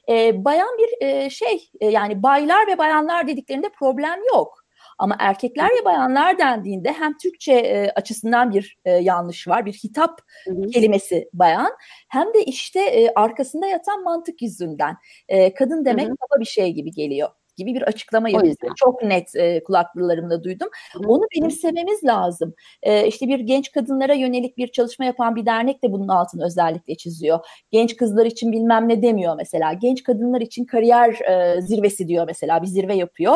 e, 0.09 0.45
bayan 0.45 0.77
bir 0.77 1.07
e, 1.07 1.29
şey 1.29 1.69
e, 1.79 1.87
yani 1.87 2.23
baylar 2.23 2.67
ve 2.67 2.77
bayanlar 2.77 3.27
dediklerinde 3.27 3.69
problem 3.69 4.19
yok. 4.33 4.59
Ama 4.99 5.15
erkekler 5.19 5.69
ve 5.81 5.85
bayanlar 5.85 6.38
dendiğinde 6.38 6.93
hem 6.93 7.17
Türkçe 7.17 7.53
e, 7.53 7.91
açısından 7.95 8.51
bir 8.53 8.77
e, 8.85 8.91
yanlış 8.91 9.47
var, 9.47 9.65
bir 9.65 9.73
hitap 9.73 10.21
hı 10.47 10.51
hı. 10.51 10.67
kelimesi 10.67 11.29
bayan, 11.33 11.71
hem 12.09 12.33
de 12.33 12.43
işte 12.43 12.79
e, 12.81 13.12
arkasında 13.15 13.67
yatan 13.67 14.03
mantık 14.03 14.41
yüzünden 14.41 14.95
e, 15.27 15.53
kadın 15.53 15.85
demek 15.85 16.07
hı 16.07 16.12
hı. 16.12 16.15
kaba 16.15 16.39
bir 16.39 16.45
şey 16.45 16.71
gibi 16.73 16.91
geliyor 16.91 17.29
gibi 17.60 17.74
bir 17.74 17.82
açıklama 17.82 18.30
yapıyor. 18.30 18.56
Çok 18.76 19.04
net 19.04 19.36
e, 19.36 19.63
kulaklarımda 19.63 20.43
duydum. 20.43 20.69
Hı. 20.93 21.00
Onu 21.08 21.24
benimsememiz 21.36 22.04
lazım. 22.04 22.54
E, 22.84 23.08
işte 23.08 23.28
bir 23.28 23.39
genç 23.39 23.72
kadınlara 23.72 24.13
yönelik 24.13 24.58
bir 24.58 24.67
çalışma 24.67 25.06
yapan 25.06 25.36
bir 25.36 25.45
dernek 25.45 25.84
de 25.84 25.91
bunun 25.91 26.08
altını 26.08 26.45
özellikle 26.45 26.95
çiziyor. 26.95 27.39
Genç 27.72 27.95
kızlar 27.95 28.26
için 28.26 28.52
bilmem 28.52 28.89
ne 28.89 29.02
demiyor 29.02 29.36
mesela. 29.38 29.74
Genç 29.74 30.04
kadınlar 30.04 30.41
için 30.41 30.65
kariyer 30.65 31.13
e, 31.13 31.62
zirvesi 31.62 32.08
diyor 32.08 32.26
mesela. 32.28 32.62
Bir 32.62 32.67
zirve 32.67 32.95
yapıyor. 32.95 33.36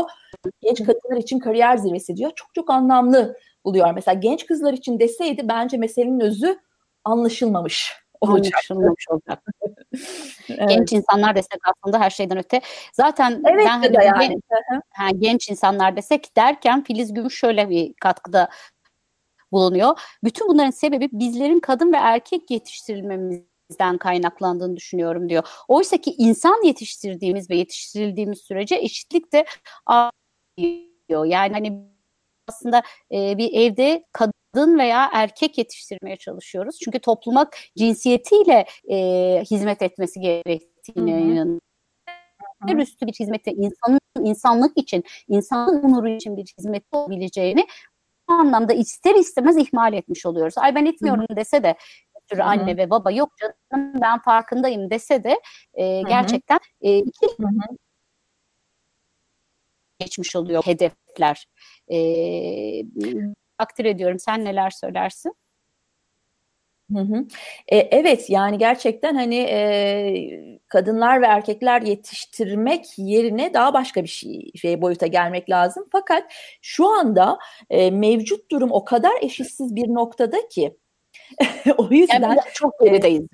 Genç 0.61 0.83
kadınlar 0.83 1.17
için 1.17 1.39
kariyer 1.39 1.77
zirvesi 1.77 2.17
diyor. 2.17 2.31
Çok 2.35 2.53
çok 2.55 2.69
anlamlı 2.69 3.37
buluyor. 3.65 3.93
Mesela 3.93 4.19
genç 4.19 4.45
kızlar 4.45 4.73
için 4.73 4.99
deseydi 4.99 5.47
bence 5.47 5.77
meselenin 5.77 6.19
özü 6.19 6.59
anlaşılmamış 7.03 8.02
olacak. 8.29 8.53
Anlaşılmamış 8.69 9.05
olacak. 9.09 9.43
evet. 10.49 10.69
Genç 10.69 10.93
insanlar 10.93 11.35
desek 11.35 11.59
aslında 11.63 11.99
her 11.99 12.09
şeyden 12.09 12.37
öte. 12.37 12.61
Zaten 12.93 13.43
evet, 13.45 13.65
ben 13.65 13.79
hani 13.79 14.05
yani. 14.05 14.27
genç, 14.27 14.41
ha, 14.93 15.09
genç 15.17 15.49
insanlar 15.49 15.95
desek 15.95 16.37
derken 16.37 16.83
Filiz 16.83 17.13
Gümüş 17.13 17.39
şöyle 17.39 17.69
bir 17.69 17.93
katkıda 17.93 18.49
bulunuyor. 19.51 19.99
Bütün 20.23 20.47
bunların 20.47 20.71
sebebi 20.71 21.09
bizlerin 21.11 21.59
kadın 21.59 21.93
ve 21.93 21.97
erkek 21.97 22.51
yetiştirilmemizden 22.51 23.97
kaynaklandığını 23.99 24.77
düşünüyorum 24.77 25.29
diyor. 25.29 25.43
Oysa 25.67 25.97
ki 25.97 26.15
insan 26.17 26.65
yetiştirdiğimiz 26.65 27.49
ve 27.49 27.55
yetiştirildiğimiz 27.55 28.39
sürece 28.39 28.75
eşitlik 28.75 29.33
de 29.33 29.45
artıyor. 29.85 31.25
Yani 31.25 31.53
hani 31.53 31.93
aslında 32.47 32.83
e, 33.11 33.37
bir 33.37 33.53
evde 33.53 34.05
kadın 34.11 34.33
kadın 34.53 34.79
veya 34.79 35.09
erkek 35.13 35.57
yetiştirmeye 35.57 36.15
çalışıyoruz. 36.15 36.79
Çünkü 36.83 36.99
topluma 36.99 37.49
cinsiyetiyle 37.77 38.65
e, 38.91 38.97
hizmet 39.51 39.81
etmesi 39.81 40.19
gerektiğine 40.19 41.11
inanıyorum. 41.11 41.59
Her 42.67 42.75
üstü 42.75 43.07
bir 43.07 43.13
hizmete, 43.13 43.51
insanın 43.51 43.99
insanlık 44.19 44.77
için, 44.77 45.03
insanın 45.27 45.83
onuru 45.83 46.09
için 46.09 46.37
bir 46.37 46.53
hizmet 46.59 46.83
olabileceğini 46.91 47.67
bu 48.29 48.33
anlamda 48.33 48.73
ister 48.73 49.15
istemez 49.15 49.57
ihmal 49.57 49.93
etmiş 49.93 50.25
oluyoruz. 50.25 50.57
Ay 50.57 50.75
ben 50.75 50.85
etmiyorum 50.85 51.25
Hı-hı. 51.29 51.37
dese 51.37 51.63
de 51.63 51.75
sürü 52.29 52.41
anne 52.41 52.77
ve 52.77 52.89
baba 52.89 53.11
yok 53.11 53.29
canım 53.37 53.93
ben 54.01 54.19
farkındayım 54.19 54.89
dese 54.89 55.23
de 55.23 55.41
e, 55.73 56.01
gerçekten 56.01 56.59
e, 56.81 56.97
iki 56.97 57.25
Hı-hı. 57.39 57.77
geçmiş 59.99 60.35
oluyor 60.35 60.63
hedefler. 60.65 61.47
E, 61.87 61.97
takdir 63.57 63.85
ediyorum. 63.85 64.19
Sen 64.19 64.45
neler 64.45 64.69
söylersin? 64.69 65.35
Hı 66.91 66.99
hı. 66.99 67.25
E, 67.67 67.77
evet 67.77 68.29
yani 68.29 68.57
gerçekten 68.57 69.15
hani 69.15 69.35
e, 69.35 70.59
kadınlar 70.67 71.21
ve 71.21 71.25
erkekler 71.25 71.81
yetiştirmek 71.81 72.85
yerine 72.97 73.53
daha 73.53 73.73
başka 73.73 74.03
bir 74.03 74.09
şey, 74.09 74.51
şey 74.61 74.81
boyuta 74.81 75.07
gelmek 75.07 75.49
lazım. 75.49 75.85
Fakat 75.91 76.23
şu 76.61 76.87
anda 76.87 77.37
e, 77.69 77.91
mevcut 77.91 78.51
durum 78.51 78.71
o 78.71 78.85
kadar 78.85 79.13
eşitsiz 79.21 79.75
bir 79.75 79.87
noktada 79.87 80.47
ki 80.47 80.77
o 81.77 81.87
yüzden 81.91 82.21
yani 82.21 82.39
çok 82.53 82.79
gerideyiz 82.79 83.27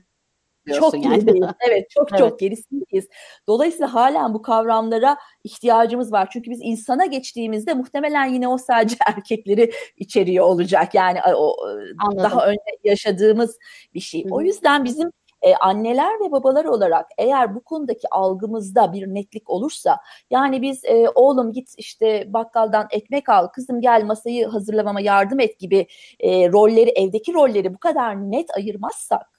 çok 0.74 0.94
yani. 0.94 1.10
gerideyiz. 1.10 1.46
Evet 1.70 1.90
çok 1.90 2.12
evet. 2.12 2.20
çok 2.20 2.40
gerisindeyiz. 2.40 3.08
Dolayısıyla 3.48 3.94
halen 3.94 4.34
bu 4.34 4.42
kavramlara 4.42 5.18
ihtiyacımız 5.44 6.12
var. 6.12 6.30
Çünkü 6.34 6.52
biz 6.52 6.60
insana 6.64 7.06
geçtiğimizde 7.06 7.74
muhtemelen 7.74 8.26
yine 8.26 8.48
o 8.48 8.58
sadece 8.58 8.96
erkekleri 9.08 9.72
içeriyor 9.98 10.46
olacak. 10.46 10.94
Yani 10.94 11.20
o 11.36 11.56
Anladım. 12.00 12.24
daha 12.24 12.48
önce 12.48 12.60
yaşadığımız 12.84 13.58
bir 13.94 14.00
şey. 14.00 14.24
Hı-hı. 14.24 14.34
O 14.34 14.42
yüzden 14.42 14.84
bizim 14.86 15.12
e, 15.42 15.56
anneler 15.56 16.20
ve 16.20 16.32
babalar 16.32 16.66
olarak 16.66 17.08
eğer 17.18 17.56
bu 17.56 17.64
konudaki 17.64 18.08
algımızda 18.12 18.94
bir 18.94 19.08
netlik 19.08 19.50
olursa 19.50 19.98
yani 20.30 20.62
biz 20.62 20.86
e, 20.86 21.10
oğlum 21.16 21.52
git 21.54 21.74
işte 21.78 22.34
bakkaldan 22.34 22.88
ekmek 22.92 23.30
al 23.30 23.48
kızım 23.48 23.82
gel 23.82 24.04
masayı 24.04 24.48
hazırlamama 24.48 25.02
yardım 25.02 25.40
et 25.40 25.60
gibi 25.60 25.88
e, 26.20 26.52
rolleri 26.52 26.90
evdeki 26.90 27.34
rolleri 27.34 27.74
bu 27.74 27.78
kadar 27.78 28.32
net 28.32 28.56
ayırmazsak 28.56 29.39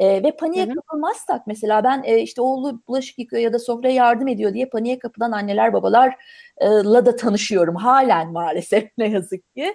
e, 0.00 0.22
ve 0.22 0.36
paniğe 0.36 0.66
Hı-hı. 0.66 0.74
kapılmazsak 0.74 1.46
mesela 1.46 1.84
ben 1.84 2.02
e, 2.04 2.18
işte 2.18 2.42
oğlu 2.42 2.82
bulaşık 2.88 3.18
yıkıyor 3.18 3.42
ya 3.42 3.52
da 3.52 3.58
sofraya 3.58 3.94
yardım 3.94 4.28
ediyor 4.28 4.54
diye 4.54 4.66
paniğe 4.66 4.98
kapılan 4.98 5.32
anneler 5.32 5.72
babalarla 5.72 7.06
da 7.06 7.16
tanışıyorum 7.16 7.76
halen 7.76 8.32
maalesef 8.32 8.88
ne 8.98 9.08
yazık 9.08 9.54
ki. 9.54 9.74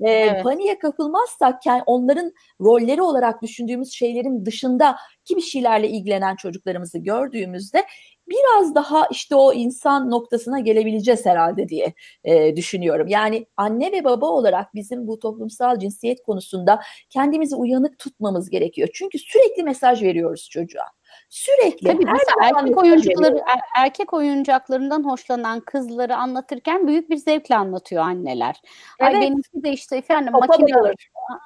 E, 0.00 0.10
evet. 0.10 0.42
Paniğe 0.42 0.78
kapılmazsak 0.78 1.62
onların 1.86 2.32
rolleri 2.60 3.02
olarak 3.02 3.42
düşündüğümüz 3.42 3.92
şeylerin 3.92 4.46
dışında 4.46 4.96
ki 5.24 5.36
bir 5.36 5.42
şeylerle 5.42 5.88
ilgilenen 5.88 6.36
çocuklarımızı 6.36 6.98
gördüğümüzde 6.98 7.84
biraz 8.28 8.74
daha 8.74 9.06
işte 9.10 9.34
o 9.34 9.52
insan 9.52 10.10
noktasına 10.10 10.60
gelebileceğiz 10.60 11.26
herhalde 11.26 11.68
diye 11.68 11.94
e, 12.24 12.56
düşünüyorum. 12.56 13.08
Yani 13.08 13.46
anne 13.56 13.92
ve 13.92 14.04
baba 14.04 14.26
olarak 14.26 14.74
bizim 14.74 15.06
bu 15.06 15.18
toplumsal 15.18 15.78
cinsiyet 15.78 16.22
konusunda 16.22 16.80
kendimizi 17.10 17.56
uyanık 17.56 17.98
tutmamız 17.98 18.50
gerekiyor. 18.50 18.88
Çünkü 18.94 19.18
sürekli 19.18 19.62
mesaj 19.62 20.02
veriyoruz 20.02 20.48
çocuğa. 20.50 20.86
Sürekli. 21.34 21.86
Tabii 21.86 22.06
her 22.06 22.48
erkek 22.48 22.78
oyuncakları 22.78 23.36
er, 23.36 23.84
erkek 23.84 24.12
oyuncaklarından 24.12 25.04
hoşlanan 25.04 25.60
kızları 25.60 26.16
anlatırken 26.16 26.86
büyük 26.86 27.10
bir 27.10 27.16
zevkle 27.16 27.56
anlatıyor 27.56 28.02
anneler. 28.02 28.60
Evet. 29.00 29.14
Ay 29.14 29.20
benimki 29.20 29.62
de 29.62 29.72
işte 29.72 29.96
efendim 29.96 30.32
makine 30.32 30.76
alır. 30.76 30.94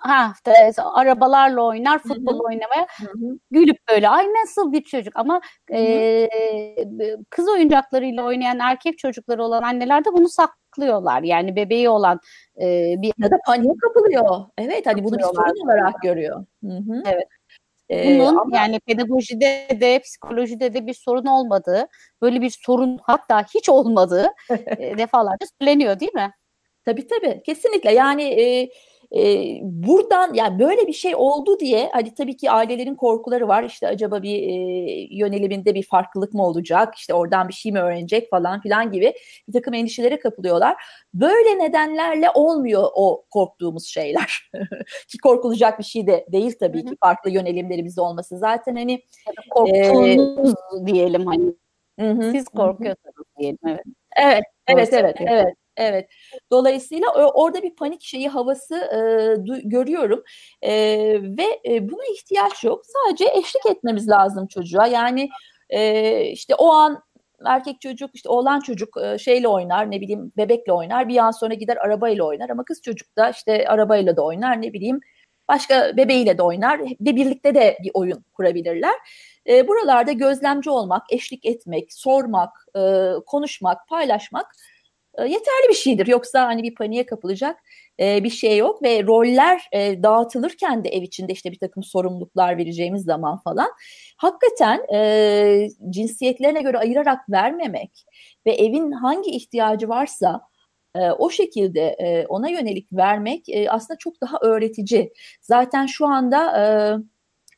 Ha, 0.03 0.33
arabalarla 0.95 1.63
oynar, 1.63 1.99
futbol 1.99 2.33
Hı-hı. 2.33 2.43
oynamaya 2.43 2.87
Hı-hı. 2.99 3.39
gülüp 3.51 3.77
böyle 3.91 4.09
ay 4.09 4.27
nasıl 4.27 4.73
bir 4.73 4.85
çocuk 4.85 5.17
ama 5.17 5.41
e, 5.73 6.29
kız 7.31 7.49
oyuncaklarıyla 7.49 8.25
oynayan 8.25 8.59
erkek 8.59 8.99
çocukları 8.99 9.45
olan 9.45 9.63
anneler 9.63 10.05
de 10.05 10.13
bunu 10.13 10.29
saklıyorlar. 10.29 11.23
Yani 11.23 11.57
bebeği 11.57 11.89
olan 11.89 12.21
e, 12.61 12.95
bir 13.03 13.13
ya 13.19 13.31
da 13.31 13.39
paniğe 13.47 13.73
kapılıyor. 13.83 14.41
Evet 14.59 14.87
hani 14.87 15.05
bunu 15.05 15.19
bir 15.19 15.23
sorun 15.23 15.65
olarak 15.65 16.03
görüyor. 16.03 16.45
Hı-hı. 16.65 17.03
Evet. 17.07 17.29
Bunun 17.91 18.37
ama... 18.37 18.57
yani 18.57 18.81
pedagojide 18.81 19.69
de 19.81 19.99
psikolojide 19.99 20.75
de 20.75 20.87
bir 20.87 20.95
sorun 20.95 21.27
olmadığı, 21.27 21.87
böyle 22.23 22.41
bir 22.41 22.55
sorun 22.65 22.99
hatta 23.03 23.45
hiç 23.55 23.69
olmadığı 23.69 24.29
defalarca 24.79 25.47
söyleniyor 25.61 26.01
değil 26.01 26.15
mi? 26.15 26.33
Tabii 26.85 27.07
tabii 27.07 27.43
kesinlikle 27.47 27.93
yani 27.93 28.23
e, 28.23 28.71
e, 29.17 29.55
buradan 29.63 30.35
yani 30.35 30.59
böyle 30.59 30.87
bir 30.87 30.93
şey 30.93 31.15
oldu 31.17 31.61
diye 31.61 31.89
hani 31.93 32.15
tabii 32.15 32.37
ki 32.37 32.51
ailelerin 32.51 32.95
korkuları 32.95 33.49
var 33.49 33.65
işte 33.65 33.89
acaba 33.89 34.23
bir 34.23 34.43
e, 34.43 34.55
yöneliminde 35.11 35.75
bir 35.75 35.83
farklılık 35.83 36.35
mı 36.35 36.47
olacak 36.47 36.95
işte 36.95 37.15
oradan 37.15 37.49
bir 37.49 37.55
şey 37.55 37.73
mi 37.73 37.81
öğrenecek 37.81 38.31
falan 38.31 38.61
filan 38.61 38.93
gibi 38.93 39.15
bir 39.49 39.53
takım 39.53 39.75
endişelere 39.75 40.19
kapılıyorlar. 40.19 40.77
Böyle 41.15 41.59
nedenlerle 41.59 42.31
olmuyor 42.31 42.85
o 42.95 43.25
korktuğumuz 43.31 43.87
şeyler 43.87 44.51
ki 45.09 45.19
korkulacak 45.19 45.79
bir 45.79 45.85
şey 45.85 46.07
de 46.07 46.27
değil 46.33 46.57
tabii 46.61 46.85
ki 46.85 46.97
farklı 47.01 47.31
yönelimlerimizde 47.31 48.01
olması 48.01 48.39
zaten 48.39 48.77
hani 48.77 49.03
korktuğunuz 49.51 50.55
e, 50.83 50.87
diyelim 50.87 51.27
hani 51.27 51.55
Hı-hı. 52.01 52.33
siz 52.33 52.49
korkuyorsunuz 52.49 53.27
diyelim 53.39 53.59
evet. 53.67 53.81
Evet, 54.17 54.45
evet, 54.67 54.89
evet, 54.93 55.17
evet. 55.21 55.31
Evet. 55.31 55.55
Dolayısıyla 56.51 57.09
orada 57.13 57.63
bir 57.63 57.77
panik 57.77 58.03
şeyi 58.03 58.29
havası 58.29 58.77
e, 58.77 58.99
görüyorum 59.65 60.23
e, 60.63 60.73
ve 61.23 61.61
e, 61.69 61.91
buna 61.91 62.03
ihtiyaç 62.15 62.65
yok. 62.65 62.83
Sadece 62.87 63.39
eşlik 63.39 63.67
etmemiz 63.67 64.09
lazım 64.09 64.47
çocuğa. 64.47 64.87
Yani 64.87 65.29
e, 65.71 66.23
işte 66.25 66.55
o 66.55 66.69
an 66.73 67.03
erkek 67.47 67.81
çocuk 67.81 68.11
işte 68.15 68.29
oğlan 68.29 68.61
çocuk 68.61 68.97
e, 69.03 69.19
şeyle 69.19 69.49
oynar 69.49 69.91
ne 69.91 70.01
bileyim 70.01 70.33
bebekle 70.37 70.73
oynar 70.73 71.09
bir 71.09 71.17
an 71.17 71.31
sonra 71.31 71.55
gider 71.55 71.77
arabayla 71.77 72.25
oynar 72.25 72.51
ama 72.51 72.65
kız 72.65 72.83
çocuk 72.83 73.17
da 73.17 73.31
işte 73.31 73.69
arabayla 73.69 74.17
da 74.17 74.23
oynar 74.25 74.63
ne 74.63 74.73
bileyim 74.73 75.01
başka 75.49 75.97
bebeğiyle 75.97 76.39
de 76.39 76.43
oynar 76.43 76.81
ve 76.81 77.17
birlikte 77.17 77.55
de 77.55 77.79
bir 77.83 77.91
oyun 77.95 78.25
kurabilirler. 78.33 78.95
E, 79.49 79.69
buralarda 79.69 80.13
gözlemci 80.13 80.71
olmak, 80.71 81.03
eşlik 81.11 81.47
etmek, 81.47 81.93
sormak, 81.93 82.51
e, 82.77 83.13
konuşmak, 83.27 83.89
paylaşmak 83.89 84.47
e, 85.19 85.23
yeterli 85.23 85.69
bir 85.69 85.75
şeydir. 85.75 86.07
Yoksa 86.07 86.47
hani 86.47 86.63
bir 86.63 86.75
paniğe 86.75 87.07
kapılacak 87.07 87.61
e, 88.01 88.25
bir 88.25 88.31
şey 88.31 88.57
yok 88.57 88.83
ve 88.83 89.07
roller 89.07 89.69
e, 89.73 90.03
dağıtılırken 90.03 90.85
de 90.85 90.89
ev 90.89 91.03
içinde 91.03 91.33
işte 91.33 91.53
bir 91.53 91.59
takım 91.59 91.83
sorumluluklar 91.83 92.59
vereceğimiz 92.59 93.05
zaman 93.05 93.39
falan 93.39 93.69
hakikaten 94.17 94.81
cinsiyetlerine 95.91 96.63
göre 96.63 96.79
ayırarak 96.79 97.31
vermemek 97.31 98.05
ve 98.47 98.53
evin 98.53 98.93
hangi 98.93 99.31
ihtiyacı 99.31 99.89
varsa 99.89 100.41
o 101.19 101.31
şekilde 101.31 101.97
ona 102.29 102.49
yönelik 102.49 102.93
vermek 102.93 103.45
aslında 103.69 103.99
çok 103.99 104.21
daha 104.21 104.39
öğretici. 104.43 105.13
Zaten 105.41 105.87
şu 105.87 106.07
anda 106.07 106.53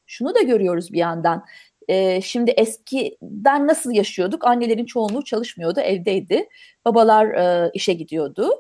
şunu 0.07 0.35
da 0.35 0.43
görüyoruz 0.43 0.93
bir 0.93 0.99
yandan. 0.99 1.45
E, 1.91 2.21
şimdi 2.21 2.51
eskiden 2.51 3.67
nasıl 3.67 3.93
yaşıyorduk? 3.93 4.47
Annelerin 4.47 4.85
çoğunluğu 4.85 5.25
çalışmıyordu, 5.25 5.81
evdeydi. 5.81 6.49
Babalar 6.85 7.27
e, 7.27 7.71
işe 7.75 7.93
gidiyordu. 7.93 8.51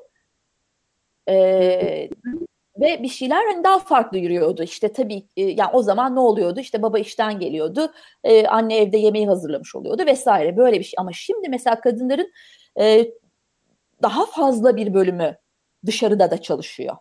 E, 1.28 2.10
ve 2.80 3.02
bir 3.02 3.08
şeyler 3.08 3.46
hani 3.46 3.64
daha 3.64 3.78
farklı 3.78 4.18
yürüyordu. 4.18 4.62
İşte 4.62 4.92
tabii 4.92 5.26
e, 5.36 5.42
yani 5.42 5.70
o 5.72 5.82
zaman 5.82 6.16
ne 6.16 6.20
oluyordu? 6.20 6.60
İşte 6.60 6.82
baba 6.82 6.98
işten 6.98 7.38
geliyordu. 7.40 7.92
E, 8.24 8.46
anne 8.46 8.76
evde 8.76 8.96
yemeği 8.98 9.26
hazırlamış 9.26 9.74
oluyordu 9.74 10.06
vesaire. 10.06 10.56
Böyle 10.56 10.78
bir 10.78 10.84
şey. 10.84 10.94
Ama 10.98 11.12
şimdi 11.12 11.48
mesela 11.48 11.80
kadınların 11.80 12.32
e, 12.80 13.10
daha 14.02 14.26
fazla 14.26 14.76
bir 14.76 14.94
bölümü 14.94 15.36
dışarıda 15.86 16.30
da 16.30 16.42
çalışıyor. 16.42 16.96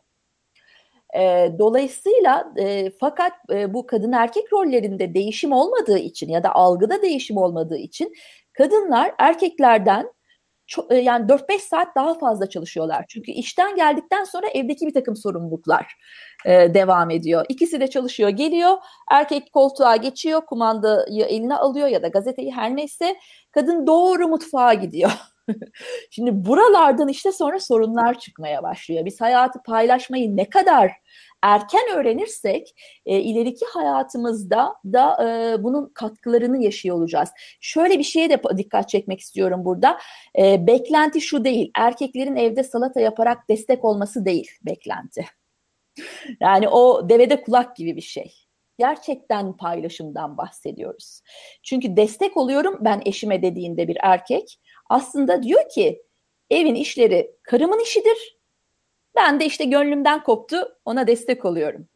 E, 1.17 1.51
dolayısıyla 1.59 2.53
e, 2.57 2.91
fakat 2.99 3.31
e, 3.51 3.73
bu 3.73 3.87
kadın 3.87 4.11
erkek 4.11 4.53
rollerinde 4.53 5.13
değişim 5.13 5.51
olmadığı 5.51 5.97
için 5.97 6.29
ya 6.29 6.43
da 6.43 6.55
algıda 6.55 7.01
değişim 7.01 7.37
olmadığı 7.37 7.77
için 7.77 8.13
kadınlar 8.53 9.15
erkeklerden 9.17 10.13
çok, 10.69 10.91
e, 10.93 10.95
yani 10.97 11.29
4-5 11.29 11.59
saat 11.59 11.95
daha 11.95 12.13
fazla 12.13 12.49
çalışıyorlar. 12.49 13.05
Çünkü 13.09 13.31
işten 13.31 13.75
geldikten 13.75 14.23
sonra 14.23 14.47
evdeki 14.47 14.87
bir 14.87 14.93
takım 14.93 15.15
sorumluluklar 15.15 15.93
e, 16.45 16.73
devam 16.73 17.09
ediyor. 17.09 17.45
İkisi 17.49 17.79
de 17.79 17.87
çalışıyor, 17.87 18.29
geliyor. 18.29 18.77
Erkek 19.11 19.53
koltuğa 19.53 19.95
geçiyor, 19.95 20.41
kumandayı 20.41 21.23
eline 21.23 21.55
alıyor 21.55 21.87
ya 21.87 22.03
da 22.03 22.07
gazeteyi 22.07 22.51
her 22.51 22.75
neyse. 22.75 23.15
Kadın 23.51 23.87
doğru 23.87 24.27
mutfağa 24.27 24.73
gidiyor. 24.73 25.11
Şimdi 26.11 26.45
buralardan 26.45 27.07
işte 27.07 27.31
sonra 27.31 27.59
sorunlar 27.59 28.19
çıkmaya 28.19 28.63
başlıyor. 28.63 29.05
Biz 29.05 29.21
hayatı 29.21 29.63
paylaşmayı 29.63 30.37
ne 30.37 30.49
kadar 30.49 30.91
erken 31.41 31.81
öğrenirsek 31.95 32.75
e, 33.05 33.19
ileriki 33.19 33.65
hayatımızda 33.73 34.75
da 34.85 35.27
e, 35.27 35.63
bunun 35.63 35.91
katkılarını 35.93 36.63
yaşıyor 36.63 36.95
olacağız. 36.95 37.29
Şöyle 37.61 37.99
bir 37.99 38.03
şeye 38.03 38.29
de 38.29 38.41
dikkat 38.57 38.89
çekmek 38.89 39.19
istiyorum 39.19 39.65
burada. 39.65 39.99
E, 40.39 40.67
beklenti 40.67 41.21
şu 41.21 41.43
değil. 41.43 41.71
Erkeklerin 41.75 42.35
evde 42.35 42.63
salata 42.63 42.99
yaparak 42.99 43.49
destek 43.49 43.85
olması 43.85 44.25
değil 44.25 44.51
beklenti. 44.61 45.25
Yani 46.39 46.69
o 46.69 47.09
devede 47.09 47.41
kulak 47.41 47.75
gibi 47.75 47.95
bir 47.95 48.01
şey. 48.01 48.33
Gerçekten 48.79 49.57
paylaşımdan 49.57 50.37
bahsediyoruz. 50.37 51.21
Çünkü 51.63 51.97
destek 51.97 52.37
oluyorum 52.37 52.77
ben 52.81 53.01
eşime 53.05 53.41
dediğinde 53.41 53.87
bir 53.87 53.97
erkek 54.01 54.59
aslında 54.89 55.43
diyor 55.43 55.69
ki 55.69 56.03
evin 56.49 56.75
işleri 56.75 57.35
karımın 57.43 57.79
işidir. 57.83 58.39
Ben 59.15 59.39
de 59.39 59.45
işte 59.45 59.65
gönlümden 59.65 60.23
koptu 60.23 60.77
ona 60.85 61.07
destek 61.07 61.45
oluyorum. 61.45 61.87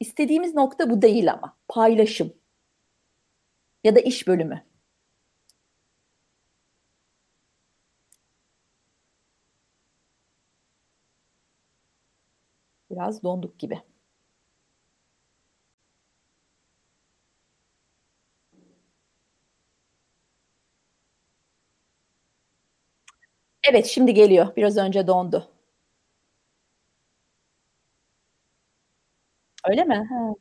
İstediğimiz 0.00 0.54
nokta 0.54 0.90
bu 0.90 1.02
değil 1.02 1.32
ama 1.32 1.56
paylaşım 1.68 2.32
ya 3.84 3.96
da 3.96 4.00
iş 4.00 4.26
bölümü. 4.28 4.64
Biraz 12.90 13.22
donduk 13.22 13.58
gibi. 13.58 13.82
Evet 23.70 23.86
şimdi 23.86 24.14
geliyor. 24.14 24.56
Biraz 24.56 24.76
önce 24.76 25.06
dondu. 25.06 25.48
Öyle 29.70 29.84
mi? 29.84 29.94
Ha. 29.94 30.34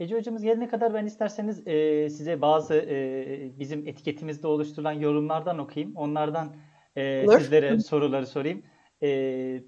Ece 0.00 0.16
hocamız 0.16 0.42
gelene 0.42 0.68
kadar 0.68 0.94
ben 0.94 1.06
isterseniz 1.06 1.66
e, 1.66 2.08
size 2.10 2.40
bazı 2.40 2.74
e, 2.74 3.58
bizim 3.58 3.88
etiketimizde 3.88 4.46
oluşturulan 4.46 4.92
yorumlardan 4.92 5.58
okuyayım. 5.58 5.96
Onlardan 5.96 6.56
e, 6.96 7.26
sizlere 7.28 7.78
soruları 7.78 8.26
sorayım. 8.26 8.62
E, 9.02 9.62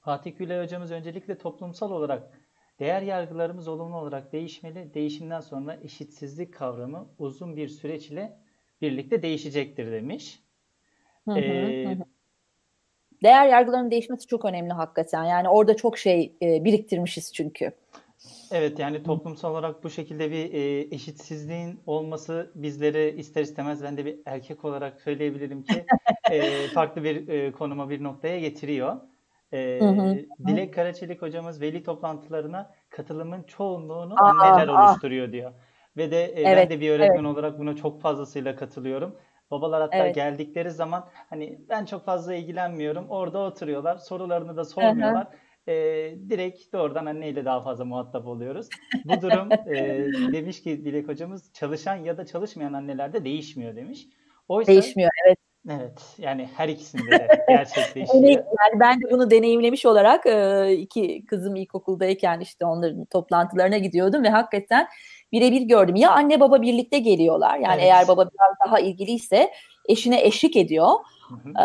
Fatih 0.00 0.38
Gülay 0.38 0.62
hocamız 0.62 0.90
öncelikle 0.90 1.38
toplumsal 1.38 1.90
olarak 1.90 2.40
değer 2.78 3.02
yargılarımız 3.02 3.68
olumlu 3.68 3.96
olarak 3.96 4.32
değişmeli. 4.32 4.94
Değişimden 4.94 5.40
sonra 5.40 5.78
eşitsizlik 5.82 6.54
kavramı 6.54 7.08
uzun 7.18 7.56
bir 7.56 7.68
süreç 7.68 8.10
ile 8.10 8.38
birlikte 8.80 9.22
değişecektir 9.22 9.92
demiş. 9.92 10.42
Hı 11.24 11.32
hı, 11.32 11.38
e, 11.38 11.94
hı. 11.94 12.04
Değer 13.22 13.48
yargılarının 13.48 13.90
değişmesi 13.90 14.26
çok 14.26 14.44
önemli 14.44 14.72
hakikaten. 14.72 15.24
Yani 15.24 15.48
orada 15.48 15.76
çok 15.76 15.98
şey 15.98 16.36
e, 16.42 16.64
biriktirmişiz 16.64 17.32
çünkü. 17.32 17.72
Evet 18.52 18.78
yani 18.78 19.02
toplumsal 19.02 19.52
olarak 19.52 19.84
bu 19.84 19.90
şekilde 19.90 20.30
bir 20.30 20.54
e, 20.54 20.80
eşitsizliğin 20.94 21.80
olması 21.86 22.52
bizleri 22.54 23.14
ister 23.18 23.42
istemez 23.42 23.82
ben 23.82 23.96
de 23.96 24.04
bir 24.04 24.18
erkek 24.26 24.64
olarak 24.64 25.00
söyleyebilirim 25.00 25.62
ki 25.62 25.84
e, 26.30 26.66
farklı 26.66 27.04
bir 27.04 27.28
e, 27.28 27.52
konuma 27.52 27.90
bir 27.90 28.02
noktaya 28.02 28.40
getiriyor. 28.40 28.96
E, 29.52 29.80
hı 29.80 29.88
hı. 29.88 30.18
Dilek 30.46 30.74
Karaçelik 30.74 31.22
hocamız 31.22 31.60
veli 31.60 31.82
toplantılarına 31.82 32.74
katılımın 32.90 33.42
çoğunluğunu 33.42 34.14
aa, 34.14 34.28
anneler 34.28 34.68
aa. 34.68 34.88
oluşturuyor 34.88 35.32
diyor. 35.32 35.52
Ve 35.96 36.10
de 36.10 36.24
e, 36.24 36.42
evet, 36.42 36.70
ben 36.70 36.70
de 36.70 36.80
bir 36.80 36.90
öğretmen 36.90 37.24
evet. 37.24 37.36
olarak 37.36 37.58
buna 37.58 37.76
çok 37.76 38.00
fazlasıyla 38.00 38.56
katılıyorum. 38.56 39.16
Babalar 39.50 39.82
hatta 39.82 39.96
evet. 39.96 40.14
geldikleri 40.14 40.70
zaman 40.70 41.08
hani 41.30 41.60
ben 41.68 41.84
çok 41.84 42.04
fazla 42.04 42.34
ilgilenmiyorum. 42.34 43.08
Orada 43.08 43.38
oturuyorlar. 43.38 43.96
Sorularını 43.96 44.56
da 44.56 44.64
sormuyorlar. 44.64 45.24
Hı 45.24 45.30
hı 45.30 45.49
e, 45.70 45.74
direkt 46.28 46.72
doğrudan 46.72 47.06
anneyle 47.06 47.44
daha 47.44 47.60
fazla 47.60 47.84
muhatap 47.84 48.26
oluyoruz. 48.26 48.68
Bu 49.04 49.22
durum 49.22 49.52
e, 49.52 49.76
demiş 50.32 50.62
ki 50.62 50.84
Dilek 50.84 51.08
hocamız 51.08 51.52
çalışan 51.52 51.96
ya 51.96 52.16
da 52.16 52.26
çalışmayan 52.26 52.72
annelerde 52.72 53.24
değişmiyor 53.24 53.76
demiş. 53.76 54.08
Oysa, 54.48 54.72
değişmiyor 54.72 55.10
evet. 55.26 55.38
Evet 55.68 56.02
yani 56.18 56.48
her 56.56 56.68
ikisinde 56.68 57.10
de 57.10 57.44
gerçekleşiyor. 57.48 58.24
yani 58.24 58.80
ben 58.80 59.00
de 59.00 59.10
bunu 59.10 59.30
deneyimlemiş 59.30 59.86
olarak 59.86 60.26
iki 60.78 61.26
kızım 61.26 61.56
ilkokuldayken 61.56 62.40
işte 62.40 62.64
onların 62.64 63.04
toplantılarına 63.04 63.78
gidiyordum 63.78 64.22
ve 64.22 64.28
hakikaten 64.28 64.88
birebir 65.32 65.62
gördüm. 65.62 65.96
Ya 65.96 66.10
anne 66.10 66.40
baba 66.40 66.62
birlikte 66.62 66.98
geliyorlar 66.98 67.58
yani 67.58 67.74
evet. 67.74 67.84
eğer 67.84 68.08
baba 68.08 68.22
biraz 68.22 68.56
daha 68.66 68.80
ilgiliyse 68.80 69.50
eşine 69.88 70.24
eşlik 70.24 70.56
ediyor 70.56 70.88
Ee, 71.58 71.62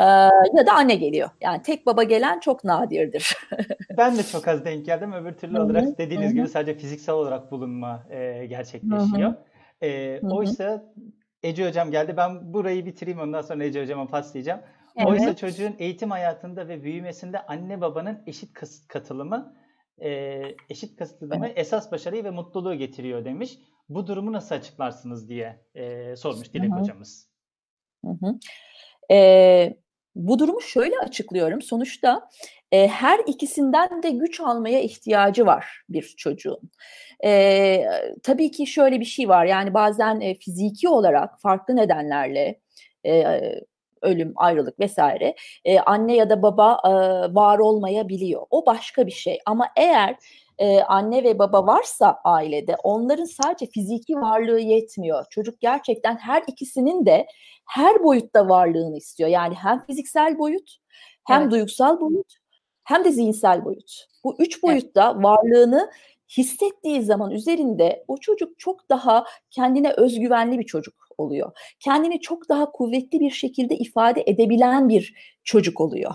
ya 0.58 0.66
da 0.68 0.74
anne 0.74 0.96
geliyor. 0.96 1.30
Yani 1.42 1.62
tek 1.62 1.86
baba 1.86 2.04
gelen 2.04 2.40
çok 2.40 2.64
nadirdir. 2.64 3.38
ben 3.98 4.18
de 4.18 4.24
çok 4.24 4.48
az 4.48 4.66
denk 4.66 4.86
geldim. 4.86 5.14
Öbür 5.14 5.34
türlü 5.34 5.60
olarak 5.60 5.98
dediğiniz 5.98 6.34
gibi 6.34 6.48
sadece 6.48 6.78
fiziksel 6.78 7.16
olarak 7.16 7.52
bulunma 7.52 8.08
e, 8.10 8.46
gerçekleşiyor. 8.46 9.34
E, 9.82 10.20
oysa 10.22 10.84
Ece 11.44 11.68
Hocam 11.68 11.92
geldi. 11.92 12.18
Ben 12.18 12.54
burayı 12.54 12.86
bitireyim 12.86 13.20
ondan 13.20 13.42
sonra 13.42 13.64
Ece 13.64 13.82
Hocam'a 13.82 14.08
paslayacağım. 14.08 14.62
Evet. 14.96 15.08
Oysa 15.08 15.36
çocuğun 15.36 15.76
eğitim 15.80 16.12
hayatında 16.12 16.68
ve 16.68 16.84
büyümesinde 16.84 17.46
anne 17.46 17.82
babanın 17.82 18.24
eşit 18.28 18.54
katılımı 18.88 19.56
e, 20.02 20.42
eşit 20.70 20.96
katılımı 20.96 21.46
evet. 21.48 21.58
esas 21.58 21.92
başarıyı 21.92 22.24
ve 22.24 22.30
mutluluğu 22.30 22.76
getiriyor 22.76 23.26
demiş. 23.26 23.60
Bu 23.90 24.08
durumu 24.08 24.32
nasıl 24.34 24.56
açıklarsınız 24.56 25.30
diye 25.30 25.66
e, 25.76 26.16
sormuş 26.16 26.54
Dilek 26.54 26.72
Hı-hı. 26.72 26.80
hocamız. 26.80 27.30
Hı 28.06 28.12
hı. 28.12 28.40
E, 29.12 29.78
bu 30.16 30.40
durumu 30.40 30.62
şöyle 30.62 31.00
açıklıyorum. 31.00 31.62
Sonuçta 31.62 32.30
e, 32.72 32.88
her 32.88 33.20
ikisinden 33.28 34.04
de 34.04 34.10
güç 34.10 34.40
almaya 34.40 34.82
ihtiyacı 34.82 35.46
var 35.46 35.82
bir 35.90 36.14
çocuğun. 36.18 36.72
E, 37.26 37.86
tabii 38.24 38.52
ki 38.52 38.68
şöyle 38.68 39.00
bir 39.00 39.06
şey 39.06 39.30
var. 39.30 39.46
Yani 39.46 39.74
bazen 39.74 40.22
e, 40.22 40.36
fiziki 40.36 40.90
olarak 40.90 41.42
farklı 41.42 41.76
nedenlerle 41.76 42.60
e, 43.06 43.42
ölüm, 44.02 44.34
ayrılık 44.36 44.80
vesaire 44.80 45.36
e, 45.66 45.80
anne 45.80 46.16
ya 46.16 46.30
da 46.30 46.42
baba 46.42 46.80
e, 46.86 46.90
var 47.36 47.60
olmayabiliyor. 47.60 48.42
O 48.50 48.66
başka 48.66 49.08
bir 49.08 49.12
şey. 49.12 49.40
Ama 49.46 49.68
eğer 49.78 50.16
e, 50.58 50.82
anne 50.82 51.24
ve 51.24 51.40
baba 51.40 51.68
varsa 51.68 52.20
ailede 52.24 52.76
onların 52.84 53.26
sadece 53.26 53.66
fiziki 53.66 54.16
varlığı 54.16 54.60
yetmiyor. 54.60 55.26
Çocuk 55.30 55.60
gerçekten 55.60 56.18
her 56.18 56.44
ikisinin 56.48 57.06
de 57.06 57.28
her 57.66 58.04
boyutta 58.04 58.50
varlığını 58.50 58.98
istiyor. 58.98 59.30
Yani 59.30 59.56
hem 59.56 59.86
fiziksel 59.86 60.38
boyut, 60.40 60.78
hem 61.28 61.42
evet. 61.42 61.52
duygusal 61.52 62.00
boyut, 62.00 62.34
hem 62.84 63.04
de 63.04 63.12
zihinsel 63.12 63.66
boyut. 63.66 64.06
Bu 64.24 64.36
üç 64.40 64.64
boyutta 64.64 65.12
evet. 65.14 65.24
varlığını 65.24 65.92
hissettiği 66.38 67.02
zaman 67.02 67.32
üzerinde 67.32 68.06
o 68.08 68.18
çocuk 68.18 68.60
çok 68.60 68.90
daha 68.90 69.26
kendine 69.52 69.92
özgüvenli 69.92 70.60
bir 70.60 70.66
çocuk 70.66 70.94
oluyor. 71.18 71.52
Kendini 71.80 72.22
çok 72.22 72.50
daha 72.50 72.72
kuvvetli 72.72 73.20
bir 73.20 73.32
şekilde 73.32 73.76
ifade 73.76 74.24
edebilen 74.28 74.90
bir 74.90 75.16
çocuk 75.44 75.82
oluyor. 75.82 76.14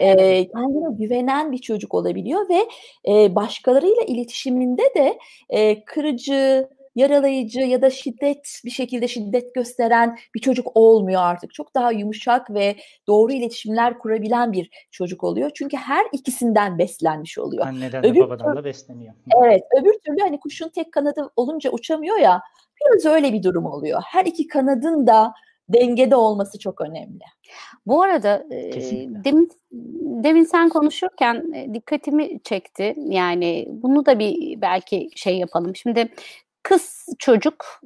E, 0.00 0.06
kendine 0.48 0.96
güvenen 0.98 1.52
bir 1.52 1.58
çocuk 1.58 1.94
olabiliyor 1.94 2.48
ve 2.48 2.68
e, 3.12 3.34
başkalarıyla 3.34 4.02
iletişiminde 4.06 4.82
de 4.96 5.18
e, 5.50 5.84
kırıcı, 5.84 6.68
yaralayıcı 6.96 7.60
ya 7.60 7.82
da 7.82 7.90
şiddet 7.90 8.60
bir 8.64 8.70
şekilde 8.70 9.08
şiddet 9.08 9.54
gösteren 9.54 10.18
bir 10.34 10.40
çocuk 10.40 10.68
olmuyor 10.74 11.22
artık. 11.22 11.54
Çok 11.54 11.74
daha 11.74 11.92
yumuşak 11.92 12.54
ve 12.54 12.76
doğru 13.06 13.32
iletişimler 13.32 13.98
kurabilen 13.98 14.52
bir 14.52 14.70
çocuk 14.90 15.24
oluyor. 15.24 15.50
Çünkü 15.54 15.76
her 15.76 16.06
ikisinden 16.12 16.78
beslenmiş 16.78 17.38
oluyor. 17.38 17.66
Anneden 17.66 18.02
de 18.02 18.20
babadan 18.20 18.56
da 18.56 18.64
besleniyor. 18.64 19.14
Evet. 19.44 19.62
Öbür 19.80 19.94
türlü 20.04 20.20
hani 20.20 20.40
kuşun 20.40 20.68
tek 20.68 20.92
kanadı 20.92 21.30
olunca 21.36 21.70
uçamıyor 21.70 22.18
ya. 22.18 22.42
Biraz 22.80 23.06
öyle 23.06 23.32
bir 23.32 23.42
durum 23.42 23.66
oluyor. 23.66 24.02
Her 24.06 24.24
iki 24.24 24.46
kanadın 24.46 25.06
da 25.06 25.34
dengede 25.68 26.16
olması 26.16 26.58
çok 26.58 26.80
önemli. 26.80 27.24
Bu 27.86 28.02
arada 28.02 28.44
e, 28.50 28.72
demin 29.24 29.50
demin 30.24 30.44
sen 30.44 30.68
konuşurken 30.68 31.52
e, 31.54 31.74
dikkatimi 31.74 32.40
çekti. 32.42 32.94
Yani 32.96 33.68
bunu 33.68 34.06
da 34.06 34.18
bir 34.18 34.60
belki 34.60 35.08
şey 35.16 35.38
yapalım. 35.38 35.76
Şimdi 35.76 36.08
kız 36.62 37.06
çocuk 37.18 37.80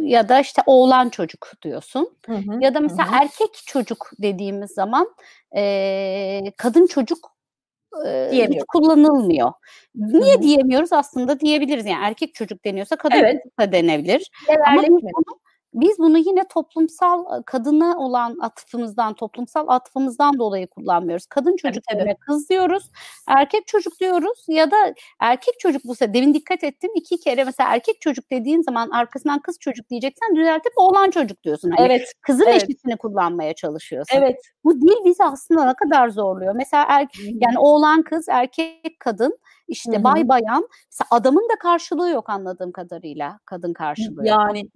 ya 0.00 0.28
da 0.28 0.40
işte 0.40 0.62
oğlan 0.66 1.08
çocuk 1.08 1.52
diyorsun. 1.62 2.16
Hı 2.26 2.32
hı, 2.32 2.58
ya 2.60 2.74
da 2.74 2.80
mesela 2.80 3.12
hı. 3.12 3.16
erkek 3.22 3.54
çocuk 3.66 4.10
dediğimiz 4.18 4.70
zaman 4.70 5.14
e, 5.56 6.42
kadın 6.56 6.86
çocuk 6.86 7.36
e, 8.06 8.48
hiç 8.50 8.62
kullanılmıyor. 8.68 9.52
Niye 9.94 10.34
Hı-hı. 10.34 10.42
diyemiyoruz 10.42 10.92
aslında 10.92 11.40
diyebiliriz 11.40 11.86
yani 11.86 12.04
erkek 12.04 12.34
çocuk 12.34 12.64
deniyorsa 12.64 12.96
kadın 12.96 13.16
evet. 13.16 13.42
çocuk 13.42 13.58
da 13.60 13.72
denebilir. 13.72 14.30
Ama 14.66 14.82
bunu, 14.82 15.00
biz 15.76 15.98
bunu 15.98 16.18
yine 16.18 16.48
toplumsal 16.48 17.42
kadına 17.42 17.98
olan 17.98 18.38
atıfımızdan, 18.40 19.14
toplumsal 19.14 19.68
atıfımızdan 19.68 20.38
dolayı 20.38 20.66
kullanmıyoruz. 20.66 21.26
Kadın 21.26 21.56
çocuk 21.56 21.84
evet, 21.94 22.02
evet. 22.06 22.18
kız 22.20 22.48
diyoruz, 22.50 22.90
erkek 23.28 23.66
çocuk 23.66 24.00
diyoruz 24.00 24.44
ya 24.48 24.70
da 24.70 24.94
erkek 25.20 25.54
çocuk 25.58 25.84
bu 25.84 25.94
sefer 25.94 26.14
demin 26.14 26.34
dikkat 26.34 26.64
ettim 26.64 26.90
iki 26.94 27.20
kere 27.20 27.44
mesela 27.44 27.74
erkek 27.74 28.00
çocuk 28.00 28.30
dediğin 28.30 28.62
zaman 28.62 28.90
arkasından 28.90 29.38
kız 29.38 29.58
çocuk 29.60 29.90
diyeceksen 29.90 30.36
düzeltip 30.36 30.72
oğlan 30.76 31.10
çocuk 31.10 31.42
diyorsun. 31.42 31.70
Hani 31.70 31.86
evet. 31.86 32.12
Kızın 32.20 32.46
evet. 32.46 32.62
eşitini 32.62 32.96
kullanmaya 32.96 33.54
çalışıyorsun. 33.54 34.16
Evet. 34.16 34.40
Bu 34.64 34.80
dil 34.80 35.04
bizi 35.04 35.24
aslında 35.24 35.64
ne 35.64 35.74
kadar 35.74 36.08
zorluyor. 36.08 36.54
Mesela 36.54 36.84
er, 36.88 37.08
yani 37.18 37.58
oğlan 37.58 38.02
kız, 38.02 38.28
erkek 38.28 39.00
kadın 39.00 39.38
işte 39.68 39.92
Hı-hı. 39.92 40.04
bay 40.04 40.28
bayan 40.28 40.68
adamın 41.10 41.48
da 41.48 41.58
karşılığı 41.62 42.10
yok 42.10 42.30
anladığım 42.30 42.72
kadarıyla 42.72 43.38
kadın 43.44 43.72
karşılığı. 43.72 44.26
Yani 44.26 44.70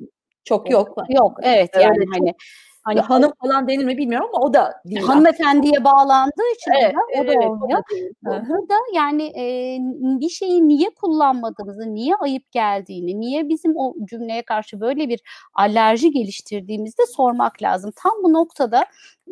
çok 0.45 0.71
yok. 0.71 0.97
Yok 1.09 1.39
evet 1.43 1.71
yani 1.81 2.05
hani 2.15 2.35
Hani 2.83 2.99
ya, 2.99 3.11
hanım 3.11 3.33
falan 3.41 3.69
denir 3.69 3.85
mi 3.85 3.99
bilmiyorum 3.99 4.29
ama 4.35 4.45
o 4.45 4.55
da 4.55 4.75
değil. 4.85 5.01
Hanımefendiye 5.01 5.85
bağlandığı 5.85 6.53
için 6.57 6.73
evet, 6.81 6.95
o 6.95 7.27
da 7.27 7.33
evet, 7.33 7.47
olmuyor. 7.47 7.83
Burada 8.23 8.75
yani 8.95 9.23
e, 9.23 9.79
bir 10.21 10.29
şeyi 10.29 10.69
niye 10.69 10.91
kullanmadığımızı, 10.91 11.95
niye 11.95 12.15
ayıp 12.15 12.53
geldiğini, 12.53 13.21
niye 13.21 13.49
bizim 13.49 13.77
o 13.77 13.95
cümleye 14.05 14.43
karşı 14.43 14.81
böyle 14.81 15.09
bir 15.09 15.21
alerji 15.55 16.11
geliştirdiğimizde 16.11 17.03
sormak 17.07 17.63
lazım. 17.63 17.93
Tam 17.97 18.13
bu 18.23 18.33
noktada 18.33 18.87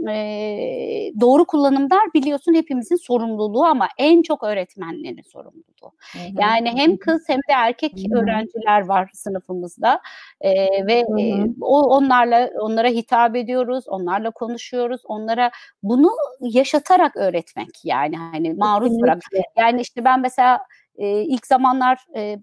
e, 0.09 1.13
doğru 1.21 1.45
kullanımlar 1.45 2.13
biliyorsun 2.15 2.55
hepimizin 2.55 2.97
sorumluluğu 2.97 3.65
ama 3.65 3.89
en 3.99 4.23
çok 4.23 4.43
öğretmenlerin 4.43 5.23
sorumluluğu. 5.23 5.93
Hı 6.13 6.19
hı. 6.19 6.23
Yani 6.41 6.71
hem 6.71 6.97
kız 6.97 7.23
hem 7.27 7.39
de 7.39 7.53
erkek 7.53 7.93
hı 7.93 8.15
hı. 8.15 8.23
öğrenciler 8.23 8.81
var 8.81 9.11
sınıfımızda 9.15 10.01
e, 10.41 10.53
ve 10.87 11.05
hı 11.09 11.13
hı. 11.13 11.21
E, 11.21 11.47
o 11.61 11.81
onlarla 11.83 12.51
onlara 12.61 12.89
hitap 12.89 13.37
ediyoruz, 13.39 13.85
onlarla 13.89 14.31
konuşuyoruz, 14.31 15.01
onlara 15.05 15.51
bunu 15.83 16.11
yaşatarak 16.41 17.17
öğretmek 17.17 17.85
yani 17.85 18.17
hani 18.17 18.55
maruz 18.55 19.01
bırak. 19.01 19.23
Yani 19.57 19.81
işte 19.81 20.05
ben 20.05 20.21
mesela 20.21 20.61
e, 20.97 21.23
ilk 21.23 21.47
zamanlar 21.47 22.07
e, 22.15 22.21
e, 22.21 22.39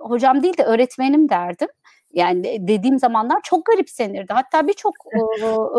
hocam 0.00 0.42
değil 0.42 0.58
de 0.58 0.64
öğretmenim 0.64 1.28
derdim. 1.28 1.68
Yani 2.12 2.68
dediğim 2.68 2.98
zamanlar 2.98 3.40
çok 3.42 3.64
garipsenirdi. 3.66 4.32
Hatta 4.32 4.66
birçok 4.68 4.94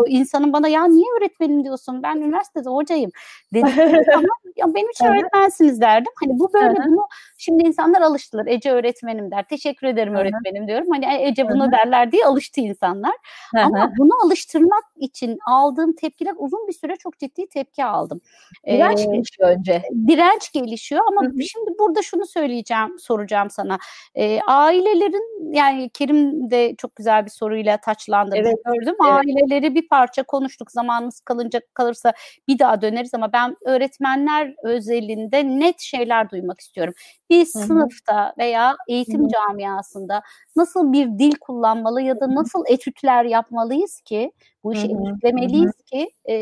insanın 0.06 0.52
bana 0.52 0.68
ya 0.68 0.84
niye 0.84 1.06
öğretmenim 1.18 1.64
diyorsun? 1.64 2.02
Ben 2.02 2.16
üniversitede 2.16 2.68
hocayım. 2.68 3.10
Dedim 3.54 4.04
ama 4.14 4.28
ya 4.66 4.74
benim 4.74 4.90
için 4.90 5.04
öğretmensiniz 5.04 5.80
derdim. 5.80 6.12
Hani 6.20 6.38
bu 6.38 6.52
böyle 6.52 6.76
bunu 6.86 7.06
şimdi 7.38 7.66
insanlar 7.66 8.00
alıştılar. 8.00 8.46
Ece 8.46 8.70
öğretmenim 8.70 9.30
der. 9.30 9.44
Teşekkür 9.48 9.86
ederim 9.86 10.14
öğretmenim 10.14 10.68
diyorum. 10.68 10.86
Hani 10.92 11.04
e, 11.04 11.28
Ece 11.28 11.48
bunu 11.48 11.72
derler 11.72 12.12
diye 12.12 12.24
alıştı 12.24 12.60
insanlar. 12.60 13.14
Ama 13.56 13.92
bunu 13.98 14.12
alıştırmak 14.24 14.84
için 14.96 15.38
aldığım 15.46 15.92
tepkiler 15.92 16.34
uzun 16.36 16.68
bir 16.68 16.72
süre 16.72 16.96
çok 16.96 17.18
ciddi 17.18 17.46
tepki 17.46 17.84
aldım. 17.84 18.20
Direnç 18.66 19.00
ee, 19.00 19.04
gelişiyor 19.04 19.48
önce. 19.48 19.82
Direnç 20.06 20.52
gelişiyor 20.52 21.02
ama 21.08 21.22
şimdi 21.22 21.78
burada 21.78 22.02
şunu 22.02 22.26
söyleyeceğim, 22.26 22.98
soracağım 22.98 23.50
sana. 23.50 23.78
Ee, 24.14 24.40
ailelerin 24.46 25.52
yani 25.54 25.90
Kerim 25.94 26.50
de 26.50 26.74
çok 26.76 26.96
güzel 26.96 27.24
bir 27.24 27.30
soruyla 27.30 27.76
taçlandırdı 27.76 28.36
evet, 28.36 28.64
gördüm. 28.64 28.96
Evet. 29.04 29.12
Aileleri 29.12 29.74
bir 29.74 29.88
parça 29.88 30.22
konuştuk. 30.22 30.70
Zamanımız 30.70 31.20
kalınca 31.20 31.60
kalırsa 31.74 32.12
bir 32.48 32.58
daha 32.58 32.82
döneriz 32.82 33.14
ama 33.14 33.32
ben 33.32 33.56
öğretmenler 33.64 34.53
özelinde 34.62 35.44
net 35.44 35.80
şeyler 35.80 36.30
duymak 36.30 36.60
istiyorum. 36.60 36.94
Bir 37.30 37.46
Hı-hı. 37.46 37.64
sınıfta 37.64 38.34
veya 38.38 38.76
eğitim 38.88 39.20
Hı-hı. 39.20 39.28
camiasında 39.28 40.22
nasıl 40.56 40.92
bir 40.92 41.18
dil 41.18 41.32
kullanmalı 41.40 42.02
ya 42.02 42.20
da 42.20 42.34
nasıl 42.34 42.64
etütler 42.68 43.24
yapmalıyız 43.24 44.00
ki 44.00 44.32
bu 44.64 44.72
işi 44.72 44.86
etütlemeliyiz 44.86 45.72
ki 45.92 46.10
e, 46.24 46.36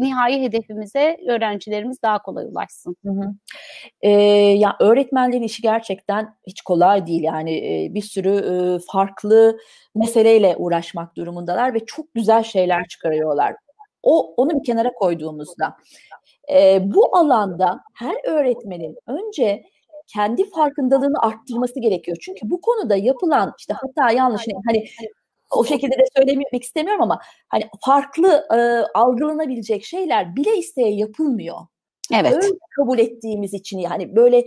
nihai 0.00 0.42
hedefimize 0.42 1.16
öğrencilerimiz 1.28 2.02
daha 2.02 2.22
kolay 2.22 2.44
ulaşsın. 2.44 2.96
E, 4.00 4.10
ya 4.10 4.76
öğretmenlerin 4.80 5.42
işi 5.42 5.62
gerçekten 5.62 6.34
hiç 6.46 6.62
kolay 6.62 7.06
değil 7.06 7.22
yani 7.22 7.56
e, 7.56 7.94
bir 7.94 8.02
sürü 8.02 8.30
e, 8.30 8.78
farklı 8.92 9.58
meseleyle 9.94 10.56
uğraşmak 10.58 11.16
durumundalar 11.16 11.74
ve 11.74 11.86
çok 11.86 12.14
güzel 12.14 12.42
şeyler 12.42 12.86
çıkarıyorlar. 12.88 13.54
O 14.02 14.34
onu 14.36 14.50
bir 14.50 14.64
kenara 14.64 14.92
koyduğumuzda 14.92 15.76
e, 16.52 16.80
bu 16.94 17.16
alanda 17.16 17.80
her 17.94 18.16
öğretmenin 18.24 18.96
önce 19.06 19.62
kendi 20.06 20.50
farkındalığını 20.50 21.22
arttırması 21.22 21.80
gerekiyor. 21.80 22.16
Çünkü 22.20 22.40
bu 22.50 22.60
konuda 22.60 22.96
yapılan 22.96 23.54
işte 23.58 23.74
hata 23.74 24.10
yanlış 24.10 24.42
hani 24.66 24.84
o 25.50 25.64
şekilde 25.64 25.92
de 25.92 26.04
söylemek 26.16 26.64
istemiyorum 26.64 27.02
ama 27.02 27.20
hani 27.48 27.64
farklı 27.84 28.46
e, 28.54 28.58
algılanabilecek 28.98 29.84
şeyler 29.84 30.36
bile 30.36 30.56
isteye 30.56 30.94
yapılmıyor. 30.94 31.56
Evet. 32.14 32.32
Öyle 32.32 32.58
kabul 32.76 32.98
ettiğimiz 32.98 33.54
için 33.54 33.78
yani 33.78 34.16
böyle 34.16 34.44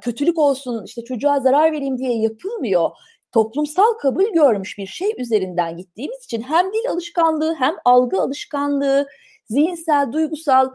kötülük 0.00 0.38
olsun 0.38 0.84
işte 0.84 1.04
çocuğa 1.04 1.40
zarar 1.40 1.72
vereyim 1.72 1.98
diye 1.98 2.18
yapılmıyor. 2.18 2.90
Toplumsal 3.32 3.92
kabul 4.00 4.24
görmüş 4.24 4.78
bir 4.78 4.86
şey 4.86 5.12
üzerinden 5.18 5.76
gittiğimiz 5.76 6.24
için 6.24 6.42
hem 6.42 6.72
dil 6.72 6.90
alışkanlığı 6.90 7.54
hem 7.54 7.74
algı 7.84 8.20
alışkanlığı, 8.20 9.06
zihinsel, 9.48 10.12
duygusal 10.12 10.70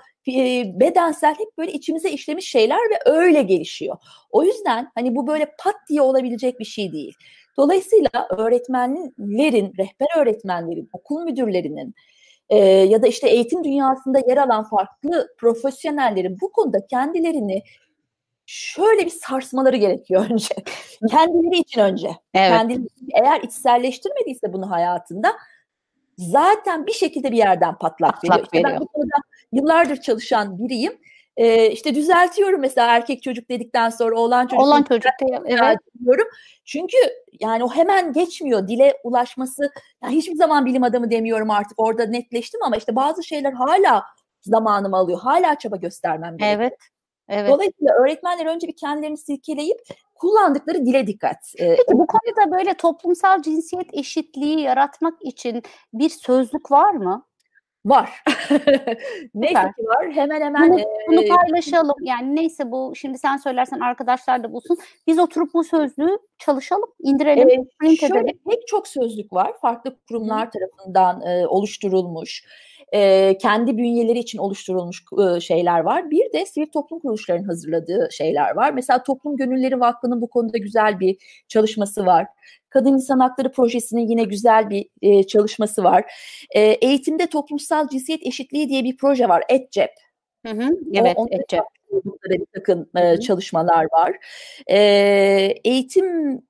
bedensel 0.80 1.36
hep 1.36 1.58
böyle 1.58 1.72
içimize 1.72 2.12
işlemiş 2.12 2.50
şeyler 2.50 2.78
ve 2.78 3.12
öyle 3.12 3.42
gelişiyor. 3.42 3.98
O 4.32 4.44
yüzden 4.44 4.92
hani 4.96 5.16
bu 5.16 5.28
böyle 5.28 5.46
pat 5.46 5.76
diye 5.90 6.02
olabilecek 6.02 6.60
bir 6.60 6.66
şey 6.66 6.92
değil. 6.92 7.14
Dolayısıyla 7.58 8.28
öğretmenlerin, 8.30 9.74
rehber 9.78 10.18
öğretmenlerin, 10.18 10.90
okul 10.94 11.24
müdürlerinin 11.24 11.96
e, 12.50 12.58
ya 12.66 13.02
da 13.02 13.08
işte 13.08 13.30
eğitim 13.30 13.64
dünyasında 13.64 14.20
yer 14.28 14.38
alan 14.38 14.70
farklı 14.70 15.28
profesyonellerin 15.38 16.38
bu 16.42 16.52
konuda 16.52 16.88
kendilerini 16.88 17.64
şöyle 18.46 19.06
bir 19.06 19.12
sarsmaları 19.12 19.78
gerekiyor 19.78 20.26
önce. 20.32 20.56
Kendileri 21.10 21.60
için 21.60 21.82
önce. 21.82 22.08
Evet. 22.34 22.50
Kendileri, 22.50 22.88
eğer 23.14 23.42
içselleştirmediyse 23.42 24.54
bunu 24.54 24.72
hayatında 24.72 25.36
zaten 26.20 26.88
bir 26.88 26.92
şekilde 26.92 27.32
bir 27.32 27.38
yerden 27.38 27.76
patlak, 27.78 28.14
patlak 28.14 28.54
veriyor. 28.54 28.54
veriyor. 28.54 28.72
ben 28.72 28.80
bu 28.80 28.88
konuda 28.88 29.16
yıllardır 29.52 30.02
çalışan 30.02 30.60
biriyim. 30.60 30.94
Ee, 31.38 31.72
işte 31.72 31.96
düzeltiyorum 31.96 32.62
mesela 32.62 32.96
erkek 32.96 33.24
çocuk 33.24 33.50
dedikten 33.50 33.90
sonra 33.90 34.16
oğlan 34.16 34.48
çocuk. 34.48 34.66
Oğlan 34.66 34.84
çocuk 34.84 35.12
evet. 35.46 35.78
diyorum. 36.04 36.28
Çünkü 36.66 36.98
yani 37.40 37.64
o 37.64 37.70
hemen 37.70 38.14
geçmiyor 38.14 38.68
dile 38.68 38.94
ulaşması. 39.04 39.72
Yani 40.04 40.16
hiçbir 40.16 40.36
zaman 40.36 40.66
bilim 40.66 40.84
adamı 40.84 41.12
demiyorum 41.12 41.52
artık 41.52 41.80
orada 41.80 42.06
netleştim 42.06 42.64
ama 42.64 42.76
işte 42.78 42.96
bazı 42.96 43.24
şeyler 43.24 43.54
hala 43.54 44.04
zamanımı 44.42 44.98
alıyor. 44.98 45.20
Hala 45.20 45.60
çaba 45.60 45.76
göstermem 45.76 46.38
gerekiyor. 46.38 46.62
Evet. 46.62 46.74
Evet. 47.30 47.50
Dolayısıyla 47.50 47.94
öğretmenler 47.94 48.46
önce 48.46 48.68
bir 48.68 48.76
kendilerini 48.76 49.18
silkeleyip 49.18 49.80
kullandıkları 50.20 50.86
dile 50.86 51.08
dikkat. 51.08 51.54
Ee, 51.60 51.76
Peki 51.76 51.94
bu 52.00 52.08
konuda 52.08 52.58
böyle 52.58 52.74
toplumsal 52.74 53.42
cinsiyet 53.42 53.94
eşitliği 53.94 54.60
yaratmak 54.60 55.14
için 55.22 55.64
bir 55.94 56.10
sözlük 56.10 56.72
var 56.72 56.94
mı? 56.94 57.26
Var. 57.86 58.24
neyse 59.36 59.72
ki 59.78 59.84
var. 59.88 60.12
Hemen 60.12 60.42
hemen. 60.42 60.70
Bunu, 60.70 60.80
e, 60.80 60.86
bunu 61.08 61.36
paylaşalım. 61.36 61.96
Yani 62.02 62.36
neyse 62.36 62.72
bu 62.72 62.94
şimdi 62.96 63.18
sen 63.18 63.38
söylersen 63.38 63.80
arkadaşlar 63.80 64.44
da 64.44 64.54
bulsun. 64.54 64.78
Biz 65.08 65.20
oturup 65.20 65.54
bu 65.54 65.64
sözlüğü 65.64 66.18
çalışalım, 66.38 66.90
indirelim, 67.00 67.50
e, 67.50 67.64
print 67.80 68.00
şöyle, 68.00 68.20
edelim. 68.20 68.40
Pek 68.50 68.68
çok 68.68 68.88
sözlük 68.88 69.34
var. 69.34 69.54
Farklı 69.62 69.96
kurumlar 70.08 70.48
Hı. 70.48 70.52
tarafından 70.52 71.22
e, 71.22 71.48
oluşturulmuş 71.48 72.44
e, 72.94 73.38
kendi 73.38 73.78
bünyeleri 73.78 74.20
için 74.20 74.38
oluşturulmuş 74.38 75.04
e, 75.20 75.40
şeyler 75.40 75.80
var. 75.80 76.12
Bir 76.12 76.34
de 76.34 76.46
sivil 76.46 76.68
toplum 76.68 77.00
kuruluşlarının 77.00 77.48
hazırladığı 77.48 78.10
şeyler 78.12 78.56
var. 78.56 78.74
Mesela 78.74 79.04
Toplum 79.04 79.38
Gönülleri 79.38 79.80
Vakfı'nın 79.80 80.22
bu 80.22 80.30
konuda 80.30 80.58
güzel 80.58 81.00
bir 81.00 81.44
çalışması 81.48 82.06
var. 82.06 82.28
Kadın 82.70 82.94
İnsan 82.94 83.20
Hakları 83.20 83.52
Projesi'nin 83.52 84.08
yine 84.08 84.24
güzel 84.24 84.70
bir 84.70 84.90
e, 85.02 85.24
çalışması 85.24 85.84
var. 85.84 86.14
E, 86.56 86.62
eğitimde 86.62 87.28
toplumsal 87.28 87.88
cinsiyet 87.90 88.28
eşitliği 88.28 88.70
diye 88.70 88.84
bir 88.84 88.98
proje 88.98 89.30
var. 89.30 89.44
ETCEP. 89.50 89.92
Hı 90.46 90.52
hı, 90.54 90.70
evet, 90.94 91.14
o, 91.18 91.28
ETCEP. 91.32 91.64
bir 92.30 92.46
takım 92.54 92.90
e, 92.96 93.20
çalışmalar 93.20 93.86
var. 93.92 94.16
E, 94.68 94.78
eğitim 95.64 96.42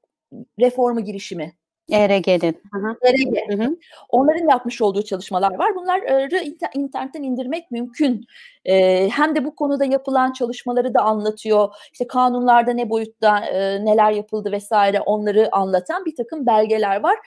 reformu 0.60 1.04
girişimi 1.04 1.54
ERG'nin. 1.92 2.62
ERG. 3.02 3.78
Onların 4.10 4.50
yapmış 4.50 4.82
olduğu 4.82 5.02
çalışmalar 5.02 5.54
var. 5.60 5.76
Bunları 5.76 6.44
internetten 6.74 7.24
indirmek 7.24 7.72
mümkün. 7.72 8.26
Ee, 8.66 9.10
hem 9.10 9.36
de 9.36 9.46
bu 9.46 9.56
konuda 9.56 9.86
yapılan 9.86 10.32
çalışmaları 10.34 10.94
da 10.94 11.02
anlatıyor. 11.02 11.70
İşte 11.92 12.08
kanunlarda 12.08 12.72
ne 12.72 12.90
boyutta 12.90 13.40
e, 13.40 13.86
neler 13.86 14.12
yapıldı 14.12 14.52
vesaire 14.52 15.02
onları 15.02 15.56
anlatan 15.56 16.06
bir 16.06 16.16
takım 16.16 16.46
belgeler 16.46 17.04
var. 17.04 17.18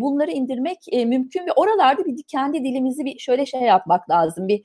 Bunları 0.00 0.30
indirmek 0.30 0.78
e, 0.92 1.04
mümkün 1.04 1.46
ve 1.46 1.52
oralarda 1.52 2.04
bir 2.04 2.22
kendi 2.22 2.64
dilimizi 2.64 3.04
bir 3.04 3.18
şöyle 3.18 3.46
şey 3.46 3.60
yapmak 3.60 4.10
lazım. 4.10 4.48
Bir 4.48 4.62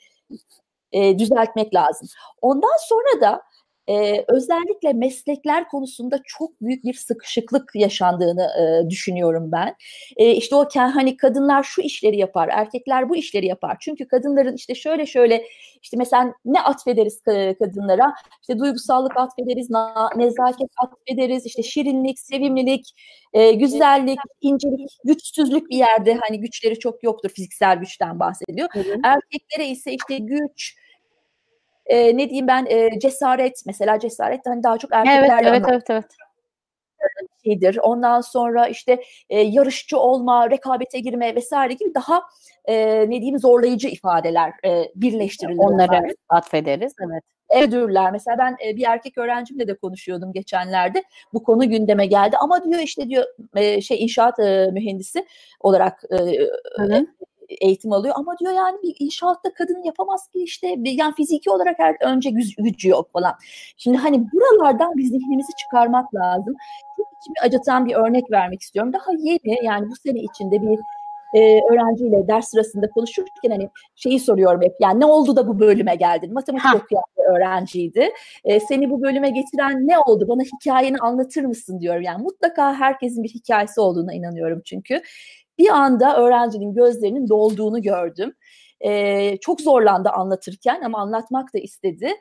e, 0.91 1.19
düzeltmek 1.19 1.75
lazım. 1.75 2.07
Ondan 2.41 2.87
sonra 2.87 3.21
da 3.21 3.41
e, 3.89 4.25
özellikle 4.27 4.93
meslekler 4.93 5.67
konusunda 5.67 6.19
çok 6.25 6.61
büyük 6.61 6.83
bir 6.83 6.93
sıkışıklık 6.93 7.71
yaşandığını 7.75 8.43
e, 8.43 8.89
düşünüyorum 8.89 9.51
ben. 9.51 9.75
E, 10.17 10.31
işte 10.31 10.55
o 10.55 10.65
hani 10.75 11.17
kadınlar 11.17 11.63
şu 11.63 11.81
işleri 11.81 12.17
yapar, 12.17 12.49
erkekler 12.51 13.09
bu 13.09 13.15
işleri 13.15 13.45
yapar. 13.45 13.77
Çünkü 13.79 14.07
kadınların 14.07 14.55
işte 14.55 14.75
şöyle 14.75 15.05
şöyle 15.05 15.43
işte 15.81 15.97
mesela 15.97 16.33
ne 16.45 16.61
atfederiz 16.61 17.21
kadınlara? 17.59 18.13
İşte 18.41 18.59
duygusallık 18.59 19.17
atfederiz, 19.17 19.69
nezaket 20.15 20.69
atfederiz, 20.83 21.45
işte 21.45 21.63
şirinlik, 21.63 22.19
sevimlilik, 22.19 22.85
e, 23.33 23.51
güzellik, 23.51 24.19
incelik, 24.41 24.89
güçsüzlük 25.05 25.69
bir 25.69 25.77
yerde 25.77 26.17
hani 26.21 26.39
güçleri 26.39 26.79
çok 26.79 27.03
yoktur 27.03 27.29
fiziksel 27.29 27.77
güçten 27.77 28.19
bahsediyor. 28.19 28.69
Hı 28.71 28.79
hı. 28.79 28.95
Erkeklere 29.03 29.67
ise 29.67 29.91
işte 29.91 30.17
güç, 30.17 30.75
e, 31.89 32.17
ne 32.17 32.29
diyeyim 32.29 32.47
ben 32.47 32.65
e, 32.65 32.99
cesaret 32.99 33.63
mesela 33.65 33.99
cesaret 33.99 34.41
hani 34.45 34.63
daha 34.63 34.77
çok 34.77 34.91
erkeklerle 34.93 35.47
evet, 35.47 35.63
evet, 35.69 35.83
evet, 35.89 35.89
evet. 35.89 36.05
şeydir. 37.45 37.77
Ondan 37.77 38.21
sonra 38.21 38.67
işte 38.67 39.03
e, 39.29 39.39
yarışçı 39.39 39.99
olma, 39.99 40.49
rekabete 40.49 40.99
girme 40.99 41.35
vesaire 41.35 41.73
gibi 41.73 41.93
daha 41.95 42.21
e, 42.65 42.99
ne 43.09 43.21
diyeyim 43.21 43.39
zorlayıcı 43.39 43.87
ifadeler 43.87 44.53
e, 44.65 44.91
birleştirilir. 44.95 45.59
Onları 45.59 46.15
atfederiz. 46.29 46.93
Evet. 47.05 47.23
Evdürler. 47.49 48.11
Mesela 48.11 48.37
ben 48.37 48.57
e, 48.65 48.75
bir 48.75 48.83
erkek 48.83 49.17
öğrencimle 49.17 49.67
de 49.67 49.77
konuşuyordum 49.77 50.33
geçenlerde. 50.33 51.03
Bu 51.33 51.43
konu 51.43 51.69
gündeme 51.69 52.05
geldi. 52.05 52.37
Ama 52.37 52.63
diyor 52.63 52.79
işte 52.79 53.09
diyor 53.09 53.25
e, 53.55 53.81
şey 53.81 54.03
inşaat 54.03 54.39
e, 54.39 54.69
mühendisi 54.73 55.25
olarak 55.59 56.03
e, 56.11 56.15
Hı-hı 56.77 57.05
eğitim 57.61 57.93
alıyor 57.93 58.15
ama 58.17 58.37
diyor 58.39 58.53
yani 58.53 58.77
bir 58.83 58.95
inşaatta 58.99 59.53
kadın 59.53 59.83
yapamaz 59.83 60.27
ki 60.27 60.43
işte 60.43 60.75
yani 60.83 61.13
fiziki 61.13 61.51
olarak 61.51 61.79
her 61.79 61.95
önce 62.01 62.29
güc, 62.29 62.55
gücü 62.57 62.89
yok 62.89 63.11
falan. 63.13 63.33
Şimdi 63.77 63.97
hani 63.97 64.25
buralardan 64.33 64.97
biz 64.97 65.09
zihnimizi 65.09 65.51
çıkarmak 65.57 66.15
lazım. 66.15 66.55
Çok 66.97 67.07
içimi 67.21 67.35
acıtan 67.41 67.85
bir 67.85 67.95
örnek 67.95 68.31
vermek 68.31 68.61
istiyorum. 68.61 68.93
Daha 68.93 69.11
yeni 69.19 69.65
yani 69.65 69.89
bu 69.89 69.95
sene 69.95 70.19
içinde 70.19 70.61
bir 70.61 70.79
e, 71.33 71.59
öğrenciyle 71.71 72.27
ders 72.27 72.47
sırasında 72.47 72.89
konuşurken 72.89 73.49
hani 73.49 73.69
şeyi 73.95 74.19
soruyorum 74.19 74.61
hep 74.61 74.75
yani 74.79 74.99
ne 74.99 75.05
oldu 75.05 75.35
da 75.35 75.47
bu 75.47 75.59
bölüme 75.59 75.95
geldin? 75.95 76.33
Matematik 76.33 76.65
ha. 76.65 76.77
okuyan 76.77 77.03
bir 77.17 77.35
öğrenciydi. 77.35 78.09
E, 78.43 78.59
seni 78.59 78.89
bu 78.89 79.01
bölüme 79.01 79.29
getiren 79.29 79.87
ne 79.87 79.99
oldu? 79.99 80.25
Bana 80.27 80.41
hikayeni 80.41 80.97
anlatır 80.97 81.43
mısın 81.43 81.79
diyorum. 81.79 82.01
Yani 82.01 82.23
mutlaka 82.23 82.73
herkesin 82.73 83.23
bir 83.23 83.29
hikayesi 83.29 83.81
olduğuna 83.81 84.13
inanıyorum 84.13 84.61
çünkü 84.65 85.01
bir 85.59 85.69
anda 85.69 86.17
öğrencinin 86.17 86.73
gözlerinin 86.73 87.29
dolduğunu 87.29 87.81
gördüm. 87.81 88.33
E, 88.81 89.37
çok 89.37 89.61
zorlandı 89.61 90.09
anlatırken 90.09 90.81
ama 90.81 90.97
anlatmak 90.97 91.53
da 91.53 91.59
istedi. 91.59 92.13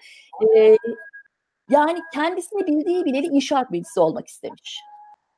E, 0.56 0.76
yani 1.70 1.98
kendisini 2.14 2.66
bildiği 2.66 3.04
bileli 3.04 3.26
inşaat 3.26 3.72
bilgisi 3.72 4.00
olmak 4.00 4.28
istemiş. 4.28 4.80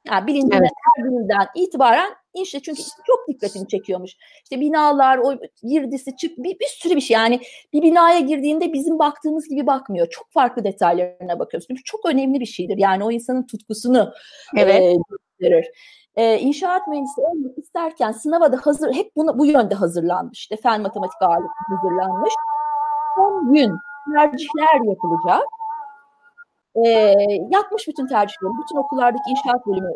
Yani 0.06 0.26
bilincine 0.26 0.56
evet. 0.56 0.70
her 0.96 1.04
günden 1.04 1.46
itibaren 1.54 2.14
işte 2.34 2.60
çünkü 2.60 2.82
çok 3.06 3.28
dikkatini 3.28 3.68
çekiyormuş. 3.68 4.16
İşte 4.42 4.60
binalar, 4.60 5.18
o 5.18 5.34
girdisi, 5.62 6.16
çık 6.16 6.38
bir, 6.38 6.58
bir 6.58 6.66
sürü 6.66 6.96
bir 6.96 7.00
şey. 7.00 7.14
Yani 7.14 7.40
bir 7.72 7.82
binaya 7.82 8.20
girdiğinde 8.20 8.72
bizim 8.72 8.98
baktığımız 8.98 9.48
gibi 9.48 9.66
bakmıyor. 9.66 10.06
Çok 10.10 10.32
farklı 10.32 10.64
detaylarına 10.64 11.38
bakıyoruz. 11.38 11.66
Çünkü 11.66 11.82
çok 11.84 12.06
önemli 12.06 12.40
bir 12.40 12.46
şeydir. 12.46 12.78
Yani 12.78 13.04
o 13.04 13.10
insanın 13.10 13.46
tutkusunu 13.46 14.12
evet. 14.56 14.82
e, 14.82 14.96
gösterir 15.40 15.70
e, 16.16 16.38
inşaat 16.38 16.88
mühendisi 16.88 17.20
olmak 17.20 17.58
isterken 17.58 18.12
sınava 18.12 18.52
da 18.52 18.56
hazır, 18.62 18.94
hep 18.94 19.16
bunu, 19.16 19.38
bu 19.38 19.46
yönde 19.46 19.74
hazırlanmış. 19.74 20.38
İşte 20.38 20.56
fen 20.56 20.82
matematik 20.82 21.22
ağırlıklı 21.22 21.76
hazırlanmış. 21.76 22.34
Son 23.16 23.52
gün 23.52 23.72
tercihler 24.14 24.88
yapılacak. 24.88 25.42
E, 26.74 26.88
yapmış 27.50 27.88
bütün 27.88 28.06
tercihleri, 28.06 28.52
bütün 28.62 28.76
okullardaki 28.76 29.30
inşaat 29.30 29.66
bölümü 29.66 29.92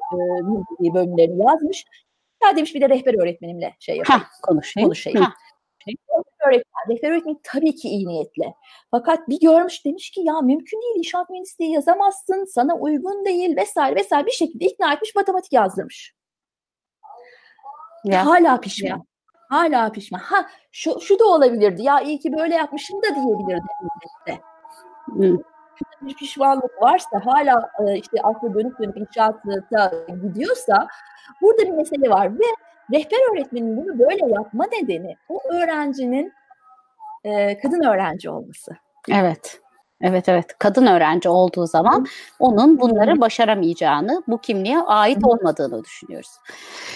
e, 0.82 0.94
bölümlerini 0.94 1.44
yazmış. 1.44 1.84
Ya 2.42 2.56
demiş 2.56 2.74
bir 2.74 2.80
de 2.80 2.88
rehber 2.88 3.22
öğretmenimle 3.22 3.74
şey 3.78 3.96
yapayım. 3.96 4.22
Ha, 4.22 4.28
konuşayım. 4.42 4.86
konuşayım. 4.86 5.22
Ha. 5.22 5.32
Öğretmen, 6.46 6.96
rehber 6.96 7.10
öğretmen 7.10 7.36
tabii 7.42 7.74
ki 7.74 7.88
iyi 7.88 8.08
niyetli. 8.08 8.54
Fakat 8.90 9.28
bir 9.28 9.40
görmüş 9.40 9.84
demiş 9.84 10.10
ki 10.10 10.20
ya 10.20 10.40
mümkün 10.40 10.82
değil 10.82 10.94
inşaat 10.96 11.30
mühendisliği 11.30 11.72
yazamazsın, 11.72 12.44
sana 12.44 12.74
uygun 12.76 13.24
değil 13.24 13.56
vesaire 13.56 13.96
vesaire 13.96 14.26
bir 14.26 14.30
şekilde 14.30 14.64
ikna 14.64 14.92
etmiş 14.92 15.14
matematik 15.14 15.52
yazdırmış. 15.52 16.14
Ya. 18.04 18.26
Hala 18.26 18.60
pişman. 18.60 18.88
Ya. 18.88 19.02
Hala 19.48 19.92
pişman. 19.92 20.18
Ha 20.18 20.46
şu, 20.72 21.00
şu 21.00 21.18
da 21.18 21.24
olabilirdi. 21.24 21.82
Ya 21.82 22.00
iyi 22.00 22.18
ki 22.18 22.32
böyle 22.32 22.54
yapmışım 22.54 23.02
da 23.02 23.14
diyebilirdi 23.14 23.66
elbette. 23.82 24.42
Hmm. 25.06 25.38
Bir 26.02 26.14
pişmanlık 26.14 26.82
varsa 26.82 27.20
hala 27.24 27.70
e, 27.86 27.98
işte 27.98 28.22
aklı 28.22 28.54
dönüp 28.54 28.78
dönüp 28.78 28.96
inşaata 28.96 29.92
gidiyorsa 30.22 30.88
burada 31.42 31.62
bir 31.62 31.70
mesele 31.70 32.10
var 32.10 32.38
ve 32.38 32.44
rehber 32.92 33.32
öğretmenin 33.32 33.76
bunu 33.76 33.98
böyle 33.98 34.34
yapma 34.34 34.66
nedeni 34.66 35.16
o 35.28 35.40
öğrencinin 35.50 36.32
e, 37.24 37.58
kadın 37.58 37.82
öğrenci 37.82 38.30
olması. 38.30 38.76
Evet. 39.10 39.60
Evet 40.00 40.28
evet 40.28 40.46
kadın 40.58 40.86
öğrenci 40.86 41.28
olduğu 41.28 41.66
zaman 41.66 42.06
onun 42.38 42.80
bunları 42.80 43.20
başaramayacağını, 43.20 44.22
bu 44.28 44.40
kimliğe 44.40 44.78
ait 44.78 45.18
olmadığını 45.24 45.84
düşünüyoruz. 45.84 46.30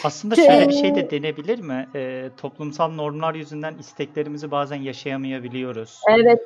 Aslında 0.04 0.34
şöyle 0.34 0.68
bir 0.68 0.72
şey 0.72 0.94
de 0.94 1.10
denebilir 1.10 1.58
mi? 1.58 1.88
E, 1.94 2.30
toplumsal 2.36 2.90
normlar 2.90 3.34
yüzünden 3.34 3.74
isteklerimizi 3.78 4.50
bazen 4.50 4.76
yaşayamayabiliyoruz. 4.76 6.00
Evet. 6.10 6.40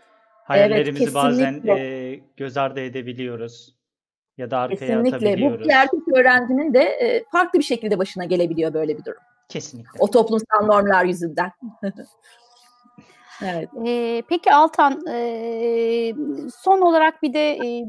Hayallerimizi 0.45 1.05
evet, 1.05 1.15
bazen 1.15 1.63
e, 1.67 2.15
göz 2.37 2.57
ardı 2.57 2.81
edebiliyoruz 2.81 3.75
ya 4.39 4.51
da 4.51 4.59
arkaya 4.59 4.79
kesinlikle. 4.79 5.17
atabiliyoruz. 5.17 5.61
Bu 5.61 5.65
bir 5.65 5.75
erkek 5.75 6.01
öğrencinin 6.15 6.75
de 6.75 6.83
e, 6.83 7.25
farklı 7.33 7.59
bir 7.59 7.65
şekilde 7.65 7.99
başına 7.99 8.25
gelebiliyor 8.25 8.75
böyle 8.75 8.99
bir 8.99 9.05
durum. 9.05 9.23
Kesinlikle. 9.53 9.99
O 9.99 10.11
toplumsal 10.11 10.67
normlar 10.67 11.05
yüzünden. 11.05 11.53
Evet. 13.45 13.69
E, 13.87 14.23
peki 14.29 14.55
Altan, 14.55 15.07
e, 15.07 16.15
son 16.63 16.81
olarak 16.81 17.23
bir 17.23 17.35
de 17.35 17.51
e, 17.53 17.85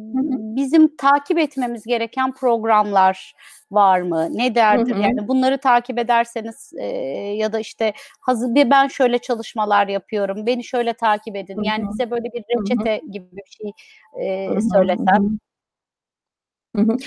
bizim 0.55 0.95
takip 0.95 1.39
etmemiz 1.39 1.84
gereken 1.84 2.32
programlar 2.32 3.36
var 3.72 4.01
mı? 4.01 4.28
Ne 4.32 4.55
derdir? 4.55 4.95
Hı 4.95 4.99
hı. 4.99 5.01
Yani 5.01 5.28
bunları 5.28 5.57
takip 5.57 5.99
ederseniz 5.99 6.72
e, 6.80 6.86
ya 7.38 7.53
da 7.53 7.59
işte 7.59 7.93
hazır 8.22 8.55
bir 8.55 8.70
ben 8.70 8.88
şöyle 8.88 9.18
çalışmalar 9.18 9.88
yapıyorum, 9.88 10.45
beni 10.45 10.64
şöyle 10.64 10.93
takip 10.93 11.36
edin. 11.36 11.55
Hı 11.55 11.61
hı. 11.61 11.66
Yani 11.66 11.86
bize 11.89 12.11
böyle 12.11 12.26
bir 12.34 12.43
reçete 12.49 13.01
hı 13.01 13.07
hı. 13.07 13.11
gibi 13.11 13.28
bir 13.32 13.43
şey 13.45 13.72
e, 14.22 14.61
söylesem. 14.74 15.39
Hı 16.76 16.82
hı. 16.82 16.97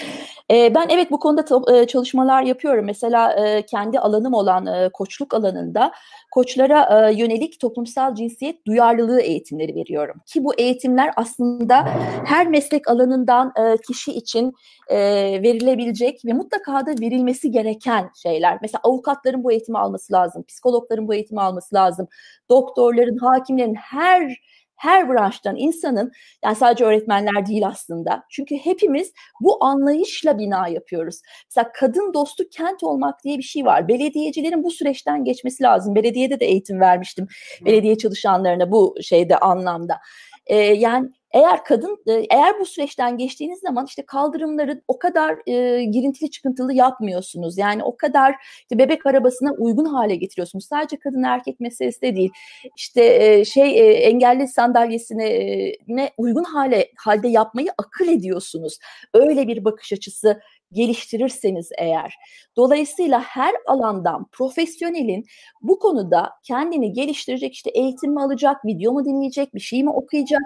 Ben 0.51 0.87
evet 0.89 1.11
bu 1.11 1.21
konuda 1.21 1.87
çalışmalar 1.87 2.43
yapıyorum. 2.43 2.85
Mesela 2.85 3.37
kendi 3.63 3.99
alanım 3.99 4.35
olan 4.35 4.91
koçluk 4.93 5.35
alanında 5.35 5.93
koçlara 6.33 7.09
yönelik 7.09 7.61
toplumsal 7.61 8.15
cinsiyet 8.15 8.67
duyarlılığı 8.67 9.21
eğitimleri 9.21 9.75
veriyorum. 9.75 10.17
Ki 10.27 10.45
bu 10.45 10.55
eğitimler 10.55 11.11
aslında 11.17 11.89
her 12.25 12.47
meslek 12.47 12.89
alanından 12.89 13.53
kişi 13.87 14.13
için 14.13 14.53
verilebilecek 14.91 16.25
ve 16.25 16.33
mutlaka 16.33 16.87
da 16.87 16.91
verilmesi 17.01 17.51
gereken 17.51 18.11
şeyler. 18.23 18.59
Mesela 18.63 18.81
avukatların 18.85 19.45
bu 19.45 19.53
eğitimi 19.53 19.79
alması 19.79 20.13
lazım, 20.13 20.45
psikologların 20.49 21.09
bu 21.09 21.15
eğitimi 21.15 21.41
alması 21.41 21.75
lazım, 21.75 22.09
doktorların, 22.51 23.19
hakimlerin 23.19 23.75
her 23.75 24.37
her 24.77 25.09
branştan 25.09 25.57
insanın 25.57 26.13
yani 26.45 26.57
sadece 26.57 26.85
öğretmenler 26.85 27.47
değil 27.47 27.67
aslında. 27.67 28.25
Çünkü 28.31 28.57
hepimiz 28.57 29.13
bu 29.41 29.65
anlayışla 29.65 30.39
bina 30.39 30.69
yapıyoruz. 30.69 31.21
Mesela 31.51 31.73
kadın 31.75 32.15
dostu 32.15 32.45
kent 32.51 32.83
olmak 32.83 33.25
diye 33.25 33.39
bir 33.39 33.43
şey 33.43 33.65
var. 33.65 33.89
Belediyecilerin 33.89 34.65
bu 34.65 34.71
süreçten 34.71 35.25
geçmesi 35.25 35.63
lazım. 35.63 35.95
Belediyede 35.95 36.41
de 36.41 36.47
eğitim 36.47 36.81
vermiştim. 36.81 37.27
Belediye 37.65 37.99
çalışanlarına 37.99 38.71
bu 38.71 38.95
şeyde 39.03 39.39
anlamda. 39.39 39.99
Ee, 40.47 40.57
yani 40.57 41.11
eğer 41.37 41.65
kadın 41.65 41.99
e, 42.07 42.13
eğer 42.13 42.61
bu 42.61 42.67
süreçten 42.67 43.19
geçtiğiniz 43.19 43.61
zaman 43.61 43.87
işte 43.87 44.03
kaldırımları 44.07 44.83
o 44.89 44.99
kadar 44.99 45.37
e, 45.47 45.85
girintili 45.85 46.31
çıkıntılı 46.31 46.73
yapmıyorsunuz. 46.73 47.59
Yani 47.59 47.85
o 47.85 47.97
kadar 47.97 48.35
işte 48.63 48.79
bebek 48.79 49.07
arabasına 49.07 49.53
uygun 49.53 49.85
hale 49.85 50.17
getiriyorsunuz. 50.17 50.65
Sadece 50.65 50.97
kadın 50.97 51.23
erkek 51.23 51.61
meselesi 51.61 52.03
de 52.03 52.17
değil. 52.17 52.31
İşte 52.77 53.05
e, 53.05 53.45
şey 53.45 53.81
e, 53.81 53.93
engelli 53.93 54.49
sandalyesine 54.49 55.29
e, 55.29 55.73
uygun 56.17 56.45
hale 56.45 56.91
halde 56.97 57.29
yapmayı 57.29 57.69
akıl 57.79 58.09
ediyorsunuz. 58.09 58.79
Öyle 59.15 59.49
bir 59.49 59.65
bakış 59.65 59.93
açısı 59.93 60.41
geliştirirseniz 60.73 61.69
eğer. 61.79 62.15
Dolayısıyla 62.57 63.21
her 63.21 63.55
alandan 63.67 64.27
profesyonelin 64.33 65.25
bu 65.63 65.79
konuda 65.79 66.31
kendini 66.43 66.93
geliştirecek 66.93 67.55
işte 67.55 67.71
eğitim 67.71 68.13
mi 68.13 68.23
alacak, 68.23 68.65
video 68.65 68.93
mu 68.93 69.05
dinleyecek, 69.05 69.55
bir 69.55 69.61
şey 69.61 69.83
mi 69.83 69.91
okuyacak? 69.91 70.43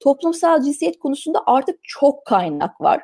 Toplumsal 0.00 0.62
cinsiyet 0.62 0.98
konusunda 0.98 1.42
artık 1.46 1.78
çok 1.82 2.26
kaynak 2.26 2.80
var. 2.80 3.02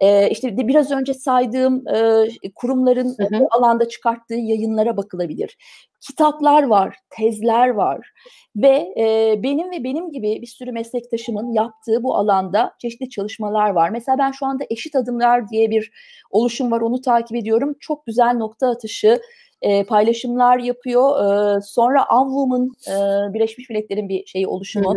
E, 0.00 0.30
işte 0.30 0.56
biraz 0.56 0.90
önce 0.90 1.14
saydığım 1.14 1.88
e, 1.88 2.28
kurumların 2.54 3.16
hı 3.18 3.36
hı. 3.36 3.46
alanda 3.50 3.88
çıkarttığı 3.88 4.34
yayınlara 4.34 4.96
bakılabilir. 4.96 5.56
Kitaplar 6.00 6.62
var, 6.62 6.96
tezler 7.10 7.68
var 7.68 8.12
ve 8.56 8.94
e, 8.98 9.34
benim 9.42 9.70
ve 9.70 9.84
benim 9.84 10.12
gibi 10.12 10.42
bir 10.42 10.46
sürü 10.46 10.72
meslektaşımın 10.72 11.52
yaptığı 11.52 12.02
bu 12.02 12.16
alanda 12.16 12.72
çeşitli 12.78 13.10
çalışmalar 13.10 13.70
var. 13.70 13.90
Mesela 13.90 14.18
ben 14.18 14.30
şu 14.30 14.46
anda 14.46 14.64
Eşit 14.70 14.96
Adımlar 14.96 15.48
diye 15.48 15.70
bir 15.70 15.92
oluşum 16.30 16.70
var, 16.70 16.80
onu 16.80 17.00
takip 17.00 17.36
ediyorum. 17.36 17.74
Çok 17.80 18.06
güzel 18.06 18.34
nokta 18.34 18.70
atışı 18.70 19.20
e, 19.62 19.84
paylaşımlar 19.84 20.58
yapıyor. 20.58 21.24
E, 21.56 21.60
sonra 21.60 22.04
Avvum'un 22.04 22.72
e, 22.88 22.94
Birleşmiş 23.34 23.70
Milletler'in 23.70 24.08
bir 24.08 24.26
şeyi 24.26 24.46
oluşumu. 24.46 24.94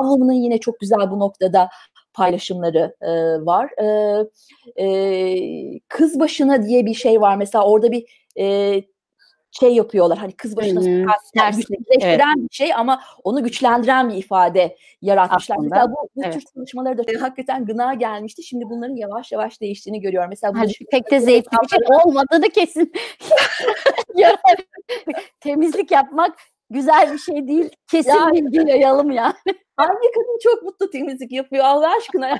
Avvum'un 0.00 0.32
yine 0.32 0.58
çok 0.58 0.80
güzel 0.80 1.10
bu 1.10 1.18
noktada 1.18 1.68
paylaşımları 2.18 2.96
e, 3.00 3.10
var. 3.46 3.70
E, 3.78 4.84
e, 4.84 5.80
kız 5.88 6.20
başına 6.20 6.62
diye 6.62 6.86
bir 6.86 6.94
şey 6.94 7.20
var. 7.20 7.36
Mesela 7.36 7.64
orada 7.64 7.92
bir 7.92 8.28
e, 8.38 8.82
şey 9.50 9.74
yapıyorlar. 9.74 10.18
Hani 10.18 10.32
kız 10.32 10.56
başına 10.56 10.80
hmm, 10.80 11.06
güçleştiren 11.56 12.34
evet. 12.38 12.50
bir 12.50 12.54
şey 12.54 12.74
ama 12.74 13.00
onu 13.24 13.44
güçlendiren 13.44 14.08
bir 14.08 14.14
ifade 14.14 14.76
yaratmışlar. 15.02 15.56
Aslında, 15.56 15.74
Mesela 15.74 15.92
bu, 15.92 16.08
bu 16.16 16.22
evet. 16.24 16.34
tür 16.34 16.42
çalışmaları 16.54 16.98
da 16.98 17.02
hakikaten 17.22 17.64
gına 17.64 17.94
gelmişti. 17.94 18.42
Şimdi 18.42 18.64
bunların 18.70 18.96
yavaş 18.96 19.32
yavaş 19.32 19.60
değiştiğini 19.60 20.00
görüyorum. 20.00 20.28
Mesela 20.30 20.54
bu 20.54 20.58
hani 20.58 20.72
pek 20.90 21.10
de 21.10 21.20
zevkli 21.20 21.56
bir 21.62 21.68
şey 21.68 21.78
olmadığını 22.04 22.48
kesin. 22.48 22.92
temizlik 25.40 25.90
yapmak 25.90 26.38
güzel 26.70 27.12
bir 27.12 27.18
şey 27.18 27.48
değil. 27.48 27.70
Kesin 27.90 28.10
yani, 28.10 28.46
bilgi 28.46 28.70
yayalım 28.70 29.10
yani. 29.10 29.34
Hangi 29.76 30.10
kadın 30.14 30.38
çok 30.42 30.62
mutlu 30.62 30.90
temizlik 30.90 31.32
yapıyor 31.32 31.64
Allah 31.64 31.96
aşkına? 31.96 32.38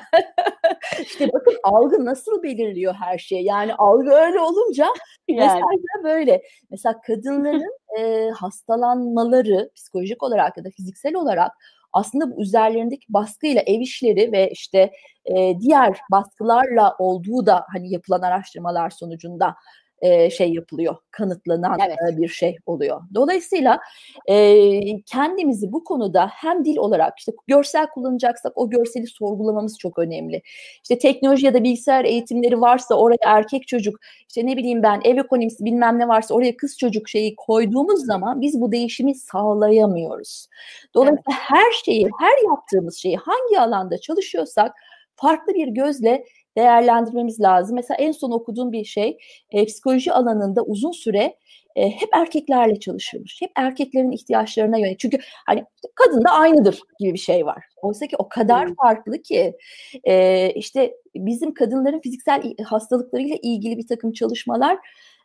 İşte 1.02 1.28
bakın 1.32 1.56
algı 1.62 2.04
nasıl 2.04 2.42
belirliyor 2.42 2.94
her 2.94 3.18
şey. 3.18 3.42
Yani 3.42 3.74
algı 3.74 4.10
öyle 4.10 4.40
olunca 4.40 4.86
yani. 5.28 5.40
mesaj 5.40 6.04
böyle. 6.04 6.42
Mesela 6.70 7.00
kadınların 7.06 7.78
e, 7.98 8.30
hastalanmaları 8.30 9.70
psikolojik 9.76 10.22
olarak 10.22 10.56
ya 10.56 10.64
da 10.64 10.70
fiziksel 10.70 11.14
olarak 11.14 11.52
aslında 11.92 12.36
bu 12.36 12.42
üzerlerindeki 12.42 13.06
baskıyla 13.08 13.62
ev 13.66 13.80
işleri 13.80 14.32
ve 14.32 14.50
işte 14.50 14.92
e, 15.24 15.60
diğer 15.60 15.98
baskılarla 16.10 16.96
olduğu 16.98 17.46
da 17.46 17.64
hani 17.72 17.92
yapılan 17.92 18.22
araştırmalar 18.22 18.90
sonucunda 18.90 19.54
e, 20.00 20.30
şey 20.30 20.52
yapılıyor, 20.52 20.96
kanıtlanan 21.10 21.78
evet. 21.86 22.18
bir 22.18 22.28
şey 22.28 22.56
oluyor. 22.66 23.00
Dolayısıyla 23.14 23.80
e, 24.26 25.02
kendimizi 25.02 25.72
bu 25.72 25.84
konuda 25.84 26.30
hem 26.32 26.64
dil 26.64 26.76
olarak 26.76 27.18
işte 27.18 27.32
görsel 27.46 27.86
kullanacaksak 27.86 28.52
o 28.54 28.70
görseli 28.70 29.06
sorgulamamız 29.06 29.78
çok 29.78 29.98
önemli. 29.98 30.42
İşte 30.82 30.98
teknoloji 30.98 31.46
ya 31.46 31.54
da 31.54 31.64
bilgisayar 31.64 32.04
eğitimleri 32.04 32.60
varsa 32.60 32.94
oraya 32.94 33.18
erkek 33.24 33.66
çocuk, 33.68 34.00
işte 34.28 34.46
ne 34.46 34.56
bileyim 34.56 34.82
ben 34.82 35.00
ev 35.04 35.16
ekonomisi 35.16 35.64
bilmem 35.64 35.98
ne 35.98 36.08
varsa 36.08 36.34
oraya 36.34 36.56
kız 36.56 36.78
çocuk 36.78 37.08
şeyi 37.08 37.36
koyduğumuz 37.36 38.06
zaman 38.06 38.40
biz 38.40 38.60
bu 38.60 38.72
değişimi 38.72 39.14
sağlayamıyoruz. 39.14 40.46
Dolayısıyla 40.94 41.22
evet. 41.28 41.38
her 41.40 41.72
şeyi, 41.84 42.08
her 42.20 42.50
yaptığımız 42.50 42.96
şeyi 42.96 43.16
hangi 43.16 43.60
alanda 43.60 43.98
çalışıyorsak 43.98 44.72
farklı 45.16 45.54
bir 45.54 45.68
gözle 45.68 46.24
değerlendirmemiz 46.58 47.40
lazım. 47.40 47.74
Mesela 47.74 47.96
en 48.00 48.12
son 48.12 48.30
okuduğum 48.30 48.72
bir 48.72 48.84
şey 48.84 49.18
e, 49.50 49.64
psikoloji 49.64 50.12
alanında 50.12 50.62
uzun 50.62 50.92
süre 50.92 51.36
e, 51.76 51.90
hep 51.90 52.08
erkeklerle 52.12 52.80
çalışılmış. 52.80 53.42
Hep 53.42 53.50
erkeklerin 53.56 54.10
ihtiyaçlarına 54.10 54.78
yönelik. 54.78 54.98
Çünkü 54.98 55.18
hani 55.46 55.64
kadın 55.94 56.24
da 56.24 56.30
aynıdır 56.30 56.82
gibi 56.98 57.12
bir 57.12 57.18
şey 57.18 57.46
var. 57.46 57.64
Oysa 57.82 58.06
ki 58.06 58.16
o 58.18 58.28
kadar 58.28 58.74
farklı 58.74 59.22
ki 59.22 59.56
e, 60.04 60.50
işte 60.50 60.94
bizim 61.14 61.54
kadınların 61.54 62.00
fiziksel 62.00 62.54
hastalıklarıyla 62.64 63.36
ilgili 63.42 63.78
bir 63.78 63.86
takım 63.86 64.12
çalışmalar 64.12 64.78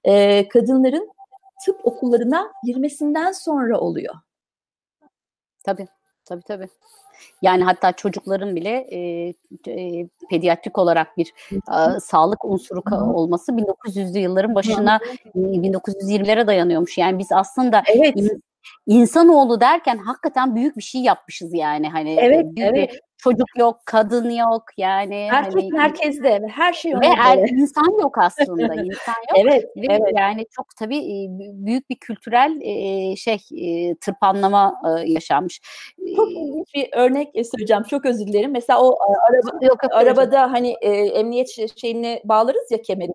e, 0.04 0.48
kadınların 0.48 1.10
tıp 1.66 1.88
okullarına 1.88 2.52
girmesinden 2.64 3.32
sonra 3.32 3.80
oluyor. 3.80 4.16
Tabii, 5.64 5.88
tabii 6.26 6.44
tabii. 6.48 6.68
Yani 7.42 7.64
hatta 7.64 7.92
çocukların 7.92 8.56
bile 8.56 8.70
e, 8.70 9.00
e, 9.68 10.08
pediatrik 10.30 10.78
olarak 10.78 11.18
bir 11.18 11.34
e, 11.52 12.00
sağlık 12.00 12.46
unsuru 12.46 12.82
olması 13.14 13.52
1900'lü 13.52 14.20
yılların 14.20 14.56
başına 14.56 15.00
1920'lere 15.36 16.48
dayanıyormuş. 16.48 16.98
Yani 16.98 17.20
biz 17.20 17.32
aslında 17.32 17.84
evet. 17.96 18.18
in, 18.18 18.44
insanoğlu 18.88 19.62
derken 19.62 19.98
hakikaten 19.98 20.56
büyük 20.56 20.78
bir 20.78 20.82
şey 20.82 21.02
yapmışız 21.02 21.54
yani 21.54 21.90
hani 21.90 22.16
evet, 22.20 22.46
büyük 22.46 22.60
evet. 22.60 22.92
bir 22.92 23.02
çocuk 23.24 23.48
yok, 23.58 23.80
kadın 23.86 24.30
yok 24.30 24.64
yani. 24.78 25.28
Erkek 25.32 25.56
hani, 25.56 25.72
merkezde 25.72 26.48
her 26.52 26.74
şey 26.74 26.94
Ve 26.94 27.08
er, 27.26 27.50
insan 27.50 28.02
yok 28.02 28.18
aslında. 28.18 28.62
insan 28.74 29.16
yok. 29.30 29.38
evet, 29.38 29.64
ve 29.78 29.86
evet. 29.90 30.14
Yani 30.18 30.46
çok 30.52 30.66
tabii 30.80 31.28
büyük 31.54 31.90
bir 31.90 31.96
kültürel 31.96 32.60
şey 33.16 33.38
tırpanlama 34.02 34.82
yaşanmış. 35.06 35.62
Çok 36.16 36.32
ilginç 36.32 36.68
bir 36.76 36.90
örnek 36.94 37.28
söyleyeceğim. 37.52 37.84
Çok 37.84 38.06
özür 38.06 38.28
dilerim. 38.28 38.52
Mesela 38.52 38.82
o 38.82 38.98
araba, 39.30 39.66
yok, 39.66 39.78
arabada 39.92 40.52
hani 40.52 40.72
emniyet 41.14 41.78
şeyine 41.80 42.22
bağlarız 42.26 42.72
ya 42.72 42.82
kemerine. 42.82 43.14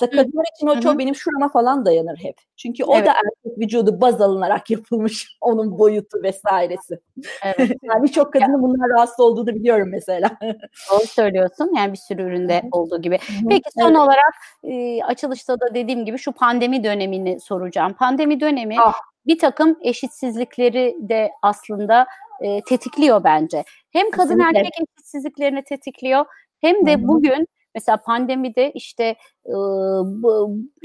Mesela 0.00 0.22
kadınlar 0.22 0.44
için 0.56 0.66
o 0.66 0.80
çok 0.80 0.98
benim 0.98 1.14
şurama 1.14 1.48
falan 1.48 1.84
dayanır 1.84 2.16
hep. 2.16 2.36
Çünkü 2.56 2.84
o 2.84 2.96
evet. 2.96 3.06
da 3.06 3.10
erkek 3.10 3.58
vücudu 3.58 4.00
baz 4.00 4.20
alınarak 4.20 4.70
yapılmış. 4.70 5.36
Onun 5.40 5.78
boyutu 5.78 6.22
vesairesi. 6.22 7.00
Evet. 7.44 7.58
yani 7.82 8.02
birçok 8.02 8.32
kadının 8.32 8.62
bunlar 8.62 8.88
rahatsız 8.90 9.20
olduğunu 9.34 9.54
biliyorum 9.54 9.88
mesela. 9.90 10.30
Doğru 10.90 11.06
söylüyorsun. 11.06 11.72
Yani 11.76 11.92
bir 11.92 11.98
sürü 11.98 12.22
üründe 12.22 12.62
olduğu 12.72 13.02
gibi. 13.02 13.18
Peki 13.48 13.70
son 13.80 13.94
olarak 13.94 14.34
e, 14.64 15.02
açılışta 15.02 15.60
da 15.60 15.74
dediğim 15.74 16.04
gibi 16.04 16.18
şu 16.18 16.32
pandemi 16.32 16.84
dönemini 16.84 17.40
soracağım. 17.40 17.92
Pandemi 17.92 18.40
dönemi 18.40 18.76
ah. 18.80 18.92
bir 19.26 19.38
takım 19.38 19.76
eşitsizlikleri 19.82 20.96
de 21.00 21.30
aslında 21.42 22.06
e, 22.40 22.60
tetikliyor 22.62 23.24
bence. 23.24 23.64
Hem 23.90 24.10
kadın 24.10 24.38
Kesinlikle. 24.38 24.58
erkek 24.58 24.72
eşitsizliklerini 24.82 25.64
tetikliyor 25.64 26.24
hem 26.60 26.86
de 26.86 27.08
bugün 27.08 27.48
Mesela 27.74 27.96
pandemide 27.96 28.72
işte 28.72 29.16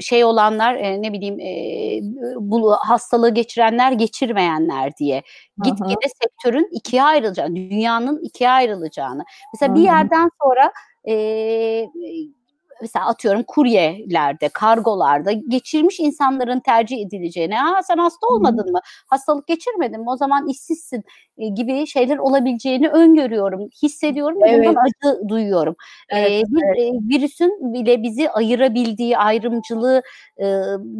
şey 0.00 0.24
olanlar 0.24 0.74
e, 0.74 1.02
ne 1.02 1.12
bileyim 1.12 1.40
e, 1.40 2.00
bu 2.36 2.72
hastalığı 2.72 3.30
geçirenler 3.30 3.92
geçirmeyenler 3.92 4.96
diye. 4.96 5.22
Gitgide 5.64 6.08
sektörün 6.22 6.68
ikiye 6.72 7.02
ayrılacağını, 7.02 7.56
dünyanın 7.56 8.20
ikiye 8.22 8.50
ayrılacağını. 8.50 9.24
Mesela 9.54 9.72
Hı-hı. 9.72 9.78
bir 9.78 9.84
yerden 9.84 10.30
sonra 10.42 10.72
e, 11.08 11.86
mesela 12.80 13.06
atıyorum 13.06 13.42
kuryelerde, 13.42 14.48
kargolarda 14.48 15.32
geçirmiş 15.32 16.00
insanların 16.00 16.60
tercih 16.60 17.06
edileceğine, 17.06 17.56
ha 17.56 17.82
sen 17.82 17.98
hasta 17.98 18.26
olmadın 18.26 18.72
mı, 18.72 18.80
hastalık 19.10 19.46
geçirmedin 19.46 20.00
mi, 20.00 20.10
o 20.10 20.16
zaman 20.16 20.48
işsizsin 20.48 21.04
e, 21.40 21.48
gibi 21.48 21.86
şeyler 21.86 22.18
olabileceğini 22.18 22.88
öngörüyorum, 22.88 23.68
hissediyorum 23.82 24.42
ve 24.42 24.48
evet. 24.48 24.68
bundan 24.68 24.82
acı 24.82 25.28
duyuyorum. 25.28 25.76
Evet, 26.08 26.30
ee, 26.30 26.42
bir 26.48 26.62
evet. 26.64 27.00
virüsün 27.02 27.74
bile 27.74 28.02
bizi 28.02 28.30
ayırabildiği, 28.30 29.18
ayrımcılığı 29.18 30.02
e, 30.36 30.46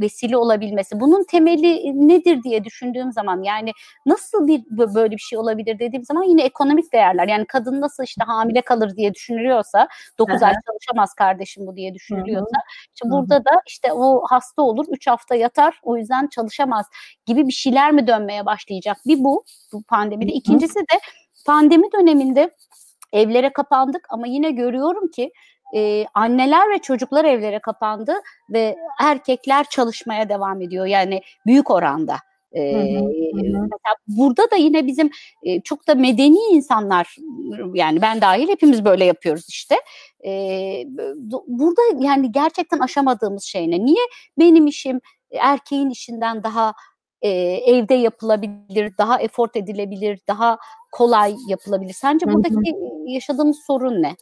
vesile 0.01 0.37
olabilmesi, 0.37 1.01
bunun 1.01 1.25
temeli 1.25 2.09
nedir 2.09 2.43
diye 2.43 2.65
düşündüğüm 2.65 3.13
zaman 3.13 3.43
yani 3.43 3.73
nasıl 4.07 4.47
bir 4.47 4.63
böyle 4.71 5.11
bir 5.11 5.19
şey 5.19 5.39
olabilir 5.39 5.79
dediğim 5.79 6.05
zaman 6.05 6.23
yine 6.23 6.43
ekonomik 6.43 6.93
değerler. 6.93 7.29
Yani 7.29 7.45
kadın 7.47 7.81
nasıl 7.81 8.05
işte 8.05 8.25
hamile 8.25 8.61
kalır 8.61 8.97
diye 8.97 9.15
düşünülüyorsa 9.15 9.89
9 10.19 10.43
ay 10.43 10.53
çalışamaz 10.67 11.15
kardeşim 11.15 11.67
bu 11.67 11.77
diye 11.77 11.95
düşünülüyorsa 11.95 12.57
işte 12.95 13.11
burada 13.11 13.45
da 13.45 13.51
işte 13.67 13.93
o 13.93 14.23
hasta 14.31 14.63
olur 14.63 14.85
3 14.91 15.07
hafta 15.07 15.35
yatar 15.35 15.81
o 15.83 15.97
yüzden 15.97 16.27
çalışamaz 16.27 16.87
gibi 17.27 17.47
bir 17.47 17.53
şeyler 17.53 17.93
mi 17.93 18.07
dönmeye 18.07 18.47
başlayacak? 18.47 18.97
Bir 19.07 19.25
bu 19.25 19.45
bu 19.73 19.83
pandemide. 20.31 20.39
İkincisi 20.39 20.81
de 20.81 21.01
pandemi 21.47 21.93
döneminde 21.93 22.51
evlere 23.13 23.53
kapandık 23.53 24.07
ama 24.11 24.27
yine 24.27 24.51
görüyorum 24.51 25.11
ki 25.11 25.31
e, 25.75 26.07
anneler 26.15 26.71
ve 26.71 26.79
çocuklar 26.79 27.25
evlere 27.25 27.59
kapandı 27.59 28.13
ve 28.53 28.77
erkekler 29.01 29.67
çalışmaya 29.71 30.29
devam 30.29 30.63
ediyor 30.63 30.87
yani 30.87 31.21
büyük 31.47 31.71
oranda. 31.71 32.17
Ee, 32.53 32.73
hı 32.73 32.79
hı, 32.79 33.05
Mesela 33.43 33.97
burada 34.07 34.51
da 34.51 34.57
yine 34.57 34.87
bizim 34.87 35.11
e, 35.43 35.61
çok 35.61 35.89
da 35.89 35.95
medeni 35.95 36.39
insanlar 36.51 37.17
yani 37.75 38.03
ben 38.03 38.21
dahil 38.21 38.49
hepimiz 38.49 38.85
böyle 38.85 39.05
yapıyoruz 39.05 39.47
işte. 39.49 39.77
Ee, 40.27 40.83
burada 41.47 41.83
yani 42.01 42.33
gerçekten 42.33 42.79
aşamadığımız 42.79 43.45
şey 43.45 43.71
ne? 43.71 43.85
Niye 43.85 44.05
benim 44.39 44.67
işim 44.67 45.01
erkeğin 45.33 45.91
işinden 45.91 46.43
daha 46.43 46.75
e, 47.23 47.29
evde 47.67 47.95
yapılabilir, 47.95 48.93
daha 48.99 49.21
efort 49.21 49.57
edilebilir, 49.57 50.19
daha 50.29 50.59
kolay 50.93 51.35
yapılabilir? 51.49 51.93
Sence 51.93 52.27
buradaki 52.27 52.55
hı 52.55 52.59
hı. 52.59 53.11
yaşadığımız 53.11 53.59
sorun 53.67 54.03
ne? 54.03 54.17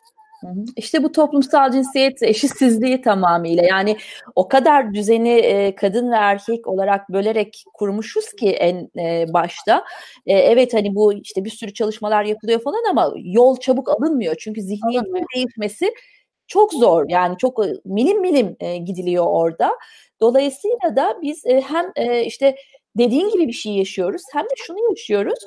İşte 0.77 1.03
bu 1.03 1.13
toplumsal 1.13 1.73
cinsiyet 1.73 2.23
eşitsizliği 2.23 3.01
tamamıyla 3.01 3.63
yani 3.63 3.97
o 4.35 4.49
kadar 4.49 4.95
düzeni 4.95 5.31
e, 5.31 5.75
kadın 5.75 6.13
ve 6.13 6.17
erkek 6.17 6.67
olarak 6.67 7.09
bölerek 7.09 7.65
kurmuşuz 7.75 8.33
ki 8.33 8.51
en 8.51 8.91
e, 8.99 9.33
başta. 9.33 9.85
E, 10.27 10.33
evet 10.33 10.75
hani 10.75 10.95
bu 10.95 11.13
işte 11.13 11.45
bir 11.45 11.51
sürü 11.51 11.75
çalışmalar 11.75 12.25
yapılıyor 12.25 12.61
falan 12.61 12.91
ama 12.91 13.13
yol 13.17 13.57
çabuk 13.57 13.89
alınmıyor. 13.89 14.35
Çünkü 14.39 14.63
zihniyetin 14.63 15.27
değişmesi 15.37 15.95
çok 16.47 16.73
zor. 16.73 17.05
Yani 17.09 17.37
çok 17.39 17.59
milim 17.85 18.21
milim 18.21 18.57
gidiliyor 18.85 19.25
orada. 19.29 19.71
Dolayısıyla 20.21 20.97
da 20.97 21.19
biz 21.23 21.45
hem 21.45 21.93
işte 22.25 22.57
dediğin 22.99 23.31
gibi 23.31 23.49
bir 23.49 23.53
şey 23.53 23.73
yaşıyoruz 23.73 24.23
hem 24.33 24.45
de 24.45 24.55
şunu 24.57 24.79
yaşıyoruz. 24.91 25.39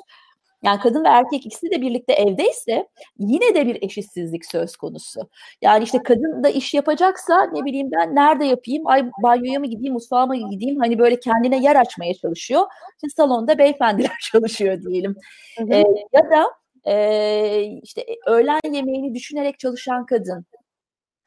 Yani 0.63 0.79
kadın 0.79 1.03
ve 1.03 1.07
erkek 1.07 1.45
ikisi 1.45 1.71
de 1.71 1.81
birlikte 1.81 2.13
evdeyse 2.13 2.87
yine 3.17 3.55
de 3.55 3.67
bir 3.67 3.83
eşitsizlik 3.83 4.45
söz 4.45 4.75
konusu. 4.75 5.29
Yani 5.61 5.83
işte 5.83 6.03
kadın 6.03 6.43
da 6.43 6.49
iş 6.49 6.73
yapacaksa 6.73 7.43
ne 7.53 7.65
bileyim 7.65 7.89
ben 7.91 8.15
nerede 8.15 8.45
yapayım? 8.45 8.87
Ay 8.87 9.09
banyoya 9.23 9.59
mı 9.59 9.65
gideyim, 9.65 9.93
mutfağa 9.93 10.25
mı 10.25 10.49
gideyim? 10.49 10.79
Hani 10.79 10.99
böyle 10.99 11.19
kendine 11.19 11.63
yer 11.63 11.75
açmaya 11.75 12.13
çalışıyor. 12.13 12.61
İşte 12.95 13.07
salonda 13.15 13.57
beyefendiler 13.57 14.17
çalışıyor 14.31 14.81
diyelim. 14.81 15.15
Hı 15.57 15.63
hı. 15.63 15.73
Ee, 15.73 15.83
ya 16.13 16.29
da 16.31 16.47
e, 16.91 17.79
işte 17.83 18.05
öğlen 18.27 18.59
yemeğini 18.73 19.15
düşünerek 19.15 19.59
çalışan 19.59 20.05
kadın 20.05 20.45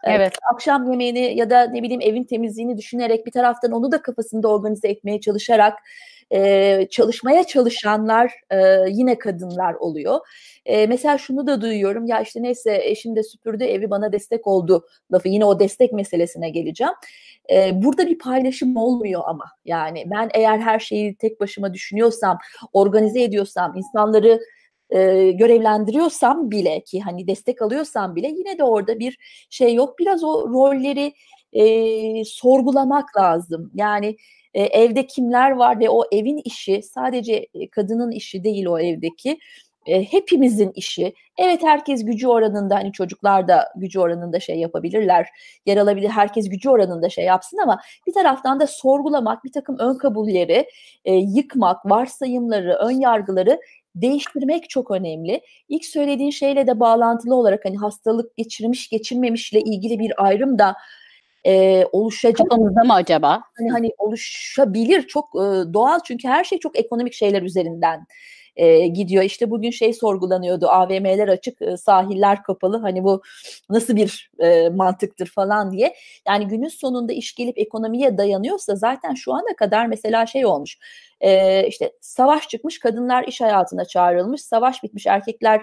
Evet. 0.05 0.37
Akşam 0.53 0.91
yemeğini 0.93 1.37
ya 1.37 1.51
da 1.51 1.63
ne 1.63 1.83
bileyim 1.83 2.01
evin 2.01 2.25
temizliğini 2.25 2.77
düşünerek 2.79 3.27
bir 3.27 3.33
taraftan 3.33 3.73
onu 3.73 3.93
da 3.93 4.03
kafasında 4.03 4.49
organize 4.49 4.89
etmeye 4.89 5.21
çalışarak 5.21 5.79
e, 6.33 6.87
çalışmaya 6.91 7.45
çalışanlar 7.45 8.33
e, 8.51 8.57
yine 8.89 9.19
kadınlar 9.19 9.75
oluyor. 9.75 10.21
E, 10.67 10.87
mesela 10.87 11.19
şunu 11.19 11.47
da 11.47 11.61
duyuyorum 11.61 12.07
ya 12.07 12.21
işte 12.21 12.43
neyse 12.43 12.81
eşim 12.85 13.17
de 13.17 13.23
süpürdü 13.23 13.65
evi 13.65 13.91
bana 13.91 14.13
destek 14.13 14.47
oldu 14.47 14.87
lafı 15.13 15.29
yine 15.29 15.45
o 15.45 15.59
destek 15.59 15.93
meselesine 15.93 16.51
geleceğim. 16.51 16.93
E, 17.53 17.83
burada 17.83 18.07
bir 18.07 18.19
paylaşım 18.19 18.77
olmuyor 18.77 19.23
ama 19.27 19.45
yani 19.65 20.05
ben 20.11 20.31
eğer 20.35 20.59
her 20.59 20.79
şeyi 20.79 21.17
tek 21.17 21.41
başıma 21.41 21.75
düşünüyorsam 21.75 22.39
organize 22.73 23.23
ediyorsam 23.23 23.77
insanları 23.77 24.41
e, 24.91 25.31
görevlendiriyorsam 25.31 26.51
bile 26.51 26.81
ki 26.81 27.01
hani 27.01 27.27
destek 27.27 27.63
alıyorsam 27.63 28.17
bile 28.17 28.29
yine 28.29 28.59
de 28.59 28.65
orada 28.65 28.99
bir 28.99 29.19
şey 29.51 29.75
yok. 29.75 29.99
Biraz 29.99 30.25
o 30.25 30.49
rolleri 30.49 31.15
e, 31.53 32.25
sorgulamak 32.25 33.17
lazım. 33.17 33.71
Yani 33.75 34.17
e, 34.55 34.63
evde 34.63 35.07
kimler 35.07 35.51
var 35.51 35.81
ve 35.81 35.89
o 35.89 36.05
evin 36.13 36.41
işi 36.45 36.83
sadece 36.83 37.47
kadının 37.73 38.11
işi 38.11 38.45
değil 38.45 38.67
o 38.67 38.79
evdeki 38.79 39.39
e, 39.87 40.05
hepimizin 40.05 40.73
işi. 40.75 41.15
Evet 41.39 41.63
herkes 41.63 42.05
gücü 42.05 42.27
oranında 42.29 42.75
hani 42.75 42.93
çocuklar 42.93 43.49
da 43.49 43.73
gücü 43.77 44.01
oranında 44.01 44.41
şey 44.41 44.59
yapabilirler, 44.59 45.29
yer 45.67 45.77
alabilir. 45.77 46.09
Herkes 46.09 46.49
gücü 46.49 46.69
oranında 46.69 47.09
şey 47.09 47.25
yapsın 47.25 47.59
ama 47.59 47.81
bir 48.07 48.13
taraftan 48.13 48.61
da 48.61 48.67
sorgulamak, 48.67 49.45
bir 49.45 49.53
takım 49.53 49.79
ön 49.79 49.99
kabulleri 49.99 50.67
e, 51.05 51.15
yıkmak, 51.15 51.87
varsayımları, 51.87 52.75
ön 52.75 53.01
yargıları 53.01 53.61
değiştirmek 53.95 54.71
çok 54.71 54.91
önemli. 54.91 55.41
İlk 55.69 55.85
söylediğin 55.85 56.31
şeyle 56.31 56.67
de 56.67 56.81
bağlantılı 56.81 57.35
olarak 57.35 57.65
hani 57.65 57.77
hastalık 57.77 58.37
geçirmiş 58.37 58.89
geçirmemişle 58.89 59.61
ilgili 59.61 59.99
bir 59.99 60.25
ayrım 60.25 60.59
da 60.59 60.75
e, 61.47 61.85
oluşacak. 61.93 62.53
Mı 62.59 62.95
acaba? 62.95 63.43
Hani, 63.59 63.71
hani 63.71 63.93
oluşabilir 63.99 65.03
çok 65.03 65.25
e, 65.35 65.75
doğal 65.75 65.99
çünkü 66.05 66.29
her 66.29 66.45
şey 66.45 66.59
çok 66.59 66.79
ekonomik 66.79 67.13
şeyler 67.13 67.43
üzerinden 67.43 68.07
e, 68.57 68.87
gidiyor. 68.87 69.23
İşte 69.25 69.51
bugün 69.51 69.71
şey 69.71 69.93
sorgulanıyordu 69.93 70.69
AVM'ler 70.69 71.29
açık 71.29 71.63
e, 71.63 71.77
sahiller 71.77 72.43
kapalı 72.43 72.79
hani 72.79 73.05
bu 73.05 73.23
nasıl 73.71 73.97
bir 73.97 74.31
e, 74.39 74.69
mantıktır 74.69 75.27
falan 75.27 75.73
diye. 75.73 75.95
Yani 76.29 76.49
günün 76.49 76.69
sonunda 76.69 77.13
iş 77.13 77.35
gelip 77.35 77.59
ekonomiye 77.59 78.19
dayanıyorsa 78.19 78.77
zaten 78.77 79.15
şu 79.15 79.33
ana 79.35 79.57
kadar 79.59 79.87
mesela 79.87 80.27
şey 80.27 80.47
olmuş 80.47 80.79
e, 81.21 81.67
işte 81.69 81.93
savaş 82.01 82.49
çıkmış 82.49 82.79
kadınlar 82.79 83.25
iş 83.25 83.41
hayatına 83.41 83.85
çağrılmış 83.85 84.43
savaş 84.43 84.83
bitmiş 84.83 85.07
erkekler 85.07 85.63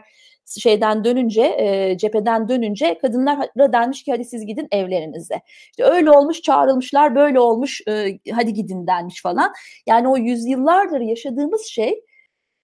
şeyden 0.59 1.03
dönünce 1.03 1.55
e, 1.57 1.97
cepheden 1.97 2.49
dönünce 2.49 2.97
kadınlara 2.97 3.73
denmiş 3.73 4.03
ki 4.03 4.11
hadi 4.11 4.25
siz 4.25 4.45
gidin 4.45 4.67
evlerinize. 4.71 5.41
İşte 5.69 5.83
öyle 5.83 6.11
olmuş 6.11 6.41
çağrılmışlar 6.41 7.15
böyle 7.15 7.39
olmuş 7.39 7.81
e, 7.87 8.19
hadi 8.31 8.53
gidin 8.53 8.87
denmiş 8.87 9.21
falan. 9.21 9.53
Yani 9.87 10.07
o 10.07 10.17
yüzyıllardır 10.17 11.01
yaşadığımız 11.01 11.65
şey 11.65 12.01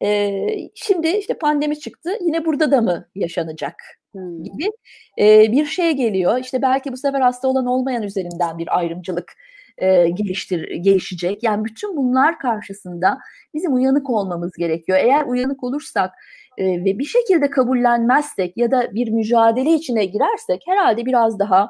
e, 0.03 0.31
şimdi 0.75 1.07
işte 1.07 1.37
pandemi 1.37 1.79
çıktı 1.79 2.09
yine 2.21 2.45
burada 2.45 2.71
da 2.71 2.81
mı 2.81 3.07
yaşanacak 3.15 3.75
hmm. 4.11 4.43
gibi 4.43 4.69
e, 5.19 5.51
bir 5.51 5.65
şey 5.65 5.91
geliyor. 5.91 6.39
İşte 6.39 6.61
belki 6.61 6.91
bu 6.91 6.97
sefer 6.97 7.21
hasta 7.21 7.47
olan 7.47 7.65
olmayan 7.65 8.03
üzerinden 8.03 8.57
bir 8.57 8.77
ayrımcılık 8.77 9.33
e, 9.77 10.09
geliştir 10.09 10.71
gelişecek. 10.71 11.43
Yani 11.43 11.65
bütün 11.65 11.97
bunlar 11.97 12.39
karşısında 12.39 13.17
bizim 13.53 13.73
uyanık 13.73 14.09
olmamız 14.09 14.51
gerekiyor. 14.57 14.97
Eğer 15.01 15.25
uyanık 15.25 15.63
olursak 15.63 16.11
e, 16.57 16.65
ve 16.65 16.99
bir 16.99 17.05
şekilde 17.05 17.49
kabullenmezsek 17.49 18.57
ya 18.57 18.71
da 18.71 18.93
bir 18.93 19.07
mücadele 19.07 19.73
içine 19.73 20.05
girersek 20.05 20.63
herhalde 20.67 21.05
biraz 21.05 21.39
daha 21.39 21.69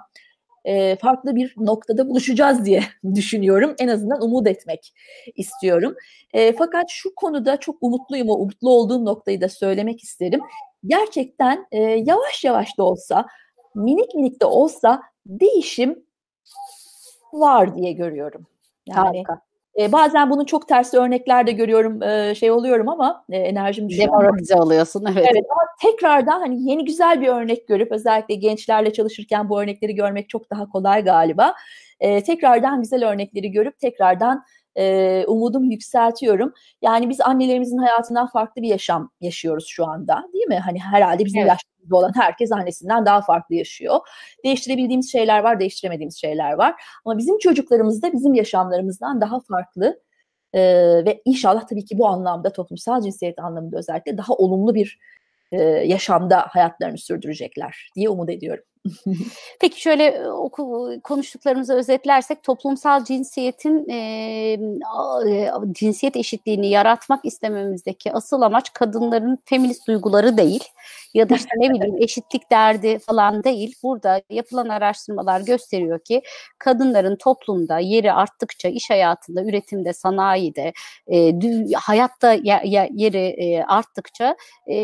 e, 0.66 0.96
farklı 0.96 1.36
bir 1.36 1.54
noktada 1.58 2.10
buluşacağız 2.10 2.66
diye 2.66 2.84
düşünüyorum. 3.16 3.76
En 3.80 3.88
azından 3.88 4.24
umut 4.24 4.48
etmek 4.48 4.94
istiyorum. 5.36 5.96
E, 6.34 6.54
fakat 6.54 6.86
şu 6.90 7.16
konuda 7.16 7.58
çok 7.58 7.76
umutluyum. 7.82 8.30
O 8.30 8.34
umutlu 8.34 8.70
olduğum 8.70 9.06
noktayı 9.06 9.42
da 9.42 9.50
söylemek 9.50 10.04
isterim. 10.04 10.42
Gerçekten 10.86 11.68
e, 11.72 11.82
yavaş 11.82 12.44
yavaş 12.44 12.78
da 12.78 12.84
olsa, 12.84 13.26
minik 13.76 14.16
minik 14.16 14.42
de 14.42 14.46
olsa 14.46 15.02
değişim 15.26 16.06
var 17.34 17.76
diye 17.76 17.92
görüyorum. 17.92 18.48
Yani 18.88 18.98
Harika. 18.98 19.47
E, 19.78 19.92
bazen 19.92 20.30
bunun 20.30 20.46
çok 20.46 20.68
tersi 20.68 20.98
örnekler 20.98 21.48
de 21.48 21.52
görüyorum, 21.52 22.04
e, 22.04 22.36
şey 22.36 22.52
oluyorum 22.52 22.90
ama 22.90 23.26
e, 23.30 23.38
enerjim 23.38 23.90
düşüyor. 23.90 24.08
Demoralize 24.08 24.56
oluyorsun 24.56 25.06
evet. 25.12 25.28
Evet 25.32 25.46
ama 25.52 25.62
tekrardan 25.82 26.40
hani 26.40 26.70
yeni 26.70 26.86
güzel 26.86 27.22
bir 27.22 27.28
örnek 27.28 27.68
görüp 27.68 27.92
özellikle 27.92 28.36
gençlerle 28.36 28.94
çalışırken 28.94 29.50
bu 29.50 29.62
örnekleri 29.62 29.96
görmek 29.96 30.30
çok 30.30 30.52
daha 30.52 30.70
kolay 30.70 31.04
galiba. 31.04 31.54
E, 32.00 32.24
tekrardan 32.24 32.82
güzel 32.82 33.10
örnekleri 33.10 33.52
görüp 33.52 33.80
tekrardan 33.80 34.44
e, 34.78 35.26
umudumu 35.28 35.72
yükseltiyorum. 35.72 36.54
Yani 36.82 37.10
biz 37.10 37.22
annelerimizin 37.22 37.78
hayatından 37.78 38.28
farklı 38.28 38.62
bir 38.62 38.68
yaşam 38.68 39.12
yaşıyoruz 39.22 39.66
şu 39.68 39.86
anda 39.86 40.24
değil 40.34 40.48
mi? 40.48 40.60
Hani 40.60 40.80
herhalde 40.80 41.26
bizim 41.26 41.42
evet. 41.42 41.50
yaşımızda 41.50 41.96
olan 41.98 42.12
herkes 42.16 42.52
annesinden 42.52 43.06
daha 43.06 43.22
farklı 43.22 43.56
yaşıyor. 43.56 44.00
Değiştirebildiğimiz 44.46 45.12
şeyler 45.12 45.40
var, 45.40 45.60
değiştiremediğimiz 45.60 46.22
şeyler 46.22 46.54
var. 46.54 46.76
Ama 47.06 47.18
bizim 47.18 47.38
çocuklarımız 47.38 48.04
da 48.04 48.14
bizim 48.14 48.34
yaşamlarımızdan 48.34 49.22
daha 49.22 49.40
farklı 49.40 50.00
e, 50.54 50.62
ve 51.06 51.22
inşallah 51.26 51.68
tabii 51.68 51.86
ki 51.86 51.98
bu 51.98 52.08
anlamda 52.08 52.54
toplumsal 52.54 53.02
cinsiyet 53.02 53.40
anlamında 53.40 53.78
özellikle 53.78 54.18
daha 54.18 54.34
olumlu 54.34 54.76
bir 54.76 55.00
e, 55.52 55.62
yaşamda 55.64 56.40
hayatlarını 56.50 56.98
sürdürecekler 56.98 57.90
diye 57.96 58.10
umut 58.10 58.30
ediyorum. 58.30 58.64
Peki 59.60 59.82
şöyle 59.82 60.30
oku, 60.32 60.92
konuştuklarımızı 61.04 61.74
özetlersek 61.74 62.44
toplumsal 62.44 63.04
cinsiyetin 63.04 63.90
e, 63.90 63.98
e, 65.30 65.52
cinsiyet 65.72 66.16
eşitliğini 66.16 66.70
yaratmak 66.70 67.26
istememizdeki 67.26 68.14
asıl 68.14 68.42
amaç 68.42 68.74
kadınların 68.74 69.38
feminist 69.46 69.88
duyguları 69.88 70.38
değil 70.38 70.64
ya 71.14 71.30
da 71.30 71.36
işte 71.36 71.50
ne 71.58 71.70
bileyim 71.70 71.98
eşitlik 72.00 72.52
derdi 72.52 73.00
falan 73.00 73.44
değil. 73.44 73.76
Burada 73.84 74.22
yapılan 74.30 74.70
araştırmalar 74.70 75.42
gösteriyor 75.42 76.00
ki 76.00 76.22
kadınların 76.60 77.16
toplumda 77.16 77.80
yeri 77.80 78.14
arttıkça 78.14 78.70
iş 78.70 78.90
hayatında, 78.90 79.44
üretimde, 79.44 79.94
sanayide, 79.94 80.74
e, 81.12 81.34
hayatta 81.76 82.34
ya, 82.44 82.62
ya, 82.66 82.88
yeri 82.94 83.18
e, 83.18 83.64
arttıkça 83.64 84.36
e, 84.72 84.76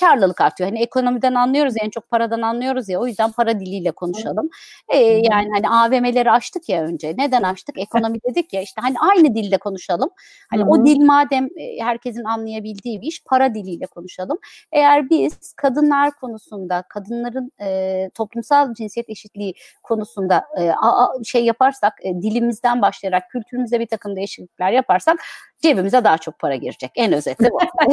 karlılık 0.00 0.40
artıyor. 0.40 0.70
Hani 0.70 0.82
ekonomiden 0.82 1.34
anlıyoruz 1.34 1.74
en 1.80 1.90
çok 1.90 2.10
paradan 2.10 2.42
anlıyoruz 2.42 2.88
ya 2.88 3.00
o 3.00 3.06
yüzden 3.06 3.23
para 3.32 3.60
diliyle 3.60 3.90
konuşalım. 3.90 4.50
E, 4.88 4.98
yani 4.98 5.48
hani 5.54 5.68
AVM'leri 5.68 6.30
açtık 6.30 6.68
ya 6.68 6.82
önce. 6.82 7.14
Neden 7.18 7.42
açtık? 7.42 7.78
Ekonomi 7.78 8.18
dedik 8.28 8.52
ya 8.52 8.62
işte 8.62 8.80
hani 8.80 8.94
aynı 9.00 9.34
dilde 9.34 9.58
konuşalım. 9.58 10.10
Hani 10.50 10.62
Hı-hı. 10.62 10.70
o 10.70 10.86
dil 10.86 11.00
madem 11.00 11.48
herkesin 11.80 12.24
anlayabildiği 12.24 13.00
bir 13.00 13.06
iş 13.06 13.24
para 13.24 13.54
diliyle 13.54 13.86
konuşalım. 13.86 14.38
Eğer 14.72 15.10
biz 15.10 15.52
kadınlar 15.52 16.10
konusunda, 16.10 16.84
kadınların 16.88 17.52
e, 17.60 18.10
toplumsal 18.14 18.74
cinsiyet 18.74 19.10
eşitliği 19.10 19.54
konusunda 19.82 20.44
e, 20.58 20.70
a, 20.70 21.04
a, 21.04 21.24
şey 21.24 21.44
yaparsak, 21.44 21.92
e, 22.02 22.22
dilimizden 22.22 22.82
başlayarak 22.82 23.30
kültürümüze 23.30 23.80
bir 23.80 23.86
takım 23.86 24.16
değişiklikler 24.16 24.72
yaparsak 24.72 25.20
cebimize 25.62 26.04
daha 26.04 26.18
çok 26.18 26.38
para 26.38 26.56
girecek. 26.56 26.90
En 26.94 27.12
özeti 27.12 27.50
bu. 27.50 27.58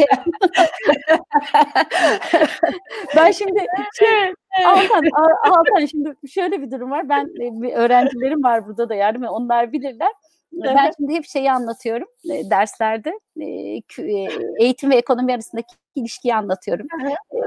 ben 3.15 3.31
şimdi 3.31 3.65
şey, 3.99 4.33
Altan, 4.65 5.03
Altan 5.43 5.85
şimdi 5.85 6.15
şöyle 6.29 6.61
bir 6.61 6.71
durum 6.71 6.91
var. 6.91 7.09
Ben 7.09 7.27
bir 7.35 7.73
öğrencilerim 7.73 8.43
var 8.43 8.67
burada 8.67 8.89
da 8.89 8.95
yani 8.95 9.29
onlar 9.29 9.71
bilirler. 9.71 10.11
Ben 10.53 10.91
şimdi 10.97 11.13
hep 11.13 11.25
şeyi 11.25 11.51
anlatıyorum 11.51 12.07
e, 12.31 12.49
derslerde. 12.49 13.19
E, 13.39 13.45
e, 13.45 14.27
eğitim 14.59 14.91
ve 14.91 14.95
ekonomi 14.95 15.33
arasındaki 15.33 15.75
ilişkiyi 15.95 16.35
anlatıyorum. 16.35 16.87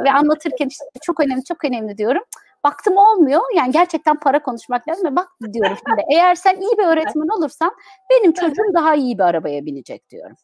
ve 0.04 0.10
anlatırken 0.10 0.68
işte 0.68 0.84
çok 1.02 1.20
önemli, 1.20 1.44
çok 1.44 1.64
önemli 1.64 1.98
diyorum. 1.98 2.22
Baktım 2.64 2.96
olmuyor. 2.96 3.40
Yani 3.56 3.72
gerçekten 3.72 4.16
para 4.16 4.42
konuşmak 4.42 4.88
lazım. 4.88 5.12
Ve 5.12 5.16
bak 5.16 5.28
diyorum 5.52 5.76
şimdi 5.86 6.02
eğer 6.12 6.34
sen 6.34 6.56
iyi 6.56 6.78
bir 6.78 6.84
öğretmen 6.84 7.38
olursan 7.38 7.72
benim 8.10 8.32
çocuğum 8.32 8.74
daha 8.74 8.94
iyi 8.94 9.18
bir 9.18 9.22
arabaya 9.22 9.66
binecek 9.66 10.10
diyorum. 10.10 10.36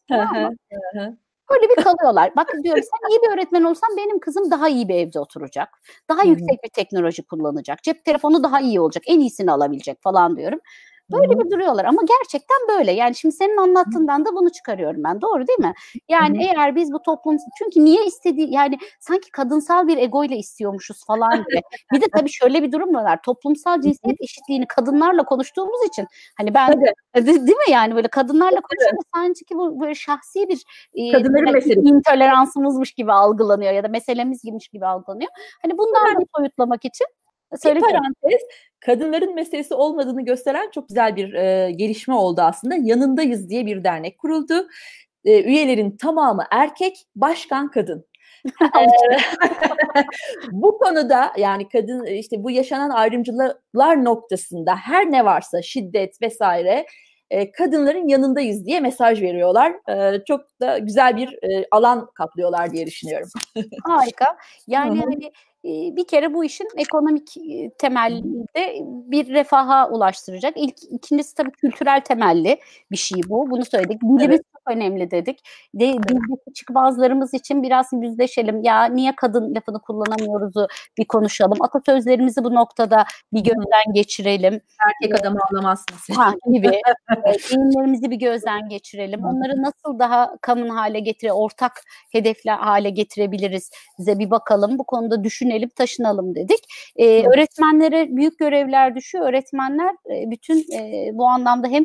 Böyle 1.51 1.69
bir 1.69 1.83
kalıyorlar. 1.83 2.35
Bak 2.35 2.53
diyorum 2.63 2.83
sen 2.83 3.09
iyi 3.09 3.21
bir 3.21 3.33
öğretmen 3.33 3.63
olsan 3.63 3.89
benim 3.97 4.19
kızım 4.19 4.51
daha 4.51 4.69
iyi 4.69 4.87
bir 4.87 4.95
evde 4.95 5.19
oturacak. 5.19 5.69
Daha 6.09 6.23
yüksek 6.23 6.63
bir 6.63 6.69
teknoloji 6.69 7.23
kullanacak. 7.23 7.83
Cep 7.83 8.05
telefonu 8.05 8.43
daha 8.43 8.61
iyi 8.61 8.79
olacak. 8.81 9.03
En 9.07 9.19
iyisini 9.19 9.51
alabilecek 9.51 10.01
falan 10.01 10.37
diyorum. 10.37 10.59
Böyle 11.11 11.39
bir 11.39 11.51
duruyorlar 11.51 11.85
ama 11.85 12.01
gerçekten 12.07 12.57
böyle. 12.69 12.91
Yani 12.91 13.15
şimdi 13.15 13.35
senin 13.35 13.57
anlattığından 13.57 14.25
da 14.25 14.35
bunu 14.35 14.51
çıkarıyorum 14.51 15.03
ben. 15.03 15.21
Doğru 15.21 15.47
değil 15.47 15.59
mi? 15.59 15.73
Yani 16.09 16.37
Hı-hı. 16.37 16.47
eğer 16.47 16.75
biz 16.75 16.93
bu 16.93 17.01
toplum 17.01 17.37
çünkü 17.57 17.85
niye 17.85 18.05
istediği 18.05 18.53
yani 18.53 18.77
sanki 18.99 19.31
kadınsal 19.31 19.87
bir 19.87 19.97
ego 19.97 20.23
ile 20.23 20.37
istiyormuşuz 20.37 21.05
falan 21.05 21.31
gibi. 21.31 21.61
bir 21.93 22.01
de 22.01 22.05
tabii 22.17 22.29
şöyle 22.31 22.63
bir 22.63 22.71
durum 22.71 22.93
var. 22.93 23.19
Toplumsal 23.25 23.81
cinsiyet 23.81 24.21
eşitliğini 24.21 24.67
kadınlarla 24.67 25.23
konuştuğumuz 25.23 25.87
için 25.87 26.07
hani 26.37 26.53
ben 26.53 26.71
tabii. 26.71 27.25
değil 27.25 27.57
mi 27.57 27.71
yani 27.71 27.95
böyle 27.95 28.07
kadınlarla 28.07 28.61
konuşunca 28.61 29.01
sanki 29.15 29.55
bu 29.55 29.81
böyle 29.81 29.95
şahsi 29.95 30.47
bir 30.49 30.63
Kadınların 31.11 31.71
e, 31.71 31.89
intoleransımızmış 31.89 32.91
gibi 32.91 33.13
algılanıyor 33.13 33.73
ya 33.73 33.83
da 33.83 33.87
meselemiz 33.87 34.41
gibiymiş 34.41 34.67
gibi 34.67 34.85
algılanıyor. 34.85 35.31
Hani 35.61 35.77
bundan 35.77 36.21
da 36.21 36.25
soyutlamak 36.37 36.85
için 36.85 37.07
Söyle 37.59 37.75
bir 37.75 37.81
parantez, 37.81 38.41
kadınların 38.79 39.35
meselesi 39.35 39.73
olmadığını 39.73 40.25
gösteren 40.25 40.69
çok 40.71 40.87
güzel 40.87 41.15
bir 41.15 41.33
e, 41.33 41.71
gelişme 41.71 42.13
oldu 42.13 42.41
aslında. 42.41 42.75
Yanındayız 42.75 43.49
diye 43.49 43.65
bir 43.65 43.83
dernek 43.83 44.17
kuruldu. 44.17 44.67
E, 45.25 45.43
üyelerin 45.43 45.97
tamamı 45.97 46.43
erkek, 46.51 46.97
başkan 47.15 47.71
kadın. 47.71 48.05
bu 50.51 50.77
konuda 50.77 51.31
yani 51.37 51.69
kadın 51.69 52.05
işte 52.05 52.43
bu 52.43 52.51
yaşanan 52.51 52.89
ayrımcılıklar 52.89 54.05
noktasında 54.05 54.75
her 54.75 55.11
ne 55.11 55.25
varsa 55.25 55.61
şiddet 55.61 56.21
vesaire 56.21 56.85
e, 57.29 57.51
kadınların 57.51 58.07
yanındayız 58.07 58.65
diye 58.65 58.79
mesaj 58.79 59.21
veriyorlar. 59.21 59.73
E, 59.89 60.23
çok 60.25 60.41
da 60.61 60.77
güzel 60.77 61.17
bir 61.17 61.29
e, 61.43 61.65
alan 61.71 62.09
kaplıyorlar 62.15 62.71
diye 62.71 62.85
düşünüyorum. 62.85 63.29
Harika. 63.83 64.37
Yani 64.67 65.01
hani 65.01 65.31
bir 65.63 66.07
kere 66.07 66.33
bu 66.33 66.45
işin 66.45 66.67
ekonomik 66.77 67.33
temelde 67.77 68.21
bir 68.83 69.27
refaha 69.27 69.89
ulaştıracak. 69.89 70.53
İlk 70.57 70.75
ikincisi 70.91 71.35
tabii 71.35 71.51
kültürel 71.51 72.01
temelli 72.01 72.59
bir 72.91 72.97
şey 72.97 73.21
bu. 73.29 73.51
Bunu 73.51 73.65
söyledik. 73.65 74.01
Dilimiz 74.01 74.25
evet. 74.25 74.41
çok 74.53 74.75
önemli 74.75 75.11
dedik. 75.11 75.39
De, 75.73 75.93
dildeki 75.93 76.53
çıkmazlarımız 76.53 77.33
için 77.33 77.63
biraz 77.63 77.87
yüzleşelim. 77.93 78.63
Ya 78.63 78.85
niye 78.85 79.15
kadın 79.15 79.55
lafını 79.55 79.81
kullanamıyoruzu 79.81 80.67
bir 80.97 81.05
konuşalım. 81.05 81.57
Atasözlerimizi 81.61 82.43
bu 82.43 82.55
noktada 82.55 83.05
bir 83.33 83.43
gözden 83.43 83.93
geçirelim. 83.93 84.61
Erkek 84.87 85.19
adam 85.19 85.35
ağlamazsın. 85.51 86.13
Ha, 86.15 86.33
gibi. 86.53 86.67
Deyimlerimizi 87.25 88.11
bir 88.11 88.15
gözden 88.15 88.69
geçirelim. 88.69 89.25
Onları 89.25 89.61
nasıl 89.61 89.99
daha 89.99 90.37
kamun 90.41 90.69
hale 90.69 90.99
getire, 90.99 91.33
ortak 91.33 91.81
hedefler 92.11 92.57
hale 92.57 92.89
getirebiliriz 92.89 93.71
bize 93.99 94.19
bir 94.19 94.31
bakalım. 94.31 94.77
Bu 94.79 94.83
konuda 94.83 95.23
düşün 95.23 95.50
düşünelim, 95.51 95.69
taşınalım 95.69 96.35
dedik. 96.35 96.59
E, 96.95 97.27
öğretmenlere 97.27 98.07
büyük 98.09 98.39
görevler 98.39 98.95
düşüyor. 98.95 99.29
Öğretmenler 99.29 99.89
e, 99.89 100.31
bütün 100.31 100.57
e, 100.73 101.09
bu 101.13 101.27
anlamda 101.27 101.67
hem 101.67 101.83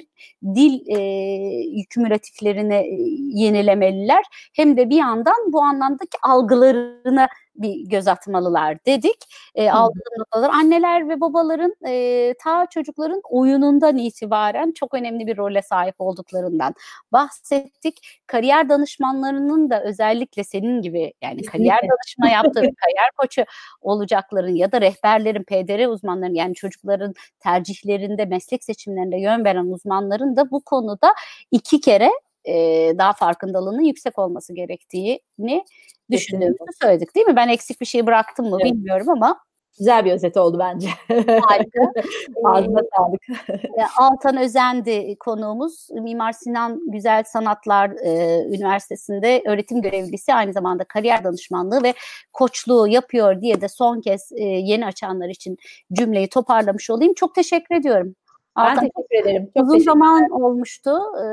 dil 0.55 0.81
e, 0.89 1.85
kümülatiflerini 1.91 2.75
e, 2.75 2.97
yenilemeliler 3.43 4.25
hem 4.57 4.77
de 4.77 4.91
bir 4.91 4.97
yandan 4.97 5.53
bu 5.53 5.61
anlamdaki 5.63 6.19
algılarını 6.23 7.29
bir 7.59 7.89
göz 7.89 8.09
atmalılar 8.09 8.85
dedik. 8.87 9.17
E, 9.55 9.71
aldığım 9.71 10.03
notalar 10.19 10.51
anneler 10.51 11.09
ve 11.09 11.21
babaların 11.21 11.75
e, 11.87 12.35
ta 12.45 12.67
çocukların 12.67 13.21
oyunundan 13.31 13.97
itibaren 13.97 14.73
çok 14.73 14.95
önemli 14.95 15.27
bir 15.27 15.37
role 15.37 15.63
sahip 15.63 15.95
olduklarından 15.99 16.75
bahsettik. 17.13 18.23
Kariyer 18.27 18.69
danışmanlarının 18.69 19.71
da 19.71 19.83
özellikle 19.83 20.45
senin 20.45 20.83
gibi 20.83 21.13
yani 21.23 21.43
kariyer 21.43 21.79
danışma 21.83 22.29
yaptığı 22.29 22.61
kariyer 22.61 23.11
koçu 23.17 23.45
olacakların 23.81 24.55
ya 24.55 24.73
da 24.73 24.81
rehberlerin, 24.81 25.43
PDR 25.43 25.87
uzmanların 25.87 26.35
yani 26.35 26.55
çocukların 26.55 27.15
tercihlerinde, 27.41 28.25
meslek 28.25 28.65
seçimlerinde 28.65 29.17
yön 29.17 29.45
veren 29.45 29.67
uzmanların 29.67 30.37
da 30.37 30.51
bu 30.51 30.61
konuda 30.61 31.15
iki 31.51 31.81
kere 31.81 32.11
e, 32.49 32.55
daha 32.99 33.13
farkındalığının 33.13 33.83
yüksek 33.83 34.19
olması 34.19 34.55
gerektiğini 34.55 35.65
düşündüğümüzü 36.11 36.59
söyledik 36.83 37.15
değil 37.15 37.27
mi? 37.27 37.37
Ben 37.37 37.49
eksik 37.49 37.81
bir 37.81 37.87
şey 37.87 38.07
bıraktım 38.07 38.51
mı 38.51 38.59
evet. 38.61 38.73
bilmiyorum 38.73 39.09
ama 39.09 39.41
Güzel 39.79 40.05
bir 40.05 40.13
özet 40.13 40.37
oldu 40.37 40.59
bence. 40.59 40.89
Harika. 41.41 41.81
Ağzına 42.45 42.81
sağlık. 42.97 43.23
Altan 43.97 44.37
Özendi 44.37 45.17
konuğumuz. 45.21 45.89
Mimar 45.91 46.33
Sinan 46.33 46.81
Güzel 46.87 47.25
Sanatlar 47.25 47.91
e, 47.91 48.43
Üniversitesi'nde 48.57 49.43
öğretim 49.47 49.83
görevlisi 49.83 50.35
aynı 50.35 50.53
zamanda 50.53 50.85
kariyer 50.85 51.25
danışmanlığı 51.25 51.83
ve 51.83 51.95
koçluğu 52.33 52.89
yapıyor 52.89 53.41
diye 53.41 53.61
de 53.61 53.69
son 53.69 54.01
kez 54.01 54.33
e, 54.33 54.45
yeni 54.45 54.87
açanlar 54.87 55.29
için 55.29 55.57
cümleyi 55.93 56.29
toparlamış 56.29 56.91
olayım. 56.91 57.15
Çok 57.15 57.35
teşekkür 57.35 57.75
ediyorum. 57.75 58.15
Ben 58.57 58.75
teşekkür 58.75 59.23
ederim. 59.23 59.51
Çok 59.57 59.67
uzun 59.67 59.79
zaman 59.79 60.31
olmuştu 60.31 60.91
e, 61.17 61.27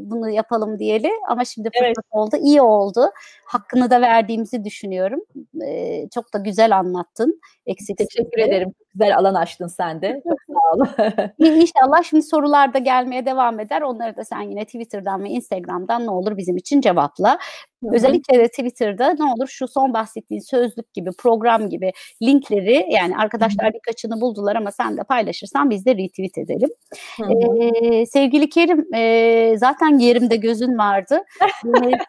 bunu 0.00 0.30
yapalım 0.30 0.78
diyeli 0.78 1.10
ama 1.28 1.44
şimdi 1.44 1.68
fırsat 1.68 1.86
evet. 1.86 1.96
oldu. 2.10 2.36
İyi 2.40 2.62
oldu. 2.62 3.10
Hakkını 3.44 3.90
da 3.90 4.00
verdiğimizi 4.00 4.64
düşünüyorum. 4.64 5.20
E, 5.66 6.08
çok 6.14 6.34
da 6.34 6.38
güzel 6.38 6.76
anlattın. 6.76 7.40
Eksik 7.66 7.98
teşekkür 7.98 8.42
ederim. 8.42 8.74
Güzel 8.94 9.16
alan 9.16 9.34
açtın 9.34 9.66
sen 9.66 10.02
de. 10.02 10.22
Çok 10.28 10.38
sağ 10.48 10.72
ol. 10.74 10.86
İnşallah 11.38 12.02
şimdi 12.02 12.22
sorular 12.22 12.74
da 12.74 12.78
gelmeye 12.78 13.26
devam 13.26 13.60
eder. 13.60 13.82
Onları 13.82 14.16
da 14.16 14.24
sen 14.24 14.40
yine 14.40 14.64
Twitter'dan 14.64 15.24
ve 15.24 15.28
Instagram'dan 15.28 16.06
ne 16.06 16.10
olur 16.10 16.36
bizim 16.36 16.56
için 16.56 16.80
cevapla. 16.80 17.38
Hı-hı. 17.84 17.94
Özellikle 17.94 18.38
de 18.38 18.48
Twitter'da 18.48 19.14
ne 19.14 19.24
olur 19.24 19.48
şu 19.48 19.68
son 19.68 19.94
bahsettiğin 19.94 20.40
sözlük 20.40 20.94
gibi, 20.94 21.10
program 21.18 21.68
gibi 21.68 21.92
linkleri 22.22 22.86
yani 22.90 23.16
arkadaşlar 23.16 23.66
Hı-hı. 23.66 23.74
birkaçını 23.74 24.20
buldular 24.20 24.56
ama 24.56 24.72
sen 24.72 24.96
de 24.96 25.02
paylaşırsan 25.02 25.70
biz 25.70 25.86
de 25.86 25.96
retweet 25.96 26.38
edelim. 26.38 26.70
Ee, 27.20 28.06
sevgili 28.06 28.48
Kerim 28.48 28.94
e, 28.94 29.58
zaten 29.58 29.98
yerimde 29.98 30.36
gözün 30.36 30.78
vardı. 30.78 31.22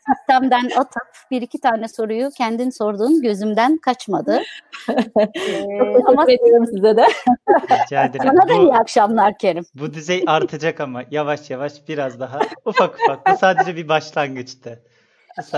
sistemden 0.07 0.69
atıp 0.77 1.31
bir 1.31 1.41
iki 1.41 1.59
tane 1.59 1.87
soruyu 1.87 2.29
kendin 2.37 2.69
sorduğun 2.69 3.21
gözümden 3.21 3.77
kaçmadı. 3.77 4.41
ee, 4.89 6.03
ama 6.07 6.23
ediyorum 6.31 6.65
size 6.65 6.97
de. 6.97 7.05
Rica 7.49 8.05
ederim. 8.05 8.25
Sana 8.25 8.49
da 8.49 8.53
iyi 8.53 8.73
akşamlar 8.73 9.37
Kerim. 9.37 9.65
Bu 9.73 9.93
düzey 9.93 10.23
artacak 10.27 10.79
ama 10.79 11.03
yavaş 11.11 11.49
yavaş 11.49 11.73
biraz 11.87 12.19
daha 12.19 12.39
ufak 12.65 12.95
ufak. 12.95 13.27
Bu 13.27 13.37
sadece 13.37 13.75
bir 13.75 13.87
başlangıçtı. 13.87 14.79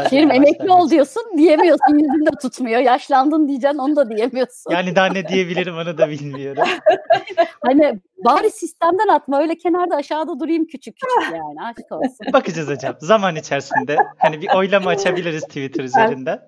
Kerim 0.10 0.32
emekli 0.32 0.72
ol 0.72 0.90
diyorsun 0.90 1.24
diyemiyorsun 1.38 1.94
yüzün 1.94 2.26
de 2.26 2.30
tutmuyor. 2.42 2.82
Yaşlandın 2.82 3.48
diyeceksin 3.48 3.78
onu 3.78 3.96
da 3.96 4.10
diyemiyorsun. 4.10 4.72
Yani 4.72 4.96
daha 4.96 5.06
ne 5.06 5.28
diyebilirim 5.28 5.76
onu 5.78 5.98
da 5.98 6.10
bilmiyorum. 6.10 6.64
hani 7.62 8.00
bari 8.26 8.52
sistemden 8.52 9.08
atma 9.08 9.42
öyle 9.42 9.58
kenarda 9.58 9.96
aşağıda 9.96 10.40
durayım 10.40 10.66
küçük 10.66 10.96
küçük 10.96 11.34
yani 11.36 11.62
aşk 11.62 11.92
olsun. 11.92 12.18
Bakacağız 12.34 12.70
hocam 12.70 12.96
zaman 13.00 13.36
içerisinde. 13.36 13.98
Hani 14.18 14.42
bir 14.42 14.50
oylama 14.56 14.90
açabiliriz 14.90 15.44
Twitter 15.44 15.84
üzerinden. 15.84 16.40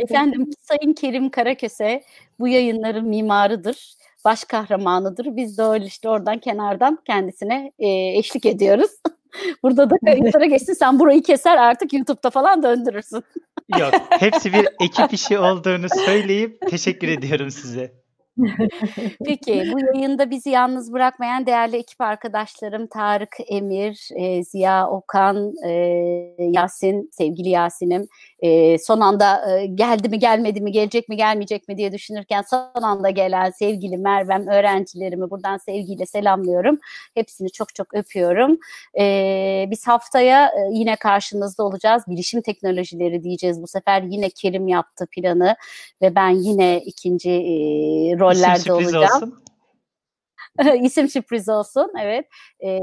Efendim 0.00 0.50
Sayın 0.60 0.92
Kerim 0.92 1.30
Karaköse 1.30 2.02
bu 2.38 2.48
yayınların 2.48 3.08
mimarıdır 3.08 3.94
baş 4.28 4.44
kahramanıdır. 4.44 5.36
Biz 5.36 5.58
de 5.58 5.62
öyle 5.62 5.84
işte 5.84 6.08
oradan 6.08 6.38
kenardan 6.38 6.98
kendisine 7.06 7.72
e, 7.78 7.88
eşlik 8.18 8.46
ediyoruz. 8.46 8.90
Burada 9.62 9.90
da 9.90 9.96
kayıtlara 10.04 10.44
geçsin. 10.44 10.72
Sen 10.72 10.98
burayı 10.98 11.22
keser 11.22 11.56
artık 11.56 11.92
YouTube'da 11.92 12.30
falan 12.30 12.62
döndürürsün. 12.62 13.24
Yok. 13.78 13.92
Hepsi 14.10 14.52
bir 14.52 14.68
ekip 14.80 15.12
işi 15.12 15.38
olduğunu 15.38 15.86
söyleyip 16.04 16.60
teşekkür 16.70 17.08
ediyorum 17.08 17.50
size. 17.50 17.92
Peki 19.24 19.72
bu 19.72 19.80
yayında 19.80 20.30
bizi 20.30 20.50
yalnız 20.50 20.92
bırakmayan 20.92 21.46
değerli 21.46 21.76
ekip 21.76 22.00
arkadaşlarım 22.00 22.86
Tarık 22.86 23.36
Emir, 23.48 24.08
e, 24.16 24.44
Ziya 24.44 24.90
Okan, 24.90 25.54
e, 25.66 25.70
Yasin, 26.38 27.10
sevgili 27.12 27.48
Yasin'im. 27.48 28.08
E, 28.40 28.78
son 28.78 29.00
anda 29.00 29.58
e, 29.58 29.66
geldi 29.66 30.08
mi 30.08 30.18
gelmedi 30.18 30.60
mi 30.60 30.72
gelecek 30.72 31.08
mi 31.08 31.16
gelmeyecek 31.16 31.68
mi 31.68 31.76
diye 31.76 31.92
düşünürken 31.92 32.42
son 32.50 32.82
anda 32.82 33.10
gelen 33.10 33.50
sevgili 33.50 33.96
Mervem 33.96 34.46
öğrencilerimi 34.46 35.30
buradan 35.30 35.56
sevgiyle 35.56 36.06
selamlıyorum. 36.06 36.78
Hepsini 37.14 37.50
çok 37.50 37.74
çok 37.74 37.94
öpüyorum. 37.94 38.58
E, 38.98 39.66
biz 39.70 39.86
haftaya 39.86 40.46
e, 40.46 40.68
yine 40.72 40.96
karşınızda 40.96 41.62
olacağız. 41.64 42.02
Bilişim 42.08 42.42
teknolojileri 42.42 43.22
diyeceğiz 43.22 43.62
bu 43.62 43.66
sefer. 43.66 44.02
Yine 44.02 44.30
Kerim 44.30 44.68
yaptı 44.68 45.06
planı 45.12 45.56
ve 46.02 46.14
ben 46.14 46.30
yine 46.30 46.80
ikinci 46.80 47.30
e, 47.30 48.18
rollerde 48.34 48.72
olacağım. 48.72 49.04
Olsun. 49.04 49.42
İsim 50.82 51.08
sürpriz 51.08 51.48
olsun. 51.48 51.92
Evet. 52.00 52.26
E, 52.60 52.80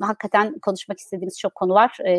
hakikaten 0.00 0.58
konuşmak 0.58 0.98
istediğimiz 0.98 1.38
çok 1.38 1.54
konu 1.54 1.74
var. 1.74 1.98
E, 2.04 2.14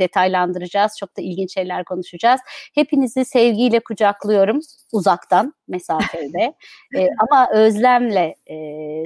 detaylandıracağız. 0.00 0.92
Çok 0.98 1.16
da 1.16 1.22
ilginç 1.22 1.54
şeyler 1.54 1.84
konuşacağız. 1.84 2.40
Hepinizi 2.74 3.24
sevgiyle 3.24 3.80
kucaklıyorum. 3.80 4.60
Uzaktan, 4.92 5.54
mesafede. 5.68 6.54
e, 6.96 7.08
ama 7.18 7.50
özlemle 7.52 8.36
e, 8.46 8.56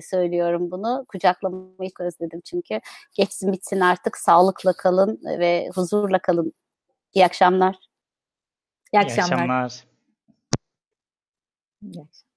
söylüyorum 0.03 0.71
bunu. 0.71 1.05
Kucaklamayı 1.09 1.91
özledim 2.01 2.41
çünkü. 2.45 2.81
Geçsin 3.15 3.53
bitsin 3.53 3.81
artık. 3.81 4.17
Sağlıkla 4.17 4.73
kalın 4.73 5.21
ve 5.25 5.69
huzurla 5.75 6.19
kalın 6.19 6.53
İyi 7.15 7.25
akşamlar. 7.25 7.77
İyi 8.93 9.01
akşamlar. 9.01 9.29
İyi 9.29 9.33
akşamlar. 9.33 9.85
İyi 11.83 12.01
akşamlar. 12.03 12.32